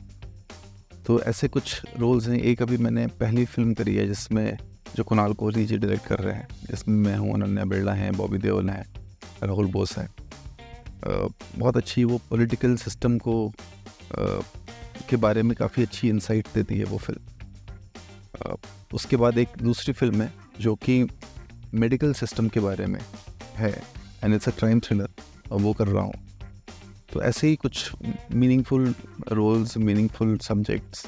तो 1.06 1.20
ऐसे 1.22 1.48
कुछ 1.48 1.82
रोल्स 1.98 2.28
हैं। 2.28 2.38
एक 2.38 2.62
अभी 2.62 2.76
मैंने 2.76 3.06
पहली 3.06 3.44
फ़िल्म 3.44 3.74
करी 3.74 3.94
है 3.94 4.06
जिसमें 4.06 4.58
जो 4.96 5.04
कुणाल 5.04 5.32
कोहली 5.32 5.64
जी 5.66 5.76
डायरेक्ट 5.78 6.06
कर 6.06 6.18
रहे 6.18 6.34
हैं। 6.34 6.48
जिसमें 6.70 6.96
मैं 6.96 7.16
हूँ 7.16 7.32
अनन्या 7.34 7.64
बिरला 7.64 7.92
हैं 7.94 8.12
बॉबी 8.16 8.38
देओल 8.38 8.70
हैं 8.70 8.84
राहुल 9.42 9.66
बोस 9.72 9.96
हैं। 9.98 10.08
बहुत 11.58 11.76
अच्छी 11.76 12.04
वो 12.04 12.18
पॉलिटिकल 12.30 12.76
सिस्टम 12.76 13.18
को 13.18 13.34
आ, 13.48 14.40
के 15.08 15.16
बारे 15.16 15.42
में 15.42 15.56
काफ़ी 15.56 15.82
अच्छी 15.82 16.08
इंसाइट 16.08 16.46
देती 16.54 16.78
है 16.78 16.84
वो 16.84 16.98
फ़िल्म 16.98 18.56
उसके 18.94 19.16
बाद 19.16 19.38
एक 19.38 19.48
दूसरी 19.62 19.92
फ़िल्म 19.92 20.22
है 20.22 20.32
जो 20.60 20.74
कि 20.74 21.04
मेडिकल 21.74 22.12
सिस्टम 22.14 22.48
के 22.48 22.60
बारे 22.60 22.86
में 22.86 23.00
है 23.56 23.70
and 24.24 24.34
it's 24.34 24.48
a 24.48 24.52
crime 24.52 24.80
thriller 24.80 25.08
और 25.52 25.60
वो 25.60 25.72
कर 25.72 25.88
रहा 25.88 26.04
हूँ। 26.04 26.14
तो 27.12 27.22
ऐसे 27.22 27.48
ही 27.48 27.56
कुछ 27.56 27.90
मीनिंगफुल 28.32 28.94
रोल्स 29.32 29.76
मीनिंगफुल 29.76 30.36
सब्जेक्ट्स 30.38 31.06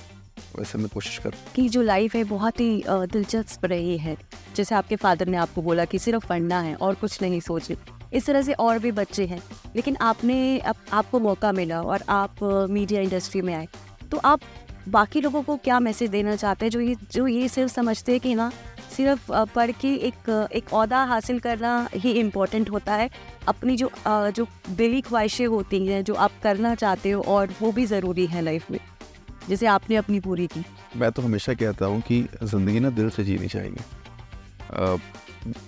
वैसे 0.58 0.78
मैं 0.78 0.88
कोशिश 0.94 1.18
कर। 1.18 1.34
कि 1.54 1.68
जो 1.68 1.82
लाइफ 1.82 2.14
है 2.14 2.24
बहुत 2.24 2.60
ही 2.60 2.82
दिलचस्प 2.88 3.64
रही 3.64 3.98
है। 3.98 4.16
जैसे 4.56 4.74
आपके 4.74 4.96
फादर 4.96 5.28
ने 5.28 5.36
आपको 5.36 5.62
बोला 5.62 5.84
कि 5.84 5.98
सिर्फ़ 5.98 6.26
पढ़ना 6.26 6.60
है 6.60 6.74
और 6.74 6.94
कुछ 6.94 7.22
नहीं 7.22 7.40
सोचे। 7.40 7.76
इस 8.12 8.26
तरह 8.26 8.42
से 8.42 8.52
और 8.52 8.78
भी 8.78 8.92
बच्चे 8.92 9.26
हैं। 9.26 9.42
लेकिन 9.76 9.96
आपने 9.96 10.58
आप, 10.58 10.76
आपको 10.92 11.20
मौका 11.20 11.52
मिला 11.52 11.80
और 11.82 12.02
आप 12.08 12.42
मीडिया 12.70 13.00
इंडस्ट्री 13.00 13.42
में 13.42 13.54
आए। 13.54 13.68
तो 14.10 14.20
आप 14.24 14.40
बाकी 14.88 15.20
लोगों 15.20 15.42
को 15.42 15.56
क्या 15.56 15.80
मैसेज 15.80 16.10
देना 16.10 16.36
चाहते 16.36 16.64
हैं? 16.66 16.70
जो 16.70 16.80
ये 16.80 16.96
जो 17.12 17.26
ये 17.26 17.48
सिर्फ़ 17.48 17.72
समझते 17.72 18.12
हैं 18.12 18.20
कि 18.20 18.34
ना 18.34 18.50
सिर्फ़ 18.96 19.30
पढ़ 19.54 19.70
के 19.70 19.94
एक 19.94 20.48
एक 20.54 20.74
अहदा 20.74 21.02
हासिल 21.04 21.38
करना 21.38 21.88
ही 21.94 22.12
इम्पोर्टेंट 22.12 22.70
होता 22.70 22.94
है। 22.94 23.10
अपनी 23.48 23.76
जो 23.76 23.90
जो 24.08 24.46
दिली 24.70 25.00
ख्वाहिशें 25.00 25.46
होती 25.46 25.86
हैं 25.86 26.04
जो 26.04 26.14
आप 26.14 26.30
करना 26.42 26.74
चाहते 26.74 27.10
हो 27.10 27.22
और 27.22 27.54
वो 27.62 27.72
भी 27.72 27.86
ज़रूरी 27.86 28.26
है 28.26 28.42
लाइफ 28.42 28.70
में। 28.70 28.78
जैसे 29.48 29.66
आपने 29.66 29.96
अपनी 29.96 30.20
पूरी 30.20 30.46
की। 30.46 30.64
मैं 30.96 31.10
तो 31.12 31.22
हमेशा 31.22 31.54
कहता 31.54 31.86
हूँ 31.86 32.00
कि 32.00 32.22
ज़िंदगी 32.42 32.80
ना 32.80 32.90
दिल 32.90 33.10
से 33.10 33.24
जीनी 33.24 33.48
चाहिए। 33.48 34.98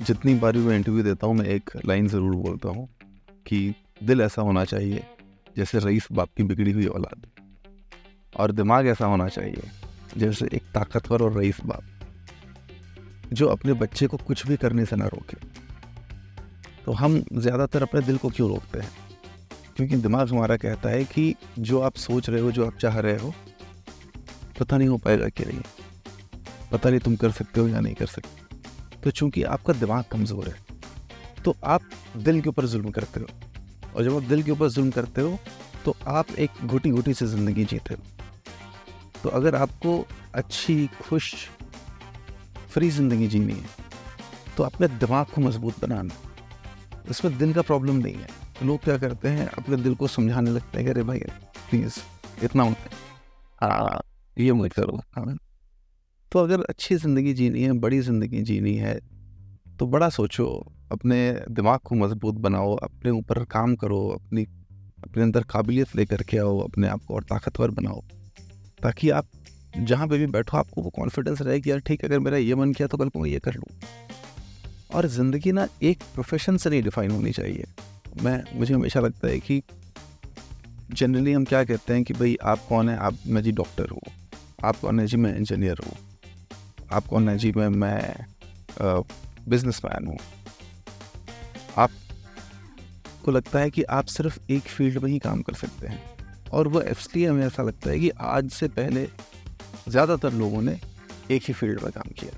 जितनी 0.03 0.35
बार 0.35 0.53
भी 0.53 0.61
मैं 0.61 0.77
इंटरव्यू 0.77 1.03
देता 1.03 1.27
हूँ, 1.27 1.35
मैं 1.35 1.47
एक 1.47 1.71
लाइन 1.87 2.09
ज़रूर 2.09 2.35
बोलता 2.37 2.69
हूँ 2.69 2.89
कि 3.47 3.75
दिल 4.03 4.21
ऐसा 4.21 4.43
होना 4.43 4.65
चाहिए, 4.65 5.03
जैसे 5.57 5.79
रईस 5.79 6.07
बाप 6.13 6.29
की 6.37 6.43
बिगड़ी 6.43 6.73
हुई 6.73 6.87
औलाद। 6.89 7.27
और 8.35 8.53
दिमाग 8.53 8.87
ऐसा 8.87 9.07
होना 9.07 9.29
चाहिए, 9.29 9.71
जैसे 10.17 10.47
एक 10.47 10.63
ताकतवर 10.75 11.23
और 11.23 11.39
रईस 11.39 11.61
बाप, 11.67 11.83
जो 13.33 13.47
अपने 13.47 13.73
बच्चे 13.75 14.07
को 14.07 14.17
कुछ 14.17 14.47
भी 14.47 14.57
करने 14.57 14.85
से 14.85 14.97
ना 14.97 15.07
रोके। 15.07 15.37
तो 16.85 16.93
हम 16.93 17.23
ज़्यादातर 17.33 17.83
अपने 17.83 18.01
दिल 18.01 18.17
को 18.17 18.29
क्यों 18.31 18.49
रोकते 18.49 18.79
हैं? 18.79 18.91
क्योंकि 19.77 19.97
दिमाग 19.97 20.29
हमारा 20.29 20.57
कहता 20.57 20.89
है 20.89 21.05
कि 21.05 21.35
जो 21.59 21.81
आप 21.81 21.97
सोच 21.97 22.29
रहे 22.31 22.41
हो, 22.41 22.53
जो 22.53 22.67
आप 22.67 22.79
चाह 22.79 22.99
रहे 22.99 23.19
हो 23.19 23.35
पता 24.63 24.79
नहीं 24.79 24.89
हो 24.89 24.97
पाएगा 24.99 25.29
कि 25.29 25.45
नहीं। 25.45 25.61
पता 26.73 26.91
नहीं 26.91 27.01
तुम 27.01 27.17
कर 27.17 27.31
सकते 27.33 27.61
हो 27.61 27.69
या 27.69 27.81
नहीं 27.81 27.95
कर 27.95 28.07
सकते। 28.09 29.01
तो 29.01 29.11
चूँकि 29.13 29.43
आपका 29.45 29.73
दिमाग 29.75 30.05
कमज़ोर 30.13 30.49
है 30.49 30.55
तो 31.45 31.55
आप 31.67 31.83
दिल 32.19 32.41
के 32.41 32.49
ऊपर 32.49 32.67
जुल्म 32.67 32.91
करते 32.91 33.21
हो। 33.21 33.27
और 33.89 34.05
जब 34.05 34.17
आप 34.17 34.23
दिल 34.25 34.43
के 34.43 34.51
ऊपर 34.51 34.69
जुल्म 34.71 34.91
करते 34.91 35.21
हो 35.21 35.39
तो 35.85 35.95
आप 36.09 36.31
एक 36.39 36.51
घुटी 36.65 36.91
घुटी 36.91 37.15
से 37.15 37.27
ज़िंदगी 37.27 37.65
जीते 37.65 37.95
हो। 37.95 38.01
तो 39.23 39.29
अगर 39.31 39.55
आपको 39.57 39.99
अच्छी, 40.35 40.87
खुश, 41.01 41.35
फ्री 42.71 42.91
ज़िंदगी 42.91 43.27
जीनी 43.29 43.53
है 43.53 43.81
तो 44.57 44.63
अपने 44.65 44.89
दिमाग 44.91 45.27
को 45.27 45.41
मज़बूत 45.41 45.81
बनाना, 45.81 46.15
इसमें 47.11 47.37
दिल 47.39 47.53
का 47.55 47.63
प्रॉब्लम 47.63 47.97
नहीं 47.97 48.15
है। 48.15 48.29
तो 48.59 48.67
लोग 48.67 48.83
क्या 48.85 48.97
करते 48.99 49.29
हैं, 49.29 49.47
अपने 49.49 49.77
दिल 49.79 49.95
को 49.95 50.07
समझाने 50.09 50.51
लगते 50.51 50.79
हैं 50.79 50.91
अरे 50.91 51.03
भाई 51.03 51.19
प्लीज़ 51.71 51.99
इतना 52.45 52.63
होता 52.63 53.67
हाँ 53.67 54.02
ये 54.37 54.53
मत 54.53 54.73
करो 54.73 55.01
हाँ। 55.17 55.37
तो 56.33 56.39
अगर 56.39 56.61
अच्छी 56.63 56.97
ज़िंदगी 56.97 57.33
जीनी 57.35 57.63
है 57.63 57.73
बड़ी 57.81 58.01
ज़िंदगी 58.01 58.43
जीनी 58.43 58.75
है 58.77 58.99
तो 59.79 59.87
बड़ा 59.87 60.09
सोचो 60.09 60.47
अपने 60.93 61.19
दिमाग 61.51 61.81
को 61.85 61.95
मज़बूत 61.95 62.35
बनाओ 62.41 62.75
अपने 62.77 63.11
ऊपर 63.11 63.45
काम 63.51 63.75
करो 63.77 64.07
अपनी 64.09 64.43
अपने 65.05 65.23
अंदर 65.23 65.43
काबिलियत 65.51 65.95
लेकर 65.97 66.23
के 66.23 66.39
आओ 66.39 66.59
अपने 66.61 66.89
आप 66.89 67.01
को 67.09 67.15
और 67.15 67.23
ताकतवर 67.23 67.71
बनाओ 67.71 68.03
ताकि 68.83 69.11
आप 69.11 69.27
जहाँ 69.79 70.07
पे 70.09 70.19
भी 70.19 70.27
बैठो 70.29 70.57
आपको 70.57 70.83
वो 70.83 70.91
कॉन्फिडेंस 70.91 71.41
रहे 71.43 71.61
कि 71.61 71.71
यार 71.71 71.79
ठीक 71.81 72.05
अगर 72.05 72.19
मेरा 72.19 72.37
ये 72.37 72.55
मन 72.55 72.73
किया 72.73 72.89
तो 72.89 72.99
कल 72.99 73.09
को 73.09 73.19
मैं 73.19 73.31
ये 73.31 73.39
कर 73.39 73.55
लूँ। 73.55 73.71
और 74.95 75.07
ज़िंदगी 75.09 75.53
ना 75.53 75.67
एक 75.83 76.03
प्रोफेशन 76.15 76.57
से 76.57 76.71
नहीं 76.71 76.83
डिफाइन 76.83 77.11
होनी 77.11 77.31
चाहिए। 77.31 77.65
मैं 78.23 78.43
मुझे 78.55 78.75
हमेशा 78.75 79.01
लगता 79.01 79.29
है 79.29 79.39
कि 79.41 79.63
जनरली 80.93 81.33
हम 81.33 81.45
क्या 81.45 81.65
कहते 81.65 81.95
हैं 81.95 82.05
कि 82.05 82.15
भाई 82.15 82.37
आप 82.43 82.67
कौन 82.69 82.89
है? 82.89 82.97
आप 82.97 83.19
मैं 83.27 83.43
जी 83.43 83.53
डॉक्टर 83.53 83.91
हूँ। 83.91 84.02
आप 84.65 84.77
कौन 84.77 85.01
है 85.01 85.07
जी? 85.07 85.17
मैं 85.17 85.37
इंजीनियर 85.37 85.81
हूँ। 85.87 85.97
आप 86.93 87.07
कौन 87.07 87.29
है 87.29 87.37
जी? 87.39 87.53
मैं 87.53 87.69
मैं 87.69 89.03
बिज़नेस 89.49 89.81
मैन 89.85 90.07
हूँ। 90.07 90.19
आपको 91.79 93.31
लगता 93.31 93.59
है 93.59 93.71
कि 93.71 93.83
आप 93.83 94.07
सिर्फ़ 94.07 94.39
एक 94.51 94.63
फ़ील्ड 94.69 94.99
में 95.03 95.11
ही 95.11 95.19
काम 95.19 95.43
कर 95.43 95.55
सकते 95.55 95.87
हैं। 95.87 96.01
और 96.53 96.69
वो 96.69 96.81
इसलिए 96.83 97.29
हमें 97.29 97.47
ऐसा 97.47 97.63
लगता 97.63 97.91
है 97.91 97.99
कि 98.01 98.11
आज 98.21 98.51
से 98.51 98.69
पहले 98.71 99.07
ज़्यादातर 99.89 100.33
लोगों 100.33 100.63
ने 100.63 100.79
एक 101.31 101.43
ही 101.49 101.55
फ़ील्ड 101.55 101.83
में 101.83 101.93
काम 101.93 102.13
किया। 102.19 102.33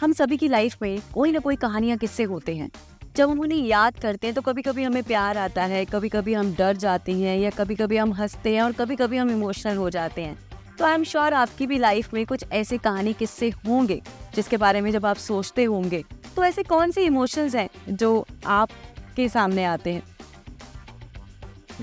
हम 0.00 0.12
सभी 0.12 0.36
की 0.36 0.48
लाइफ 0.48 0.76
में 0.82 1.00
कोई 1.14 1.32
ना 1.32 1.38
कोई 1.38 1.56
कहानियाँ 1.56 1.98
किस्से 1.98 2.22
होते 2.24 2.56
हैं। 2.56 2.70
जब 3.16 3.30
हम 3.30 3.40
उन्हें 3.40 3.58
याद 3.58 3.98
करते 3.98 4.26
हैं 4.26 4.34
तो 4.34 4.42
कभी 4.42 4.62
कभी 4.62 4.82
हमें 4.82 5.02
प्यार 5.02 5.38
आता 5.38 5.64
है 5.64 5.84
कभी 5.84 6.08
कभी 6.08 6.34
हम 6.34 6.54
डर 6.54 6.76
जाते 6.76 7.12
हैं 7.12 7.38
या 7.38 7.50
कभी 7.50 7.74
कभी 7.74 7.96
हम 7.96 8.12
हँसते 8.12 8.54
हैं 8.54 8.62
और 8.62 8.72
कभी 8.72 8.96
कभी 8.96 9.16
हम 9.16 9.30
इमोशनल 9.30 9.76
हो 9.76 9.90
जाते 9.90 10.22
हैं। 10.22 10.36
तो 10.82 10.86
आई 10.86 10.94
एम 10.94 11.02
श्योर 11.04 11.34
आपकी 11.34 11.66
भी 11.66 11.76
लाइफ 11.78 12.14
में 12.14 12.24
कुछ 12.26 12.44
ऐसे 12.52 12.76
कहानी 12.78 13.12
किस्से 13.12 13.48
होंगे, 13.66 14.00
जिसके 14.34 14.56
बारे 14.56 14.80
में 14.80 14.90
जब 14.92 15.04
आप 15.06 15.16
सोचते 15.16 15.64
होंगे 15.64 16.02
तो 16.36 16.44
ऐसे 16.44 16.62
कौन 16.62 16.90
से 16.90 17.04
इमोशंस 17.06 17.54
हैं 17.54 17.68
जो 17.90 18.26
आपके 18.46 19.28
सामने 19.28 19.64
आते 19.64 19.92
हैं? 19.92 20.02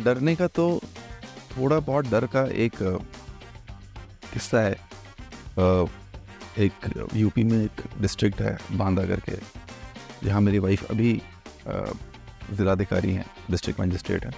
डरने 0.03 0.35
का 0.35 0.47
तो 0.49 0.81
थोड़ा 1.57 1.79
बहुत 1.79 2.09
डर 2.09 2.25
का 2.25 2.43
एक, 2.57 2.75
किस्सा 4.33 4.61
है। 4.61 4.75
एक 6.65 7.07
यूपी 7.15 7.43
में 7.43 7.57
एक 7.63 7.81
डिस्ट्रिक्ट 8.01 8.41
है 8.41 8.57
बांदा 8.73 9.05
करके 9.05 9.37
जहाँ 10.23 10.41
मेरी 10.41 10.59
वाइफ 10.59 10.91
अभी 10.91 11.21
ज़िलाधिकारी 11.67 13.13
हैं 13.13 13.25
डिस्ट्रिक्ट 13.51 13.79
मजिस्ट्रेट 13.79 14.25
हैं। 14.25 14.33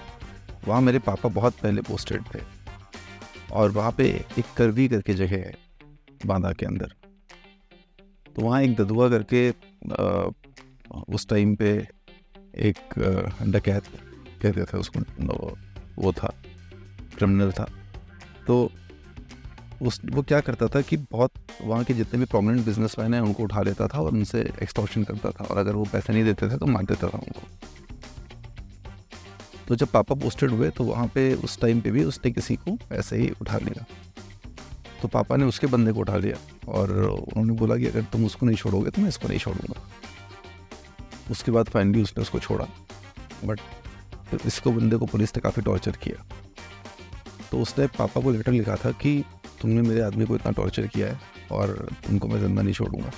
वहाँ 0.67 0.82
मेरे 0.82 1.00
पापा 1.02 1.30
बहुत 1.32 1.60
पहले 1.63 1.82
पोस्टेड 1.82 2.34
थे। 2.36 2.61
और 3.52 3.72
वहाँ 3.72 3.92
पे 3.92 4.08
एक 4.40 4.46
करवी 4.58 4.88
करके 4.88 5.14
जगह 5.14 5.38
है 5.38 5.54
बांदा 6.26 6.52
के 6.52 6.66
अंदर। 6.66 6.94
तो 8.36 8.42
वहाँ 8.42 8.62
एक 8.62 8.76
ददुआ 8.76 9.10
करके 9.10 9.50
आ, 9.50 10.30
उस 11.10 11.28
टाइम 11.28 11.56
पे 11.56 11.70
एक 12.60 12.78
डकैत 13.44 13.84
कहते 14.42 14.64
थे 14.64 14.78
उसको 14.78 15.00
वो 15.98 16.12
था 16.14 16.34
क्रिमिनल 17.18 17.52
था। 17.52 17.68
तो 18.48 18.72
उस 19.82 20.00
वो 20.06 20.22
क्या 20.22 20.40
करता 20.42 20.68
था 20.68 20.82
कि 20.82 20.98
बहुत 21.12 21.32
वहाँ 21.62 21.84
के 21.84 21.94
जितने 21.94 22.20
भी 22.20 22.26
प्रोमिनेंट 22.26 22.66
बिज़नेस 22.66 22.96
मैन 23.00 23.14
हैं 23.14 23.22
उनको 23.22 23.44
उठा 23.44 23.62
लेता 23.62 23.88
था 23.88 24.02
और 24.02 24.12
उनसे 24.12 24.42
एक्सटॉर्शन 24.64 25.04
करता 25.04 25.32
था 25.32 25.44
और 25.44 25.58
अगर 25.58 25.76
वो 25.76 25.86
पैसे 25.94 26.14
नहीं 26.14 26.24
देते 26.24 26.50
थे 26.50 26.58
तो 26.58 26.66
मार 26.66 26.84
देता 26.84 27.08
था 27.08 27.18
उनको। 27.18 27.42
तो 29.72 29.76
जब 29.76 29.88
पापा 29.88 30.16
पोस्टेड 30.16 30.50
हुए 30.50 30.70
तो 30.70 30.84
वहाँ 30.84 31.06
पे 31.08 31.22
उस 31.34 31.60
टाइम 31.60 31.82
पे 31.82 31.92
भी 31.92 32.04
उसने 32.04 32.32
किसी 32.32 32.56
को 32.56 32.78
ऐसे 32.92 33.18
ही 33.18 33.30
उठा 33.42 33.58
लिया। 33.58 33.84
तो 35.02 35.08
पापा 35.08 35.36
ने 35.36 35.46
उसके 35.46 35.68
बंदे 35.68 35.92
को 35.92 36.00
उठा 36.00 36.16
लिया 36.16 36.38
और 36.68 36.90
उन्होंने 36.92 37.54
बोला 37.54 37.76
कि 37.76 37.86
अगर 37.88 38.02
तुम 38.12 38.26
उसको 38.26 38.46
नहीं 38.46 38.56
छोड़ोगे 38.56 38.90
तो 38.90 39.02
मैं 39.02 39.10
इसको 39.10 39.28
नहीं 39.28 39.40
छोड़ूँगा। 39.40 39.82
उसके 41.32 41.52
बाद 41.52 41.70
फाइनली 41.70 42.02
उसने 42.02 42.22
उसको 42.22 42.40
छोड़ा। 42.40 42.66
बट 43.46 43.60
इसको 44.46 44.72
बंदे 44.72 44.98
को 44.98 45.06
पुलिस 45.06 45.36
ने 45.36 45.42
काफ़ी 45.42 45.62
टॉर्चर 45.62 45.92
किया। 45.92 46.26
तो 47.52 47.62
उसने 47.62 47.88
पापा 47.98 48.22
को 48.22 48.32
लेटर 48.32 48.52
लिखा 48.52 48.76
था 48.76 48.92
कि 48.92 49.24
तुमने 49.62 49.82
मेरे 49.82 50.02
आदमी 50.02 50.26
को 50.26 50.36
इतना 50.36 50.52
टॉर्चर 50.52 50.88
किया 50.88 51.08
है 51.08 51.20
और 51.52 51.88
तुमको 52.08 52.28
मैं 52.28 52.40
ज़िंदा 52.40 52.62
नहीं 52.62 52.74
छोड़ूँगा। 52.74 53.12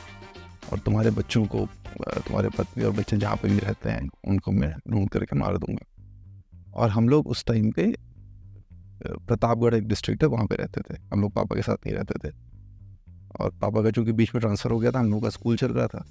और 0.72 0.80
तुम्हारे 0.80 1.12
बच्चों 1.12 1.46
को, 1.46 1.66
तुम्हारे 1.98 2.50
पत्नी 2.50 2.84
और 2.84 2.92
बच्चे 2.92 3.18
जहाँ 3.18 3.36
पे 3.36 3.50
भी 3.50 3.60
रहते 3.60 3.90
हैं, 3.90 4.08
उनको 4.28 4.52
मैं 4.52 4.74
ढूंढ 4.90 5.10
करके 5.10 5.36
मार 5.36 5.58
दूँगा। 5.58 5.86
और 6.74 6.90
हम 6.90 7.10
लोग 7.10 7.28
उस 7.28 7.46
टाइम 7.46 7.72
पे 7.72 7.94
प्रतापगढ़ 9.04 9.76
एक 9.76 9.88
डिस्ट्रिक्ट 9.88 10.24
है, 10.24 10.30
वहाँ 10.30 10.46
पे 10.48 10.56
रहते 10.56 10.82
थे। 10.84 10.98
हम 11.14 11.22
लोग 11.22 11.34
पापा 11.34 11.56
के 11.56 11.62
साथ 11.62 11.86
नहीं 11.86 11.96
रहते 11.96 12.20
थे। 12.20 12.32
और 13.40 13.52
पापा 13.52 13.82
का 13.84 13.92
चूँकि 13.92 14.12
बीच 14.12 14.34
में 14.36 14.40
ट्रांसफ़र 14.42 14.72
हो 14.72 14.80
गया 14.80 14.92
था, 14.92 15.00
हम 15.00 15.12
लोग 15.12 15.24
का 15.24 15.30
स्कूल 15.30 15.58
चल 15.58 15.72
रहा 15.72 15.88
था 15.88 16.06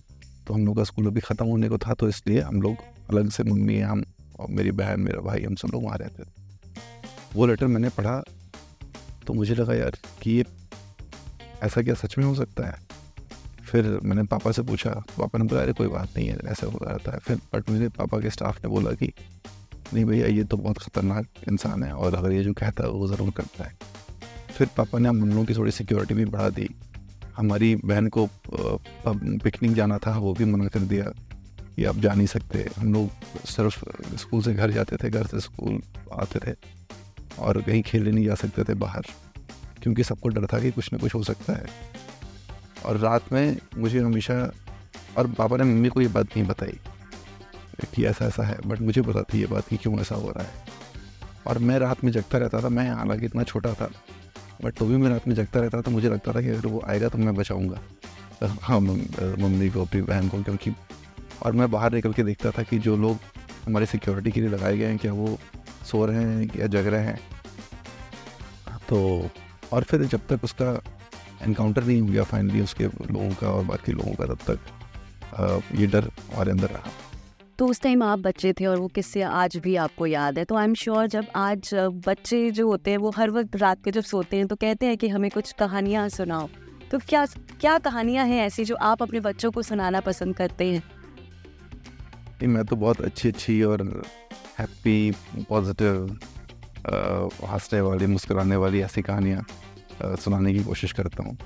तो 0.46 0.54
हम 0.54 0.64
लोग 0.66 0.76
का 0.76 0.84
स्कूल 0.84 1.06
अभी 1.06 1.20
ख़त्म 1.20 1.46
होने 1.46 1.68
को 1.68 1.78
था 1.78 1.94
तो 1.94 2.08
इसलिए 2.08 2.40
हम 2.40 2.60
लोग 2.62 2.76
अलग 3.10 3.28
से 3.30 3.42
मम्मी, 3.44 3.78
हम 3.78 4.04
और 4.40 4.48
मेरी 4.50 4.70
बहन, 4.72 5.00
मेरा 5.00 5.20
भाई, 5.20 5.42
हम 5.42 5.54
सब 5.54 5.68
लोग 5.72 5.84
वहाँ 5.84 5.98
रहते 5.98 6.22
थे। 6.22 6.40
वो 7.34 7.46
लेटर 7.46 7.66
मैंने 7.66 7.88
पढ़ा 7.88 8.22
तो 9.26 9.34
मुझे 9.34 9.54
लगा, 9.54 9.74
यार, 9.74 9.96
कि 10.22 10.30
ये 10.30 10.44
ऐसा 11.62 11.82
क्या 11.82 11.94
सच 11.94 12.16
में 12.18 12.24
हो 12.24 12.34
सकता 12.34 12.66
है? 12.66 12.80
फिर 13.62 13.86
मैंने 14.04 14.22
पापा 14.24 14.52
से 14.52 14.62
पूछा, 14.62 14.90
पापा 15.18 15.38
ने 15.38 15.44
बोला, 15.44 15.60
अरे, 15.62 15.72
कोई 15.72 15.88
बात 15.88 16.16
नहीं 16.16 16.28
है, 16.28 16.38
ऐसा 16.44 16.66
हो 16.66 16.78
रहता 16.82 17.12
है 17.12 17.18
फिर 17.18 17.40
बट 17.54 17.70
मेरे 17.70 17.88
पापा 17.90 18.20
के 18.20 18.30
स्टाफ 18.30 18.64
ने 18.64 18.70
बोला 18.70 18.92
कि 18.92 19.12
नहीं 19.94 20.04
भैया, 20.04 20.26
ये 20.26 20.44
तो 20.44 20.56
बहुत 20.56 20.78
ख़तरनाक 20.78 21.26
इंसान 21.48 21.82
है 21.82 21.92
और 21.92 22.14
अगर 22.14 22.32
ये 22.32 22.42
जो 22.44 22.52
कहता 22.54 22.84
है, 22.84 22.90
वो 22.90 23.08
ज़रूर 23.08 23.30
करता 23.30 23.64
है। 23.64 23.76
फिर 24.48 24.68
पापा 24.76 24.98
ने 24.98 25.08
हम 25.08 25.28
लोगों 25.28 25.44
की 25.44 25.54
थोड़ी 25.54 25.72
सिक्योरिटी 25.72 26.14
भी 26.14 26.24
बढ़ा 26.26 26.48
दी। 26.50 26.68
हमारी 27.36 27.74
बहन 27.76 28.08
को 28.08 28.28
पिकनिक 28.46 29.72
जाना 29.74 29.98
था, 29.98 30.16
वो 30.18 30.32
भी 30.34 30.44
मना 30.44 30.66
कर 30.66 30.80
दिया 30.82 31.04
कि 31.76 31.84
आप 31.84 31.96
जा 31.96 32.14
नहीं 32.14 32.26
सकते। 32.26 32.68
हम 32.76 32.92
लोग 32.94 33.46
सिर्फ़ 33.46 33.84
स्कूल 34.18 34.42
से 34.42 34.54
घर 34.54 34.70
जाते 34.70 34.96
थे, 34.96 35.10
घर 35.10 35.26
से 35.26 35.40
स्कूल 35.40 35.80
आते 36.12 36.38
थे 36.40 36.54
और 37.38 37.60
कहीं 37.62 37.82
खेलने 37.82 38.10
नहीं 38.10 38.24
जा 38.24 38.34
सकते 38.34 38.64
थे 38.64 38.74
बाहर, 38.76 39.06
क्योंकि 39.82 40.04
सबको 40.04 40.28
डर 40.28 40.46
था 40.46 40.60
कि 40.60 40.70
कुछ 40.70 40.92
ना 40.92 40.98
कुछ 40.98 41.14
हो 41.14 41.22
सकता 41.22 41.52
है। 41.52 41.66
और 42.84 42.96
रात 42.98 43.32
में 43.32 43.56
मुझे 43.78 43.98
हमेशा, 43.98 44.34
और 45.18 45.26
पापा 45.32 45.56
ने 45.56 45.64
मम्मी 45.64 45.88
को 45.88 46.00
ये 46.00 46.08
बात 46.08 46.36
नहीं 46.36 46.46
बताई 46.46 46.78
कि 47.86 48.04
ऐसा 48.06 48.26
ऐसा 48.26 48.42
है 48.42 48.58
बट 48.66 48.80
मुझे 48.80 49.02
पता 49.02 49.22
थी 49.24 49.40
ये 49.40 49.46
बात 49.46 49.68
कि 49.68 49.76
क्यों 49.76 49.98
ऐसा 50.00 50.14
हो 50.14 50.30
रहा 50.30 50.44
है। 50.44 50.80
और 51.46 51.58
मैं 51.60 51.78
रात 51.78 52.04
में 52.04 52.10
जगता 52.12 52.38
रहता 52.38 52.60
था, 52.62 52.68
मैं 52.68 52.88
हालाँकि 52.90 53.26
इतना 53.26 53.42
छोटा 53.44 53.72
था 53.74 53.90
बट 54.64 54.74
तो 54.74 54.86
भी 54.86 54.96
मैं 54.96 55.10
रात 55.10 55.26
में 55.28 55.34
जगता 55.34 55.60
रहता 55.60 55.80
था 55.82 55.90
मुझे 55.90 56.08
लगता 56.08 56.32
था 56.32 56.40
कि 56.40 56.48
अगर 56.48 56.66
वो 56.66 56.82
आएगा 56.88 57.08
तो 57.08 57.18
मैं 57.18 57.34
बचाऊँगा। 57.34 57.80
हाँ 58.62 58.78
मम्मी 58.80 59.68
को, 59.70 59.82
अपनी 59.82 60.00
बहन 60.02 60.28
को, 60.28 60.42
क्योंकि 60.42 60.72
और 61.42 61.52
मैं 61.52 61.70
बाहर 61.70 61.92
निकल 61.92 62.12
के 62.12 62.22
देखता 62.22 62.50
था 62.50 62.62
कि 62.62 62.78
जो 62.78 62.96
लोग 62.96 63.18
हमारी 63.66 63.86
सिक्योरिटी 63.86 64.30
के 64.30 64.40
लिए 64.40 64.50
लगाए 64.50 64.76
गए 64.76 64.86
हैं, 64.86 64.98
क्या 64.98 65.12
वो 65.12 65.38
सो 65.86 66.04
रहे 66.06 66.24
हैं 66.24 66.50
या 66.56 66.66
जग 66.66 66.86
रहे 66.86 67.04
हैं। 67.04 67.18
तो 68.88 69.28
और 69.72 69.82
फिर 69.82 70.02
जब 70.04 70.26
तक 70.28 70.44
उसका 70.44 70.80
इनकाउंटर 71.44 71.84
नहीं 71.84 72.00
हो 72.00 72.06
गया 72.06 72.22
फाइनली 72.24 72.60
उसके 72.60 72.84
लोगों 72.84 73.30
का 73.34 73.48
और 73.48 73.64
बाकी 73.64 73.92
लोगों 73.92 74.12
का, 74.14 74.26
तब 74.26 74.38
तक 74.46 74.58
ये 75.74 75.86
डर 75.86 76.10
हमारे 76.32 76.50
अंदर 76.50 76.70
रहा। 76.70 76.90
तो 77.58 77.66
उस 77.66 77.80
टाइम 77.80 78.02
आप 78.02 78.18
बच्चे 78.18 78.52
थे 78.52 78.66
और 78.66 78.78
वो 78.78 78.86
किस्से 78.88 79.22
आज 79.22 79.56
भी 79.56 79.74
आपको 79.76 80.06
याद 80.06 80.38
है। 80.38 80.44
तो 80.44 80.56
आई 80.56 80.64
एम 80.64 80.74
श्योर 80.74 81.06
जब 81.06 81.26
आज 81.36 81.70
बच्चे 82.06 82.50
जो 82.50 82.66
होते 82.68 82.90
हैं, 82.90 82.98
वो 82.98 83.10
हर 83.16 83.30
वक्त 83.30 83.56
रात 83.56 83.84
के 83.84 83.90
जब 83.90 84.02
सोते 84.04 84.36
हैं 84.36 84.46
तो 84.46 84.56
कहते 84.56 84.86
हैं 84.86 84.96
कि 84.96 85.08
हमें 85.08 85.30
कुछ 85.30 85.52
कहानियाँ 85.52 86.08
सुनाओ। 86.08 86.48
तो 86.90 86.98
क्या 87.00 87.24
क्या 87.60 87.78
कहानियाँ 87.80 88.26
हैं 88.26 88.40
ऐसी 88.42 88.64
जो 88.64 88.74
आप 88.82 89.02
अपने 89.02 89.20
बच्चों 89.20 89.50
को 89.50 89.62
सुनाना 89.62 90.00
पसंद 90.00 90.36
करते 90.36 90.64
हैं? 90.66 90.82
मैं 92.44 92.64
तो 92.64 92.76
बहुत 92.76 93.00
अच्छी 93.00 93.28
अच्छी 93.28 93.62
और 93.62 93.82
हैप्पी 94.58 95.10
पॉजिटिव 95.48 96.18
हंसने 97.44 97.80
वाली, 97.80 98.06
मुस्कुराने 98.06 98.56
वाली 98.56 98.80
ऐसी 98.82 99.02
कहानियाँ 99.02 99.44
सुनाने 100.16 100.52
की 100.54 100.64
कोशिश 100.64 100.92
करता 100.92 101.24
हूँ। 101.24 101.36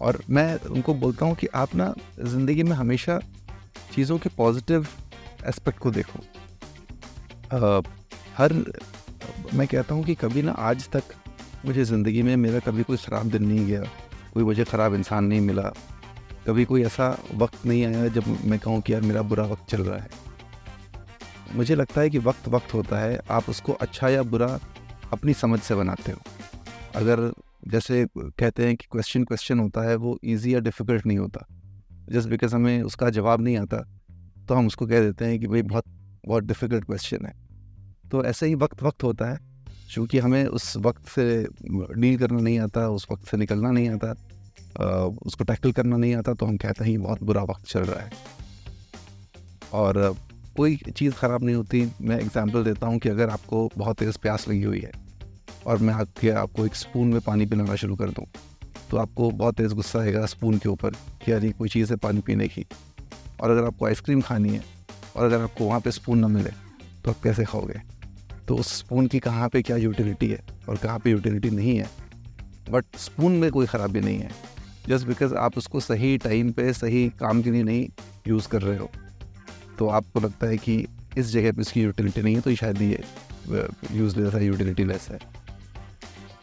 और 0.00 0.22
मैं 0.30 0.54
उनको 0.60 0.94
बोलता 0.94 1.26
हूँ 1.26 1.34
कि 1.34 1.46
आप 1.54 1.74
ना, 1.74 1.94
ज़िंदगी 2.20 2.62
में 2.62 2.76
हमेशा 2.76 3.18
चीज़ों 3.94 4.18
के 4.18 4.28
पॉजिटिव 4.36 4.86
एस्पेक्ट 5.46 5.78
को 5.78 5.90
देखो। 5.90 6.18
आ, 7.52 7.80
हर 8.36 8.52
मैं 9.54 9.66
कहता 9.68 9.94
हूँ 9.94 10.04
कि 10.04 10.14
कभी 10.14 10.42
ना 10.42 10.52
आज 10.52 10.88
तक 10.88 11.14
मुझे 11.64 11.84
ज़िंदगी 11.84 12.22
में 12.22 12.36
मेरा 12.36 12.58
कभी 12.60 12.82
कोई 12.82 12.96
ख़राब 12.96 13.30
दिन 13.30 13.44
नहीं 13.44 13.66
गया 13.66 13.82
कोई 14.34 14.44
मुझे 14.44 14.64
ख़राब 14.64 14.94
इंसान 14.94 15.24
नहीं 15.24 15.40
मिला। 15.40 15.72
कभी 16.46 16.64
कोई 16.64 16.82
ऐसा 16.84 17.08
वक्त 17.34 17.64
नहीं 17.66 17.84
आया 17.86 18.08
जब 18.08 18.24
मैं 18.44 18.58
कहूँ 18.58 18.80
कि 18.80 18.92
यार 18.92 19.02
मेरा 19.02 19.22
बुरा 19.22 19.44
वक्त 19.44 19.70
चल 19.70 19.82
रहा 19.82 19.98
है। 19.98 20.08
मुझे 21.54 21.74
लगता 21.74 22.00
है 22.00 22.10
कि 22.10 22.18
वक्त 22.20 22.48
वक्त 22.48 22.74
होता 22.74 22.98
है 22.98 23.20
आप 23.30 23.48
उसको 23.48 23.72
अच्छा 23.72 24.08
या 24.08 24.22
बुरा 24.24 24.58
अपनी 25.12 25.34
समझ 25.34 25.60
से 25.60 25.74
बनाते 25.74 26.12
हो। 26.12 26.20
अगर 26.94 27.30
जैसे 27.68 28.04
कहते 28.16 28.66
हैं 28.66 28.76
कि 28.76 28.86
क्वेश्चन 28.90 29.24
क्वेश्चन 29.24 29.58
होता 29.58 29.82
है 29.82 29.94
वो 29.96 30.18
इजी 30.24 30.54
या 30.54 30.60
डिफ़िकल्ट 30.60 31.06
नहीं 31.06 31.18
होता। 31.18 31.46
जस्ट 32.10 32.28
बिकॉज़ 32.28 32.54
हमें 32.54 32.82
उसका 32.82 33.10
जवाब 33.10 33.40
नहीं 33.40 33.56
आता 33.58 33.84
तो 34.48 34.54
हम 34.54 34.66
उसको 34.66 34.86
कह 34.86 35.00
देते 35.00 35.24
हैं 35.24 35.38
कि 35.40 35.46
भाई 35.46 35.62
बहुत 35.64 35.84
बहुत 36.26 36.44
डिफ़िकल्ट 36.44 36.84
क्वेश्चन 36.84 37.26
है। 37.26 37.32
तो 38.10 38.24
ऐसे 38.24 38.46
ही 38.46 38.54
वक्त 38.56 38.82
वक्त 38.82 39.02
होता 39.02 39.30
है, 39.30 39.38
क्योंकि 39.90 40.18
हमें 40.18 40.44
उस 40.46 40.76
वक्त 40.78 41.08
से 41.08 41.24
डील 41.70 42.16
करना 42.18 42.40
नहीं 42.40 42.58
आता, 42.60 42.88
उस 42.88 43.06
वक्त 43.10 43.28
से 43.28 43.36
निकलना 43.36 43.70
नहीं 43.70 43.88
आता 43.90 44.14
उसको 45.22 45.44
टैकल 45.44 45.72
करना 45.72 45.96
नहीं 45.96 46.14
आता 46.14 46.32
तो 46.34 46.46
हम 46.46 46.56
कहते 46.56 46.84
हैं 46.84 47.02
बहुत 47.02 47.22
बुरा 47.22 47.42
वक्त 47.44 47.66
चल 47.66 47.82
रहा 47.82 48.00
है। 48.00 48.10
और 49.74 50.16
कोई 50.56 50.76
चीज़ 50.88 51.12
ख़राब 51.14 51.44
नहीं 51.44 51.54
होती। 51.56 51.90
मैं 52.00 52.18
एग्जांपल 52.20 52.64
देता 52.64 52.86
हूँ 52.86 52.98
कि 52.98 53.08
अगर 53.08 53.30
आपको 53.30 53.68
बहुत 53.76 53.98
तेज़ 53.98 54.18
प्यास 54.22 54.48
लगी 54.48 54.62
हुई 54.62 54.80
है 54.80 54.92
और 55.66 55.78
मैं 55.78 55.94
आपके, 55.94 56.30
आपको 56.30 56.66
एक 56.66 56.74
स्पून 56.76 57.08
में 57.08 57.20
पानी 57.20 57.46
पिलाना 57.46 57.76
शुरू 57.76 57.96
कर 57.96 58.10
दूँ 58.10 58.26
तो 58.90 58.96
आपको 58.96 59.30
बहुत 59.32 59.56
तेज़ 59.56 59.74
गुस्सा 59.74 60.00
आएगा 60.00 60.24
स्पून 60.26 60.58
के 60.58 60.68
ऊपर 60.68 60.90
कि 61.24 61.32
यार 61.32 61.50
कोई 61.52 61.68
चीज़ 61.68 61.90
है 61.92 61.96
पानी 61.98 62.20
पीने 62.20 62.48
की। 62.48 62.66
और 63.40 63.50
अगर 63.50 63.64
आपको 63.64 63.86
आइसक्रीम 63.86 64.20
खानी 64.20 64.48
है 64.48 64.62
और 65.16 65.24
अगर 65.24 65.42
आपको 65.42 65.64
वहाँ 65.64 65.80
पे 65.80 65.90
स्पून 65.90 66.18
ना 66.18 66.28
मिले 66.28 66.50
तो 67.04 67.10
आप 67.10 67.16
कैसे 67.22 67.44
खाओगे? 67.44 67.80
तो 68.48 68.56
उस 68.56 68.78
स्पून 68.78 69.06
की 69.06 69.18
कहाँ 69.18 69.48
पे 69.48 69.62
क्या 69.62 69.76
यूटिलिटी 69.76 70.26
है 70.28 70.40
और 70.68 70.76
कहाँ 70.76 70.98
पे 70.98 71.10
यूटिलिटी 71.10 71.50
नहीं 71.50 71.76
है? 71.78 71.88
बट 72.70 72.84
स्पून 72.96 73.32
में 73.32 73.50
कोई 73.50 73.66
ख़राबी 73.66 74.00
नहीं 74.00 74.18
है। 74.18 74.30
जस्ट 74.88 75.06
बिकॉज़ 75.06 75.34
आप 75.34 75.56
उसको 75.58 75.80
सही 75.80 76.16
टाइम 76.18 76.50
पे, 76.52 76.72
सही 76.72 77.08
काम 77.20 77.42
के 77.42 77.50
लिए 77.50 77.62
नहीं 77.62 77.88
यूज़ 78.28 78.48
कर 78.48 78.62
रहे 78.62 78.76
हो 78.78 78.90
तो 79.78 79.88
आपको 79.90 80.20
लगता 80.20 80.46
है 80.46 80.56
कि 80.56 80.86
इस 81.18 81.26
जगह 81.26 81.52
पे 81.52 81.60
इसकी 81.60 81.82
यूटिलिटी 81.82 82.22
नहीं 82.22 82.34
है 82.34 82.40
तो 82.40 82.54
शायद 82.54 82.82
ये 82.82 83.02
यूज़ 83.92 84.18
लेस 84.20 84.34
है 84.34 84.44
यूटिलिटी 84.46 84.84
लेस 84.84 85.08
है। 85.10 85.18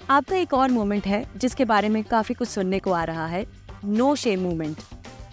आपका 0.09 0.35
एक 0.35 0.53
और 0.53 0.71
मोमेंट 0.71 1.05
है, 1.05 1.25
जिसके 1.37 1.65
बारे 1.65 1.89
में 1.89 2.03
काफ़ी 2.03 2.35
कुछ 2.35 2.47
सुनने 2.47 2.79
को 2.79 2.91
आ 2.91 3.03
रहा 3.03 3.25
है 3.27 3.45
नो 3.85 4.15
शेम 4.15 4.41
मोमेंट 4.41 4.77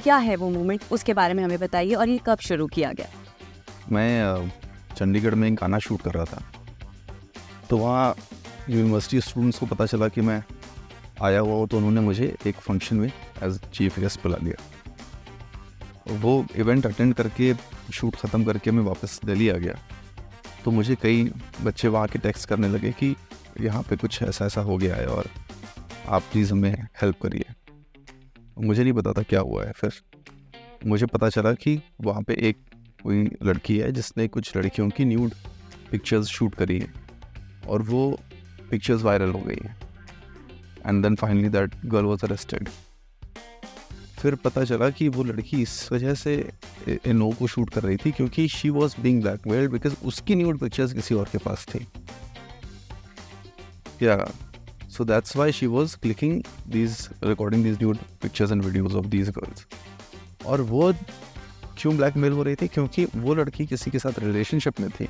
क्या 0.09 0.16
है 0.16 0.37
वो 0.37 0.49
मूवमेंट 0.51 0.85
उसके 0.92 1.14
बारे 1.14 1.35
में 1.35 1.42
हमें 1.44 1.59
बताइए 1.59 1.94
और 1.94 2.09
ये 2.09 2.18
कब 2.27 2.38
शुरू 2.40 2.66
किया 2.66 2.92
गया? 2.92 3.09
मैं 3.92 4.51
चंडीगढ़ 4.97 5.35
में 5.35 5.55
गाना 5.55 5.79
शूट 5.79 6.03
कर 6.03 6.14
रहा 6.14 6.25
था। 6.25 6.42
तो 7.71 7.79
वहाँ 7.79 8.14
यूनिवर्सिटी 8.71 9.21
स्टूडेंट्स 9.21 9.59
को 9.59 9.66
पता 9.66 9.87
चला 9.87 10.09
कि 10.09 10.21
मैं 10.21 10.42
आया 11.23 11.40
हुआ 11.40 11.55
हूँ 11.55 11.66
तो 11.68 11.77
उन्होंने 11.77 12.01
मुझे 12.01 12.37
एक 12.47 12.55
फ़ंक्शन 12.57 12.97
में 12.97 13.11
एज 13.42 13.61
चीफ 13.75 13.99
गेस्ट 14.01 14.23
बुला 14.23 14.37
लिया। 14.42 16.16
वो 16.16 16.33
इवेंट 16.57 16.87
अटेंड 16.87 17.14
करके 17.14 17.53
शूट 17.92 18.16
ख़त्म 18.16 18.44
करके 18.44 18.71
मैं 18.71 18.85
वापस 18.85 19.21
दिल्ली 19.25 19.49
आ 19.49 19.57
गया। 19.57 19.75
तो 20.64 20.71
मुझे 20.71 20.97
कई 21.03 21.31
बच्चे 21.62 21.88
वहाँ 21.88 22.09
के 22.09 22.18
टेक्स्ट 22.18 22.49
करने 22.49 22.68
लगे 22.68 22.92
कि, 22.92 23.14
यहाँ 23.61 23.83
पे 23.83 23.97
कुछ 23.97 24.23
ऐसा 24.23 24.47
ऐसा 24.47 24.61
हो 24.61 24.79
गया 24.79 24.97
है 24.97 25.07
और 25.07 25.31
आप 26.09 26.23
प्लीज़ 26.33 26.53
हमें 26.53 26.75
हेल्प 27.03 27.23
करिए। 27.23 27.55
मुझे 28.59 28.83
नहीं 28.83 28.92
पता 28.92 29.12
था 29.12 29.23
क्या 29.23 29.40
हुआ 29.40 29.64
है। 29.64 29.73
फिर 29.73 29.92
मुझे 30.87 31.07
पता 31.07 31.29
चला 31.29 31.53
कि 31.55 31.81
वहाँ 32.01 32.23
पे 32.23 32.35
एक 32.49 32.57
कोई 33.03 33.25
लड़की 33.42 33.79
है 33.79 33.90
जिसने 33.92 34.27
कुछ 34.29 34.57
लड़कियों 34.57 34.88
की 34.90 35.05
न्यूड 35.05 35.35
पिक्चर्स 35.90 36.27
शूट 36.27 36.55
करी 36.55 36.79
है 36.79 36.92
और 37.68 37.83
वो 37.83 38.11
पिक्चर्स 38.71 39.03
वायरल 39.03 39.31
हो 39.31 39.40
गई 39.40 39.59
हैं। 39.64 39.77
And 40.87 41.03
then 41.03 41.16
finally 41.16 41.49
that 41.49 41.75
girl 41.85 42.05
was 42.05 42.25
arrested 42.25 42.68
फिर 44.18 44.35
पता 44.35 44.64
चला 44.64 44.88
कि 44.90 45.09
वो 45.09 45.25
लड़की 45.25 45.61
इस 45.62 45.92
वजह 45.92 46.14
से 46.14 46.53
नो 47.07 47.31
को 47.31 47.47
शूट 47.47 47.71
कर 47.71 47.83
रही 47.83 47.97
थी 47.97 48.11
क्योंकि 48.12 48.47
she 48.49 48.71
was 48.71 49.01
being 49.01 49.23
blackmailed 49.23 49.71
because 49.71 49.94
उसकी 50.05 50.35
न्यूड 50.35 50.59
पिक्चर्स 50.59 50.92
किसी 50.92 51.14
और 51.14 51.29
के 51.33 51.38
पास 51.38 51.66
थी। 51.68 51.87
या 54.03 54.16
So 54.88 55.05
that's 55.05 55.37
why 55.37 55.51
she 55.51 55.66
was 55.66 55.94
clicking 55.96 56.44
these, 56.72 57.09
recording 57.22 57.62
these 57.62 57.79
nude 57.81 57.98
pictures 58.20 58.51
and 58.51 58.64
videos 58.64 58.94
of 58.94 59.11
these 59.11 59.31
girls. 59.31 59.66
और 60.46 60.61
वो 60.61 60.92
क्यों 61.79 61.96
ब्लैकमेल 61.96 62.33
हो 62.33 62.42
रही 62.42 62.55
थी? 62.55 62.68
क्योंकि 62.68 63.05
वो 63.05 63.35
लड़की 63.35 63.66
किसी 63.66 63.90
के 63.90 63.98
साथ 63.98 64.18
रिलेशनशिप 64.18 64.81
में 64.81 64.90
थी। 64.90 65.09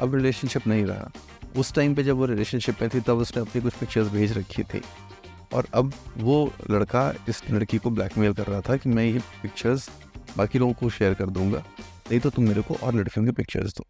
अब 0.00 0.14
रिलेशनशिप 0.14 0.66
नहीं 0.66 0.84
रहा। 0.84 1.10
उस 1.56 1.72
टाइम 1.74 1.94
पे 1.94 2.02
जब 2.02 2.16
वो 2.16 2.24
रिलेशनशिप 2.24 2.82
में 2.82 2.90
थी 2.94 3.00
तब 3.00 3.18
उसने 3.18 3.42
अपनी 3.42 3.62
कुछ 3.62 3.74
पिक्चर्स 3.74 4.08
भेज 4.08 4.38
रखी 4.38 4.62
थी। 4.62 4.82
और 5.52 5.66
अब 5.74 5.92
वो 6.16 6.52
लड़का 6.70 7.14
इस 7.28 7.50
लड़की 7.50 7.78
को 7.78 7.90
ब्लैकमेल 7.90 8.32
कर 8.32 8.46
रहा 8.46 8.60
था 8.60 8.76
कि 8.76 8.88
मैं 8.88 9.04
ये 9.04 9.18
पिक्चर्स 9.18 9.90
बाकी 10.36 10.58
लोगों 10.58 10.72
को 10.72 10.90
शेयर 10.90 11.14
कर 11.14 11.26
दूँगा। 11.26 11.64
नहीं 12.10 12.20
तो 12.20 12.30
तुम 12.30 12.44
मेरे 12.44 12.62
को 12.62 12.74
और 12.74 12.94
लड़कियों 12.94 13.26
के 13.26 13.32
पिक्चर्स 13.32 13.74
दो। 13.74 13.86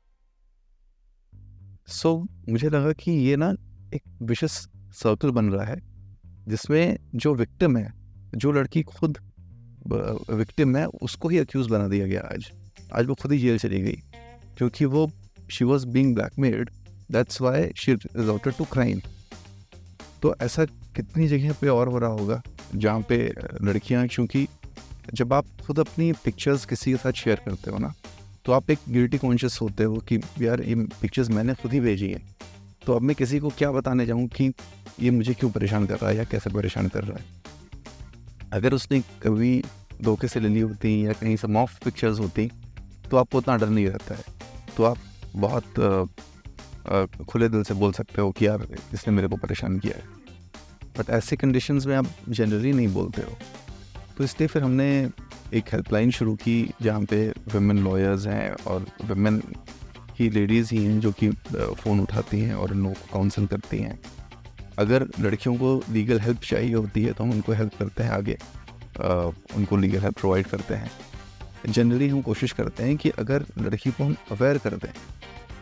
सो 1.88 2.26
so, 2.26 2.50
मुझे 2.52 2.68
लगा 2.68 2.92
कि 2.92 3.10
ये 3.10 3.36
ना 3.36 3.50
एक 3.94 4.02
विशेष 4.22 4.66
सर्कल 4.92 5.30
बन 5.30 5.50
रहा 5.50 5.64
है, 5.64 5.80
जिसमें 6.48 6.98
जो 7.14 7.34
विक्टिम 7.34 7.76
है, 7.76 7.92
जो 8.34 8.52
लड़की 8.52 8.82
खुद 8.84 9.18
विक्टिम 9.86 10.76
है, 10.76 10.84
उसको 10.86 11.28
ही 11.28 11.38
अक्यूज 11.38 11.66
बना 11.66 11.88
दिया 11.88 12.06
गया 12.06 12.20
आज। 12.32 12.50
आज 12.92 13.06
वो 13.06 13.14
खुद 13.14 13.32
ही 13.32 13.38
जेल 13.38 13.58
चली 13.58 13.80
गई, 13.80 14.02
क्योंकि 14.58 14.84
वो 14.86 15.10
she 15.50 15.64
was 15.64 15.86
being 15.86 16.14
blackmailed 16.14 16.70
that's 17.10 17.40
why 17.40 17.70
she 17.76 17.94
resorted 17.94 18.54
to 18.54 18.64
crime 18.64 19.00
तो 20.22 20.34
ऐसा 20.42 20.64
कितनी 20.96 21.28
जगह 21.28 21.52
पे 21.60 21.68
और 21.68 21.88
हो 21.88 21.98
रहा 21.98 22.10
होगा, 22.10 22.40
जहाँ 22.74 23.00
पे 23.00 23.16
लड़कियाँ, 23.62 24.06
क्योंकि 24.08 24.46
जब 25.14 25.32
आप 25.32 25.46
खुद 25.62 25.78
अपनी 25.78 26.12
पिक्चर्स 26.24 26.64
किसी 26.66 26.90
के 26.90 26.96
साथ 26.96 27.12
शेयर 27.14 27.40
करते 27.44 27.70
हो 27.70 27.78
ना 27.78 27.92
तो 28.44 28.52
आप 28.52 28.70
एक 28.70 28.78
गिल्टी 28.88 29.18
कॉन्शियस 29.18 29.58
होते 29.62 29.84
हो 29.84 29.96
कि, 29.98 30.16
यार, 30.40 30.60
ये 30.62 30.74
पिक्चर्स 30.74 31.30
मैंने 31.30 31.54
खुद 31.54 31.72
ही 31.72 31.80
भेजी 31.80 32.08
है। 32.08 32.20
तो 32.88 32.94
अब 32.94 33.02
मैं 33.02 33.16
किसी 33.16 33.38
को 33.38 33.48
क्या 33.48 33.72
बताने 33.72 34.06
जाऊँ 34.06 34.26
कि 34.26 34.52
ये 35.00 35.10
मुझे 35.10 35.34
क्यों 35.34 35.50
परेशान 35.50 35.86
कर 35.86 35.94
रहा 35.94 36.10
है 36.10 36.16
या 36.16 36.24
कैसे 36.24 36.50
परेशान 36.50 36.88
कर 36.88 37.04
रहा 37.04 37.18
है? 37.18 37.24
अगर 38.52 38.74
उसने 38.74 39.00
कभी 39.00 39.64
धोखे 40.02 40.28
से 40.28 40.40
ले 40.40 40.48
ली 40.48 40.60
होती 40.60 41.06
या 41.06 41.12
कहीं 41.12 41.36
से 41.36 41.48
मॉफ 41.48 41.78
पिक्चर्स 41.84 42.18
होती 42.18 42.50
तो 43.10 43.16
आपको 43.16 43.38
उतना 43.38 43.56
डर 43.56 43.68
नहीं 43.68 43.86
रहता 43.86 44.14
है। 44.14 44.24
तो 44.76 44.84
आप 44.84 44.96
बहुत 45.36 45.80
आ, 45.80 46.04
आ, 46.96 47.04
खुले 47.04 47.48
दिल 47.48 47.62
से 47.62 47.74
बोल 47.74 47.92
सकते 47.92 48.20
हो 48.20 48.30
कि 48.30 48.46
यार 48.46 48.66
इसने 48.94 49.14
मेरे 49.14 49.28
को 49.28 49.36
परेशान 49.36 49.78
किया 49.78 49.94
है। 49.96 50.04
बट 50.98 51.10
ऐसे 51.10 51.36
कंडीशंस 51.36 51.86
में 51.86 51.96
आप 51.96 52.06
जनरली 52.28 52.72
नहीं 52.72 52.88
बोलते 52.88 53.22
हो। 53.22 53.36
तो 54.18 54.24
इसलिए 54.24 54.48
फिर 54.48 54.62
हमने 54.62 55.10
एक 55.54 55.64
हेल्पलाइन 55.72 56.10
शुरू 56.10 56.34
की 56.34 56.70
जहाँ 56.82 57.02
पे 57.02 57.28
वुमेन 57.30 57.84
लॉयर्स 57.84 58.26
हैं 58.26 58.50
और 58.52 58.86
वुमेन 59.04 59.42
ही 60.18 60.28
लेडीज़ 60.30 60.74
ही 60.74 60.84
हैं 60.84 60.98
जो 61.00 61.12
कि 61.12 61.30
फ़ोन 61.30 62.00
उठाती 62.00 62.40
हैं 62.40 62.54
और 62.54 62.74
लोगों 62.74 62.92
को 62.92 63.12
काउंसिल 63.12 63.46
करती 63.46 63.78
हैं। 63.78 63.98
अगर 64.78 65.06
लड़कियों 65.20 65.54
को 65.56 65.82
लीगल 65.90 66.20
हेल्प 66.20 66.40
चाहिए 66.40 66.74
होती 66.74 67.02
है 67.02 67.12
तो 67.12 67.24
हम 67.24 67.30
उनको 67.30 67.52
हेल्प 67.52 67.78
करते 67.78 68.02
हैं 68.02 68.10
आगे। 68.10 68.38
आ, 69.00 69.08
उनको 69.56 69.76
लीगल 69.76 70.00
हेल्प 70.00 70.18
प्रोवाइड 70.18 70.46
करते 70.46 70.74
हैं। 70.74 70.90
जनरली 71.68 72.08
हम 72.08 72.20
कोशिश 72.22 72.52
करते 72.52 72.82
हैं 72.82 72.96
कि 72.96 73.10
अगर 73.18 73.44
लड़की 73.58 73.90
को 73.90 74.04
हम 74.04 74.16
अवेयर 74.30 74.58
कर 74.58 74.74
दें 74.76 74.92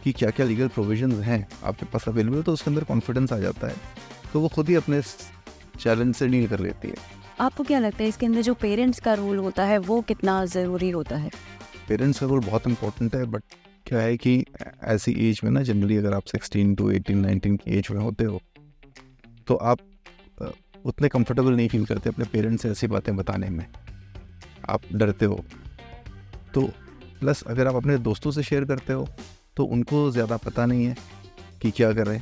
कि 0.05 0.13
क्या 0.13 0.31
क्या 0.31 0.47
लीगल 0.47 0.69
प्रोविज़न 0.69 1.13
हैं 1.23 1.47
आपके 1.65 1.87
पास 1.87 2.09
अवेलेबल 2.09 2.43
तो 2.43 2.53
उसके 2.53 2.71
अंदर 2.71 2.85
कॉन्फिडेंस 2.85 3.33
आ 3.33 3.39
जाता 3.39 3.69
है। 3.69 3.77
तो 4.33 4.41
वो 4.41 4.49
खुद 4.49 4.69
ही 4.69 4.75
अपने 4.75 5.01
चैलेंज 5.81 6.15
से 6.15 6.27
डील 6.29 6.47
कर 6.49 6.61
लेती 6.61 6.89
है। 6.89 6.97
आपको 7.41 7.65
क्या 7.65 7.79
लगता 7.79 8.03
है 8.03 8.09
इसके 8.09 8.27
अंदर 8.27 8.43
जो 8.43 8.55
पेरेंट्स 8.55 9.01
का 9.01 9.15
रोल 9.15 9.39
होता 9.39 9.65
है 9.65 9.79
वो 9.81 10.01
कितना 10.03 10.45
ज़रूरी 10.47 10.91
होता 10.91 11.17
है? 11.17 11.31
पेरेंट्स 11.89 12.21
का 12.21 12.27
रोल 12.27 12.41
बहुत 12.41 12.67
इंपॉर्टेंट 12.69 13.15
है 13.15 13.25
बट 13.25 13.43
क्या 13.87 13.99
है 13.99 14.17
कि 14.17 14.45
ऐसी 14.85 15.13
एज 15.29 15.41
में 15.45 15.51
ना 15.51 15.63
जनरली 15.63 15.97
अगर 15.97 16.15
आप 16.15 16.25
सिक्सटीन 16.27 16.75
टू 16.75 16.91
एटीन 16.91 17.19
नाइनटीन 17.19 17.57
की 17.57 17.71
एज 17.71 17.89
में 17.91 18.01
होते 18.01 18.25
हो 18.25 18.41
तो 19.47 19.55
आप 19.55 19.79
उतने 20.85 21.09
कंफर्टेबल 21.09 21.53
नहीं 21.53 21.69
फील 21.69 21.85
करते 21.87 22.11
अपने 22.11 22.25
पेरेंट्स 22.25 22.63
से 22.63 22.71
ऐसी 22.71 22.87
बातें 22.87 23.15
बताने 23.17 23.49
में। 23.49 23.67
आप 24.69 24.81
डरते 24.93 25.25
हो। 25.25 25.45
तो 26.55 26.63
प्लस 27.21 27.43
अगर 27.43 27.67
आप 27.67 27.75
अपने 27.75 27.97
दोस्तों 27.99 28.31
से 28.31 28.43
शेयर 28.43 28.65
करते 28.65 28.93
हो 28.93 29.07
तो 29.57 29.65
उनको 29.67 30.11
ज़्यादा 30.11 30.37
पता 30.37 30.67
नहीं 30.67 30.85
है 30.85 30.97
कि 31.63 31.71
क्या 31.71 31.93
कर 31.93 32.07
रहे 32.07 32.21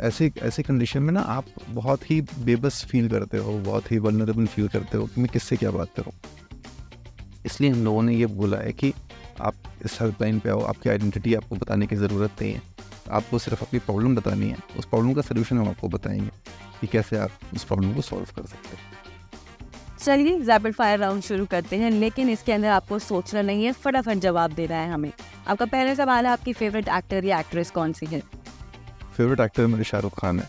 ऐसे 0.00 0.30
ऐसे 0.42 0.62
कंडीशन 0.62 1.02
में 1.02 1.12
ना 1.12 1.20
आप 1.20 1.44
बहुत 1.70 2.10
ही 2.10 2.20
बेबस 2.20 2.84
फील 2.84 3.08
करते 3.08 3.38
हो, 3.38 3.58
बहुत 3.60 3.90
ही 3.92 3.98
वनरेबल 3.98 4.46
फील 4.46 4.68
करते 4.68 4.98
हो 4.98 5.06
कि 5.06 5.20
मैं 5.20 5.30
किससे 5.32 5.56
क्या 5.56 5.70
बात 5.70 5.88
करूँ। 5.96 6.12
इसलिए 7.46 7.70
हम 7.70 7.84
लोगों 7.84 8.02
ने 8.02 8.14
ये 8.16 8.26
बोला 8.26 8.58
है 8.58 8.72
कि 8.72 8.92
आप 9.40 9.54
इस 9.84 9.98
हेल्पलाइन 10.00 10.38
पे 10.38 10.50
आओ 10.50 10.60
आपकी 10.60 10.90
आइडेंटिटी 10.90 11.34
आपको 11.34 11.56
बताने 11.56 11.86
की 11.86 11.96
ज़रूरत 11.96 12.42
नहीं 12.42 12.52
है। 12.52 12.62
आपको 13.10 13.38
सिर्फ़ 13.38 13.64
अपनी 13.64 13.78
प्रॉब्लम 13.78 14.16
बतानी 14.16 14.48
है। 14.48 14.56
उस 14.78 14.84
प्रॉब्लम 14.84 15.12
का 15.12 15.22
सोल्यूशन 15.22 15.58
हम 15.58 15.68
आपको 15.68 15.88
बताएँगे 15.88 16.30
कि 16.80 16.86
कैसे 16.86 17.16
आप 17.16 17.30
उस 17.54 17.64
प्रॉब्लम 17.64 17.94
को 17.94 18.00
सॉल्व 18.00 18.24
कर 18.24 18.46
सकते 18.46 18.76
हैं। 18.76 18.92
चलिए 19.98 20.38
रैपिड 20.38 20.74
फायर 20.74 20.98
राउंड 20.98 21.22
शुरू 21.22 21.46
करते 21.46 21.76
हैं 21.76 21.90
लेकिन 21.90 22.30
इसके 22.30 22.52
अंदर 22.52 22.68
आपको 22.68 22.98
सोचना 22.98 23.42
नहीं 23.42 23.64
है 23.64 23.72
फटाफट 23.72 24.14
जवाब 24.14 24.52
देना 24.52 24.74
है 24.74 24.92
हमें। 24.92 25.12
आपका 25.48 25.64
पहला 25.64 25.94
सवाल 25.94 26.26
है 26.26 26.32
आपकी 26.32 26.52
फेवरेट 26.52 26.88
एक्टर 26.88 27.24
या 27.24 27.40
एक्ट्रेस 27.40 27.70
कौन 27.70 27.92
सी 27.92 28.06
है? 28.06 28.22
फेवरेट 29.16 29.40
एक्टर 29.40 29.66
मेरे 29.66 29.84
शाहरुख 29.84 30.20
खान 30.20 30.40
है। 30.40 30.48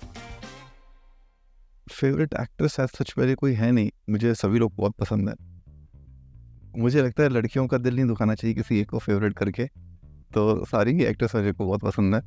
फेवरेट 1.91 2.33
एक्ट्रेस 2.41 2.71
सच 2.71 3.13
मेरे 3.17 3.35
कोई 3.35 3.53
है 3.53 3.71
नहीं। 3.71 3.91
मुझे 4.09 4.35
सभी 4.35 4.59
लोग 4.59 4.73
बहुत 4.75 4.91
पसंद 4.91 5.29
है। 5.29 5.52
मुझे 6.77 7.01
लगता 7.01 7.23
है 7.23 7.29
लड़कियों 7.29 7.67
का 7.67 7.77
दिल 7.77 7.95
नहीं 7.95 8.05
दुखाना 8.05 8.35
चाहिए 8.35 8.55
किसी 8.55 8.79
एक 8.79 8.89
को 8.89 8.99
फेवरेट 8.99 9.33
करके। 9.33 9.65
तो 10.33 10.65
सारी 10.65 10.93
ही 10.93 11.03
एक्ट्रेस 11.03 11.35
मेरे 11.35 11.51
को 11.51 11.65
बहुत 11.65 11.81
पसंद 11.81 12.15
है। 12.15 12.21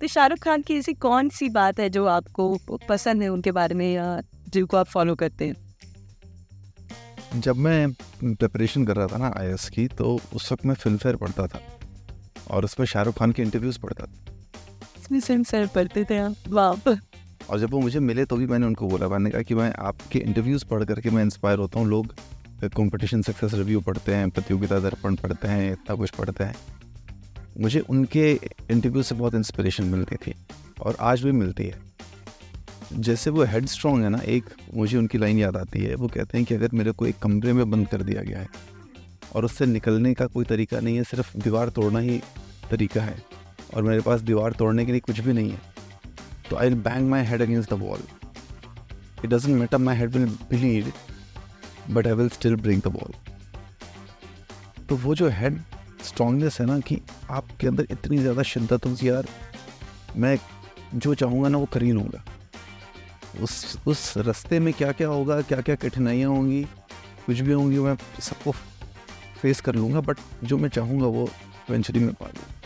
तो 0.00 0.06
शाहरुख 0.06 0.38
खान 0.38 0.62
की 0.62 0.74
ऐसी 0.74 0.92
कौन 0.94 1.28
सी 1.28 1.48
बात 1.48 1.80
है 1.80 1.88
जो 1.90 2.04
आपको 2.06 2.78
पसंद 2.88 3.22
है 3.22 3.28
उनके 3.28 3.52
बारे 3.52 3.74
में 3.74 3.92
या 3.92 4.20
जिनको 4.48 4.76
आप 4.76 4.86
फॉलो 4.86 5.14
करते 5.14 5.46
हैं? 5.46 7.40
जब 7.40 7.56
मैं 7.56 7.92
प्रिपरेशन 7.92 8.84
कर 8.84 8.96
रहा 8.96 9.06
था 9.06 9.16
ना 9.16 9.32
आई 9.36 9.54
की 9.74 9.86
तो 9.88 10.18
उस 10.34 10.52
वक्त 10.52 10.66
मैं 10.66 10.74
फ़िल्म 10.74 10.96
फेयर 10.96 11.16
पढ़ता 11.16 11.46
था। 11.46 11.60
और 12.50 12.64
उसमें 12.64 12.86
शाहरुख 12.86 13.18
खान 13.18 13.32
के 13.32 13.42
इंटरव्यूज़ 13.42 13.78
पढ़ता 13.78 14.06
था। 14.06 15.18
फ़िल्म 15.20 15.42
फेयर 15.42 15.66
पढ़ते 15.66 16.04
थे 16.04 16.26
वाह। 16.48 16.94
और 17.48 17.58
जब 17.58 17.70
वो 17.70 17.80
मुझे 17.80 18.00
मिले 18.00 18.24
तो 18.24 18.36
भी 18.36 18.46
मैंने 18.46 18.66
उनको 18.66 18.88
बोला। 18.88 19.08
मैंने 19.08 19.30
कहा 19.30 19.42
कि 19.42 19.54
मैं 19.54 19.72
आपके 19.78 20.18
इंटरव्यूज़ 20.18 20.64
पढ़ 20.64 20.84
करके 20.84 21.10
मैं 21.10 21.22
इंस्पायर 21.22 21.58
होता 21.58 21.80
हूँ। 21.80 21.88
लोग 21.88 22.14
कंपटीशन 22.64 23.22
सक्सेस 23.22 23.54
रिव्यू 23.54 23.80
पढ़ते 23.80 24.14
हैं, 24.14 24.30
प्रतियोगिता 24.30 24.78
दर्पण 24.78 25.14
पढ़ते 25.16 25.48
हैं, 25.48 25.72
इतना 25.72 25.94
कुछ 25.94 26.10
पढ़ते 26.10 26.44
हैं। 26.44 26.54
मुझे 27.60 27.80
उनके 27.80 28.32
इंटरव्यू 28.70 29.02
से 29.02 29.14
बहुत 29.14 29.34
इंस्पिरेशन 29.34 29.84
मिलती 29.84 30.16
थी 30.16 30.34
और 30.80 30.96
आज 31.00 31.22
भी 31.22 31.32
मिलती 31.32 31.64
है। 31.64 31.78
जैसे 32.92 33.30
वो 33.30 33.44
हेड 33.44 33.66
स्ट्रॉन्ग 33.66 34.04
है 34.04 34.10
ना, 34.10 34.18
एक 34.18 34.44
मुझे 34.74 34.98
उनकी 34.98 35.18
लाइन 35.18 35.38
याद 35.38 35.56
आती 35.56 35.80
है। 35.80 35.94
वो 35.94 36.08
कहते 36.08 36.38
हैं 36.38 36.46
कि 36.46 36.54
अगर 36.54 36.68
मेरे 36.74 36.92
को 36.92 37.06
एक 37.06 37.18
कमरे 37.18 37.52
में 37.52 37.70
बंद 37.70 37.88
कर 37.88 38.02
दिया 38.02 38.22
गया 38.22 38.38
है 38.38 38.48
और 39.34 39.44
उससे 39.44 39.66
निकलने 39.66 40.14
का 40.14 40.26
कोई 40.26 40.44
तरीका 40.44 40.80
नहीं 40.80 40.96
है, 40.96 41.04
सिर्फ़ 41.04 41.36
दीवार 41.38 41.68
तोड़ना 41.68 41.98
ही 41.98 42.20
तरीका 42.70 43.02
है 43.02 43.22
और 43.74 43.82
मेरे 43.82 44.00
पास 44.00 44.20
दीवार 44.20 44.52
तोड़ने 44.52 44.86
के 44.86 44.92
लिए 44.92 45.00
कुछ 45.00 45.20
भी 45.20 45.32
नहीं 45.32 45.50
है 45.50 45.79
तो 46.50 46.56
I 46.56 46.70
bang 46.84 47.08
my 47.10 47.24
head 47.26 47.42
against 47.42 47.70
the 47.70 47.78
wall 47.80 48.02
it 49.24 49.30
doesn't 49.30 49.56
matter 49.56 49.78
my 49.78 49.96
head 49.96 50.16
will 50.16 50.26
bleed 50.50 50.92
but 51.90 52.06
I 52.06 52.12
will 52.12 52.28
still 52.28 52.56
bring 52.56 52.82
the 52.82 52.88
ball 52.88 53.14
तो 54.88 54.96
वो 54.96 55.14
जो 55.14 55.28
हेड 55.30 55.60
स्ट्रांगनेस 56.04 56.60
है 56.60 56.66
ना 56.66 56.78
कि 56.80 57.00
आपके 57.30 57.66
अंदर 57.66 57.86
इतनी 57.90 58.18
ज़्यादा 58.18 58.42
शिद्दत 58.42 58.86
होगी 58.86 59.08
यार, 59.08 59.26
मैं 60.16 60.38
जो 60.94 61.14
चाहूँगा 61.14 61.48
ना 61.48 61.58
वो 61.58 61.66
कर 61.72 61.82
ही 61.82 61.92
लूँगा। 61.92 62.22
उस 63.42 63.78
उस 63.86 64.16
रास्ते 64.18 64.58
में 64.60 64.72
क्या 64.74 64.92
क्या 64.92 65.08
होगा 65.08 65.40
क्या 65.42 65.60
क्या 65.60 65.74
कठिनाइयाँ 65.74 66.30
होंगी, 66.30 66.62
कुछ 67.26 67.40
भी 67.40 67.52
होंगी, 67.52 67.78
मैं 67.78 67.96
सबको 68.20 68.52
फेस 69.40 69.60
कर 69.60 69.74
लूँगा 69.74 70.00
बट 70.00 70.18
जो 70.44 70.58
मैं 70.58 70.68
चाहूँगा 70.68 71.06
वो 71.06 71.28
इवेंचुअली 71.70 72.04
में 72.04 72.12
पा 72.14 72.26
लूँगा। 72.26 72.59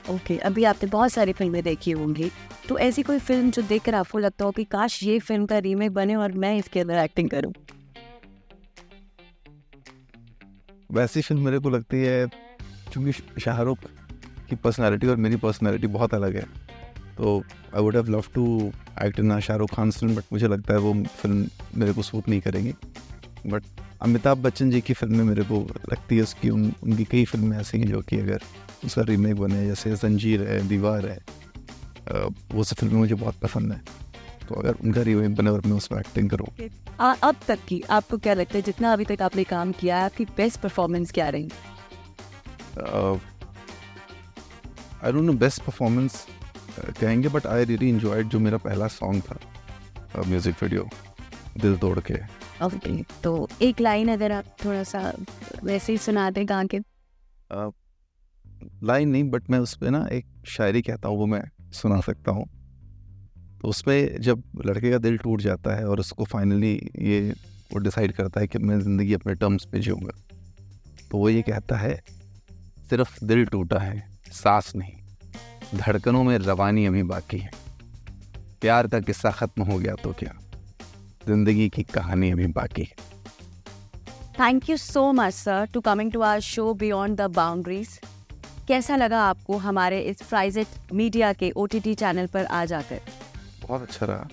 ओके 0.00 0.34
okay, 0.34 0.38
अभी 0.38 0.64
आपने 0.64 0.88
बहुत 0.90 1.12
सारी 1.12 1.32
फ़िल्में 1.32 1.62
देखी 1.62 1.90
होंगी। 1.90 2.30
तो 2.68 2.78
ऐसी 2.78 3.02
कोई 3.02 3.18
फ़िल्म 3.18 3.50
जो 3.50 3.62
देखकर 3.62 3.94
आपको 3.94 4.18
लगता 4.18 4.44
हो 4.44 4.50
कि 4.50 4.64
काश 4.66 5.02
ये 5.02 5.18
फ़िल्म 5.18 5.46
का 5.46 5.58
रीमेक 5.58 5.92
बने 5.92 6.14
और 6.14 6.32
मैं 6.34 6.56
इसके 6.56 6.80
अंदर 6.80 6.98
एक्टिंग 6.98 7.30
करूँ? 7.30 7.52
वैसी 10.90 11.20
फ़िल्म 11.20 11.44
मेरे 11.44 11.58
को 11.58 11.70
लगती 11.70 11.96
है 11.96 12.26
क्योंकि 12.92 13.40
शाहरुख 13.40 13.78
की 14.48 14.56
पर्सनालिटी 14.56 15.06
और 15.06 15.16
मेरी 15.16 15.36
पर्सनालिटी 15.36 15.86
बहुत 15.88 16.14
अलग 16.14 16.36
है 16.36 16.44
तो 17.16 17.38
I 17.76 17.82
would 17.82 17.96
have 17.96 18.08
love 18.10 18.24
to 18.34 18.44
act 19.02 19.18
in 19.20 19.38
Shahrukh 19.40 19.74
Khan 19.74 19.90
film 19.90 20.14
but 20.16 20.32
मुझे 20.32 20.48
लगता 20.48 20.74
है 20.74 20.80
वो 20.80 20.92
फ़िल्म 20.94 21.46
मेरे 21.74 21.92
को 21.92 22.02
सूट 22.02 22.28
नहीं 22.28 22.40
करेंगी। 22.40 22.74
बट 23.46 23.62
अमिताभ 24.02 24.38
बच्चन 24.38 24.70
जी 24.70 24.80
की 24.80 24.94
फ़िल्में 24.94 25.24
मेरे 25.24 25.42
को 25.44 25.56
लगती 25.92 26.16
है 26.16 26.22
उसकी 26.22 26.50
उन 26.50 26.72
उनकी 26.82 27.04
कई 27.04 27.24
फ़िल्में 27.24 27.56
ऐसी 27.58 27.78
हैं 27.78 27.86
जो 27.88 28.00
कि 28.02 28.18
अगर 28.18 28.42
उसका 28.84 29.02
रीमेक 29.02 29.36
बने 29.36 29.66
जैसे 29.66 29.94
जंजीर 29.96 30.42
है 30.42 30.60
दीवार 30.68 31.06
है 31.06 31.18
वो 32.52 32.64
सब 32.64 32.76
फ़िल्में 32.76 32.98
मुझे 32.98 33.14
बहुत 33.14 33.34
पसंद 33.40 33.72
है। 33.72 33.80
तो 34.48 34.54
अगर 34.54 34.74
उनका 34.84 35.02
रीमेक 35.02 35.34
बने 35.36 35.50
और 35.50 35.62
मैं 35.66 35.76
उसमें 35.76 35.98
एक्टिंग 35.98 36.30
करूँ। 36.30 36.46
अब 37.00 37.36
तक 37.48 37.58
की 37.68 37.82
आपको 37.90 38.18
क्या 38.18 38.34
लगता 38.34 38.56
है 38.56 38.62
जितना 38.62 38.92
अभी 38.92 39.04
तक 39.04 39.22
आपने 39.22 39.44
काम 39.44 39.72
किया 39.72 39.98
है 39.98 40.04
आपकी 40.04 40.24
बेस्ट 40.36 40.60
परफॉर्मेंस 40.60 41.12
क्या 41.12 41.28
रही? 41.28 41.48
I 45.04 45.12
don't 45.12 45.24
know 45.24 45.32
best 45.34 45.62
performance 45.62 46.26
कहेंगे 47.00 47.28
बट 47.28 47.46
आई 47.46 47.64
रियली 47.64 47.88
इन्जॉयड 47.88 48.28
जो 48.28 48.38
मेरा 48.40 48.58
पहला 48.58 48.86
सॉन्ग 48.90 49.22
था 49.22 50.22
म्यूज़िक 50.26 50.62
वीडियो 50.62 50.88
दिल 51.58 51.76
तोड़ 51.76 51.98
के। 52.00 52.39
ओके 52.62 52.78
okay, 52.78 53.22
तो 53.22 53.48
एक 53.62 53.80
लाइन 53.80 54.08
अगर 54.08 54.32
आप 54.32 54.44
थोड़ा 54.64 54.82
सा 54.84 55.12
वैसे 55.64 55.92
ही 55.92 55.98
सुना 55.98 56.30
दें 56.30 56.44
गा 56.48 56.62
के। 56.64 56.78
लाइन 58.84 59.08
नहीं 59.08 59.24
बट 59.30 59.50
मैं 59.50 59.58
उस 59.58 59.74
पर 59.76 59.90
ना 59.90 60.06
एक 60.12 60.26
शायरी 60.48 60.82
कहता 60.82 61.08
हूँ 61.08 61.18
वो 61.18 61.26
मैं 61.26 61.42
सुना 61.72 62.00
सकता 62.00 62.32
हूँ। 62.32 62.44
तो 63.60 63.68
उस 63.68 63.80
पर 63.82 64.18
जब 64.20 64.42
लड़के 64.66 64.90
का 64.90 64.98
दिल 64.98 65.16
टूट 65.18 65.40
जाता 65.40 65.74
है 65.76 65.86
और 65.86 66.00
उसको 66.00 66.24
फाइनली 66.24 66.72
ये 66.98 67.20
वो 67.72 67.78
डिसाइड 67.78 68.12
करता 68.12 68.40
है 68.40 68.46
कि 68.46 68.58
मैं 68.58 68.80
ज़िंदगी 68.80 69.14
अपने 69.14 69.34
टर्म्स 69.34 69.64
पे 69.64 69.80
जीऊँगा 69.80 70.12
तो 71.10 71.18
वो 71.18 71.28
ये 71.28 71.42
कहता 71.42 71.76
है 71.76 71.94
सिर्फ़ 72.90 73.24
दिल 73.24 73.44
टूटा 73.46 73.78
है 73.78 74.02
सांस 74.32 74.72
नहीं 74.76 75.78
धड़कनों 75.78 76.22
में 76.24 76.36
रवानी 76.38 76.86
अभी 76.86 77.02
बाकी 77.04 77.38
है। 77.38 77.50
प्यार 78.60 78.88
का 78.88 79.00
किस्सा 79.00 79.30
ख़त्म 79.30 79.62
हो 79.62 79.78
गया 79.78 79.94
तो 79.94 80.12
क्या? 80.12 80.32
ज़िंदगी 81.26 81.68
की 81.68 81.82
कहानी 81.84 82.30
अभी 82.30 82.46
बाकी 82.48 82.82
है। 82.82 83.08
Thank 84.40 84.68
you 84.70 84.76
so 84.76 85.10
much 85.12 85.34
sir 85.34 85.66
to 85.74 85.80
coming 85.80 86.12
to 86.12 86.20
our 86.20 86.40
show 86.40 86.72
beyond 86.74 87.16
the 87.16 87.30
boundaries 87.30 87.98
कैसा 88.68 88.96
लगा 88.96 89.20
आपको 89.24 89.56
हमारे 89.58 90.00
इस 90.00 90.22
फ्राइजेट 90.22 90.92
मीडिया 90.92 91.32
के 91.32 91.50
ओटीटी 91.56 91.94
चैनल 91.94 92.26
पर 92.26 92.44
आ 92.44 92.64
जाकर? 92.64 93.00
बहुत 93.60 93.82
अच्छा 93.82 94.06
रहा। 94.06 94.28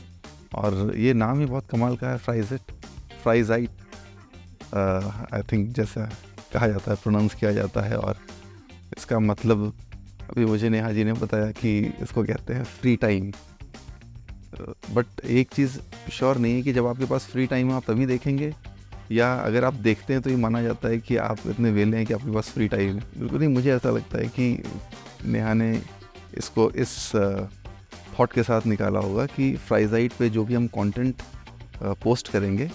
और 0.56 0.96
ये 0.98 1.14
नाम 1.14 1.40
ही 1.40 1.46
बहुत 1.46 1.68
कमाल 1.70 1.96
का 1.96 2.10
है 2.10 2.18
फ्राइजेट 2.18 2.72
फ्राइजाइट 3.24 3.70
आई 4.76 5.42
थिंक 5.52 5.68
जैसा 5.76 6.10
कहा 6.54 6.68
जाता 6.68 6.92
है 6.92 6.98
प्रोनाउंस 7.04 7.36
किया 7.36 7.52
जाता 7.52 7.82
है 7.82 7.98
और 7.98 8.18
इसका 8.98 9.20
मतलब 9.20 9.74
अभी 10.30 10.46
मुझे 10.46 10.70
नेहा 10.70 10.92
जी 10.92 11.04
ने 11.04 11.14
बताया 11.14 11.52
कि 11.52 11.78
इसको 12.02 12.24
कहते 12.24 12.54
हैं 12.54 12.64
फ्री 12.64 12.96
टाइम 12.96 13.32
बट 14.94 15.26
एक 15.26 15.54
चीज़ 15.54 15.78
श्योर 16.12 16.38
नहीं 16.38 16.56
है 16.56 16.62
कि 16.62 16.74
जब 16.74 16.88
आपके 16.88 17.06
पास 17.06 17.26
फ्री 17.32 17.46
टाइम 17.48 17.70
है, 17.70 17.76
आप 17.76 17.84
तभी 17.88 18.06
देखेंगे, 18.06 18.54
या 19.12 19.34
अगर 19.36 19.64
आप 19.64 19.74
देखते 19.84 20.14
हैं 20.14 20.22
तो 20.22 20.30
ये 20.30 20.36
माना 20.36 20.62
जाता 20.62 20.90
है 20.90 20.98
कि 21.00 21.18
आप 21.18 21.48
इतने 21.48 21.72
वेले 21.72 21.98
हैं 21.98 22.06
कि 22.06 22.14
आपके 22.14 22.34
पास 22.34 22.50
फ्री 22.50 22.68
टाइम 22.68 22.96
है। 22.96 23.04
बिल्कुल 23.20 23.40
नहीं, 23.40 23.50
मुझे 23.50 23.74
ऐसा 23.76 23.90
लगता 23.90 24.18
है 24.18 24.28
कि 24.30 24.64
नेहा 25.26 25.54
ने 25.54 25.72
इसको 26.38 26.70
इस 26.72 27.12
थॉट 28.20 28.34
के 28.34 28.44
साथ 28.44 28.66
निकाला 28.66 29.00
होगा 29.00 29.26
कि 29.28 29.56
फ्राइजाइट 29.58 30.14
पे 30.14 30.30
जो 30.30 30.44
भी 30.46 30.54
हम 30.54 30.68
कंटेंट 30.76 31.22
पोस्ट 32.04 32.32
करेंगे 32.32 32.70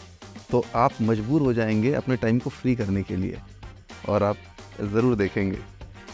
तो 0.50 0.64
आप 0.76 0.92
मजबूर 1.02 1.42
हो 1.42 1.52
जाएँगे 1.52 1.92
अपने 1.94 2.16
टाइम 2.16 2.38
को 2.38 2.50
फ्री 2.50 2.74
करने 2.76 3.02
के 3.02 3.16
लिए, 3.16 3.38
और 4.08 4.22
आप 4.22 4.36
ज़रूर 4.82 5.16
देखेंगे। 5.16 5.58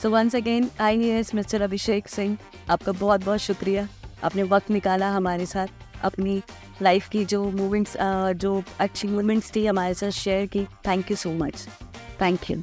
So 0.02 0.10
once 0.10 0.36
again 0.36 0.70
I 0.80 1.08
S 1.10 1.34
Mr 1.34 1.62
Abhishek 1.62 2.08
Singh 2.08 2.36
आपका 2.70 2.92
बहुत 2.92 3.24
बहुत 3.24 3.40
शुक्रिया। 3.40 3.86
आपने 4.24 4.42
वक्त 4.44 4.70
निकाला 4.70 5.10
हमारे 5.10 5.46
साथ, 5.46 5.66
अपनी 6.02 6.42
लाइफ 6.82 7.08
की 7.08 7.24
जो 7.24 7.44
मूवमेंट्स 7.50 7.96
जो 8.36 8.62
अच्छी 8.80 9.08
मूवमेंट्स 9.08 9.54
थी 9.56 9.66
हमारे 9.66 9.94
साथ 9.94 10.10
शेयर 10.16 10.46
की। 10.46 10.64
Thank 10.86 11.10
you 11.10 11.16
so 11.16 11.32
much 11.34 11.68
thank 12.20 12.50
you 12.50 12.56